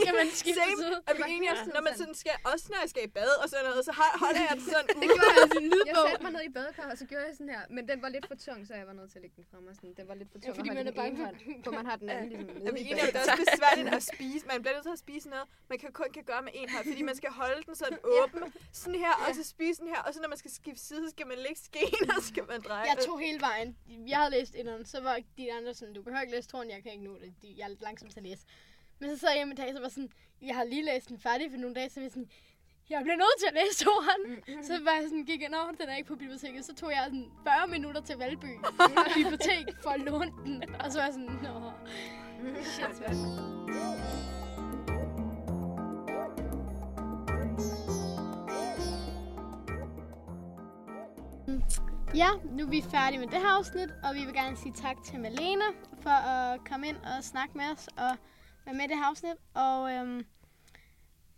Skal 0.00 0.12
man 0.20 0.26
skifte 0.40 0.60
Same. 0.64 0.76
side. 0.82 0.96
Er 1.10 1.14
vi 1.18 1.22
enige 1.34 1.50
også, 1.54 1.66
når 1.76 1.82
man 1.88 1.94
sådan 2.00 2.16
skal, 2.22 2.34
også 2.52 2.64
når 2.72 2.78
jeg 2.84 2.90
skal 2.92 3.02
i 3.08 3.10
bad 3.18 3.32
og 3.42 3.46
sådan 3.52 3.64
noget, 3.70 3.82
så 3.88 3.92
har- 4.00 4.14
holder 4.24 4.42
jeg 4.48 4.52
den 4.58 4.64
sådan 4.72 4.86
det 5.02 5.08
ude. 5.08 5.16
gjorde 5.16 5.34
jeg. 5.40 5.48
sin 5.54 5.64
Jeg 5.64 5.72
lydbog. 5.74 6.04
satte 6.08 6.22
mig 6.26 6.32
ned 6.36 6.42
i 6.50 6.52
badekar, 6.58 6.86
og 6.92 6.96
så 7.00 7.04
gjorde 7.10 7.24
jeg 7.28 7.34
sådan 7.38 7.52
her. 7.56 7.62
Men 7.76 7.82
den 7.90 7.98
var 8.04 8.08
lidt 8.16 8.26
for 8.30 8.36
tung, 8.46 8.60
så 8.68 8.72
jeg 8.80 8.86
var 8.90 8.96
nødt 8.98 9.08
til 9.12 9.18
at 9.18 9.22
lægge 9.24 9.36
den 9.40 9.44
fra 9.50 9.58
mig. 9.64 9.72
Sådan, 9.78 9.92
den 10.00 10.06
var 10.10 10.16
lidt 10.20 10.30
for 10.32 10.38
tung 10.38 10.50
Ja, 10.54 10.58
fordi 10.60 10.70
man 10.78 10.86
er 10.92 10.96
bange 11.02 11.16
hånd, 11.24 11.36
for 11.64 11.72
man 11.78 11.86
har 11.90 11.96
den 12.02 12.08
anden 12.14 12.28
ligesom 12.28 12.46
nede 12.66 12.80
i 12.88 12.92
om, 12.94 12.98
det 13.14 13.16
er 13.18 13.20
også 13.26 13.38
besværligt 13.46 13.88
at 13.98 14.02
spise. 14.12 14.42
Man 14.52 14.58
bliver 14.62 14.74
nødt 14.76 14.86
til 14.90 14.94
at 14.98 15.02
spise 15.06 15.26
noget, 15.34 15.46
man 15.72 15.78
kan 15.82 15.90
kun 16.00 16.08
kan 16.16 16.24
gøre 16.30 16.42
med 16.48 16.52
en 16.60 16.68
hånd, 16.74 16.84
fordi 16.92 17.02
man 17.10 17.16
skal 17.20 17.30
holde 17.40 17.60
den 17.68 17.74
sådan 17.82 17.98
åben, 18.16 18.42
sådan 18.82 18.98
her, 19.04 19.14
og 19.24 19.30
så 19.38 19.42
spise 19.54 19.76
den 19.82 19.88
her, 19.94 20.00
og 20.06 20.10
så 20.14 20.18
når 20.22 20.28
man 20.34 20.38
skal 20.42 20.50
skifte 20.60 20.82
side, 20.88 21.00
så 21.06 21.10
skal 21.16 21.26
man 21.32 21.38
lægge 21.46 21.60
skeen, 21.68 22.02
og 22.10 22.14
så 22.22 22.28
skal 22.32 22.44
man 22.52 22.60
dreje. 22.68 22.86
Jeg 22.92 22.96
tog 23.06 23.16
hele 23.26 23.40
vejen. 23.50 23.68
Jeg 24.12 24.18
havde 24.18 24.30
læst 24.36 24.54
inderen, 24.60 24.84
så 24.92 24.98
var 25.08 25.14
de 25.38 25.44
andre 25.52 25.74
sådan, 25.74 25.94
du 25.94 26.02
behøver 26.02 26.20
ikke 26.24 26.34
læse 26.36 26.48
troen, 26.48 26.70
jeg 26.74 26.82
kan 26.82 26.92
ikke 26.92 27.04
nå 27.04 27.14
det. 27.22 27.30
De- 27.42 27.54
Jeg 27.58 27.64
er 27.64 27.68
lidt 27.68 27.82
langsom 27.82 28.08
til 28.08 28.18
at 28.20 28.26
læse. 28.30 28.42
Men 29.00 29.10
så 29.10 29.16
sad 29.18 29.28
jeg 29.28 29.36
hjemme 29.38 29.52
i 29.54 29.56
dag, 29.56 29.72
så 29.74 29.80
var 29.80 29.88
sådan, 29.88 30.10
jeg 30.42 30.54
har 30.56 30.64
lige 30.64 30.84
læst 30.84 31.08
den 31.08 31.18
færdig 31.18 31.50
for 31.50 31.58
nogle 31.58 31.74
dage, 31.74 31.90
så 31.90 32.00
var 32.00 32.04
jeg 32.04 32.10
sådan, 32.12 32.30
jeg 32.90 33.02
bliver 33.02 33.16
nødt 33.16 33.38
til 33.38 33.46
at 33.46 33.54
læse 33.54 33.84
toren. 33.84 34.22
Mm, 34.56 34.62
Så 34.62 34.72
var 34.84 34.90
jeg 34.92 35.02
sådan, 35.02 35.24
gik 35.24 35.40
jeg, 35.42 35.48
nå, 35.50 35.58
den 35.80 35.88
er 35.88 35.96
ikke 35.96 36.08
på 36.08 36.16
biblioteket. 36.16 36.64
Så 36.64 36.74
tog 36.74 36.90
jeg 36.90 37.02
sådan 37.04 37.30
40 37.44 37.66
minutter 37.68 38.00
til 38.00 38.16
Valby 38.16 38.52
bibliotek 39.18 39.66
for 39.82 39.90
at 39.90 40.00
låne 40.00 40.32
den. 40.44 40.62
Og 40.80 40.92
så 40.92 40.98
var 40.98 41.04
jeg 41.04 41.14
sådan, 41.14 41.38
nå, 41.42 41.72
shit. 42.64 43.02
Ja, 52.14 52.28
nu 52.44 52.64
er 52.64 52.68
vi 52.70 52.82
færdige 52.90 53.18
med 53.18 53.28
det 53.28 53.38
her 53.38 53.48
afsnit, 53.58 53.88
og 54.04 54.14
vi 54.14 54.24
vil 54.24 54.34
gerne 54.34 54.56
sige 54.56 54.72
tak 54.72 54.96
til 55.04 55.20
Malene 55.20 55.64
for 56.00 56.10
at 56.10 56.60
komme 56.68 56.88
ind 56.88 56.96
og 56.96 57.24
snakke 57.24 57.56
med 57.56 57.64
os 57.76 57.88
og 57.96 58.16
være 58.68 58.76
med 58.76 58.84
i 58.84 58.88
det 58.88 58.96
her 58.96 59.04
afsnit. 59.04 59.36
Og 59.54 59.92
øhm, 59.92 60.26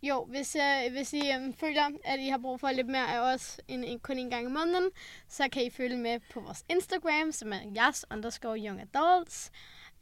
jo, 0.03 0.25
hvis, 0.25 0.55
øh, 0.55 0.91
hvis 0.91 1.13
I 1.13 1.31
øhm, 1.33 1.53
føler, 1.53 1.89
at 2.03 2.19
I 2.19 2.27
har 2.27 2.37
brug 2.37 2.59
for 2.59 2.71
lidt 2.71 2.87
mere 2.87 3.07
af 3.15 3.33
os 3.33 3.59
end, 3.67 3.85
end 3.85 3.99
kun 3.99 4.17
en 4.17 4.29
gang 4.29 4.45
i 4.45 4.51
måneden, 4.51 4.91
så 5.27 5.49
kan 5.51 5.63
I 5.65 5.69
følge 5.69 5.97
med 5.97 6.19
på 6.33 6.39
vores 6.39 6.63
Instagram, 6.69 7.31
som 7.31 7.53
er 7.53 7.59
jas 7.75 8.05
underscore 8.13 8.59
young 8.59 8.81
adults, 8.81 9.51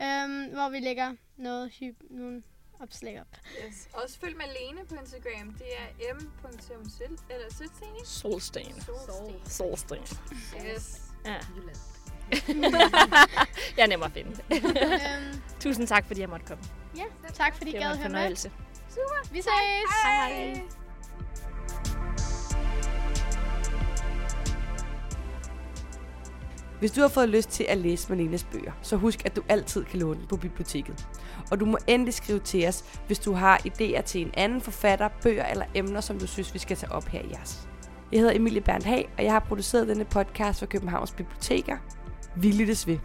øhm, 0.01 0.45
hvor 0.53 0.69
vi 0.69 0.79
lægger 0.79 1.15
noget 1.37 1.71
hyp, 1.79 1.95
nogle 2.09 2.43
opslag 2.79 3.21
op. 3.21 3.37
Yes. 3.65 3.89
Også 3.93 4.19
følg 4.19 4.37
Malene 4.37 4.85
på 4.85 4.95
Instagram. 4.95 5.53
Det 5.53 5.67
er 5.77 6.13
m.søl 6.13 7.17
eller 7.29 7.53
sødsten. 7.53 8.05
Solsten. 8.05 8.81
Sol. 8.81 9.41
Solsten. 9.45 9.97
Yes. 10.65 11.01
Ja. 11.25 11.39
Jylland. 11.55 11.98
Jeg 13.77 13.83
er 13.83 13.87
nem 13.87 14.03
at 14.03 14.11
finde. 14.11 14.31
øhm, 14.51 15.41
Tusind 15.59 15.87
tak, 15.87 16.05
fordi 16.07 16.21
jeg 16.21 16.29
måtte 16.29 16.45
komme. 16.45 16.63
ja, 16.97 17.03
tak 17.33 17.55
fordi 17.55 17.69
I 17.69 17.73
Det 17.73 17.81
gad 17.81 17.87
høre 17.87 17.97
med. 17.97 18.03
fornøjelse. 18.03 18.51
Vi 19.31 19.41
ses! 19.41 19.49
Hej 20.03 20.33
hej. 20.33 20.61
Hvis 26.79 26.91
du 26.91 27.01
har 27.01 27.07
fået 27.07 27.29
lyst 27.29 27.49
til 27.49 27.65
at 27.69 27.77
læse 27.77 28.09
Malenes 28.09 28.43
bøger, 28.43 28.71
så 28.81 28.95
husk, 28.95 29.25
at 29.25 29.35
du 29.35 29.41
altid 29.49 29.85
kan 29.85 29.99
låne 29.99 30.19
dem 30.19 30.27
på 30.27 30.37
biblioteket. 30.37 31.07
Og 31.51 31.59
du 31.59 31.65
må 31.65 31.77
endelig 31.87 32.13
skrive 32.13 32.39
til 32.39 32.67
os, 32.67 32.83
hvis 33.07 33.19
du 33.19 33.33
har 33.33 33.57
idéer 33.57 34.01
til 34.01 34.21
en 34.21 34.31
anden 34.33 34.61
forfatter, 34.61 35.09
bøger 35.23 35.45
eller 35.45 35.65
emner, 35.75 36.01
som 36.01 36.19
du 36.19 36.27
synes, 36.27 36.53
vi 36.53 36.59
skal 36.59 36.77
tage 36.77 36.91
op 36.91 37.05
her 37.07 37.21
i 37.21 37.29
jeres. 37.31 37.67
Jeg 38.11 38.19
hedder 38.19 38.35
Emilie 38.35 38.61
Berndt 38.61 38.85
Hag, 38.85 39.09
og 39.17 39.23
jeg 39.23 39.31
har 39.31 39.39
produceret 39.39 39.87
denne 39.87 40.05
podcast 40.05 40.59
for 40.59 40.65
Københavns 40.65 41.11
Biblioteker. 41.11 41.77
Vi 42.35 42.51
lyttes 42.51 42.87
ved. 42.87 42.97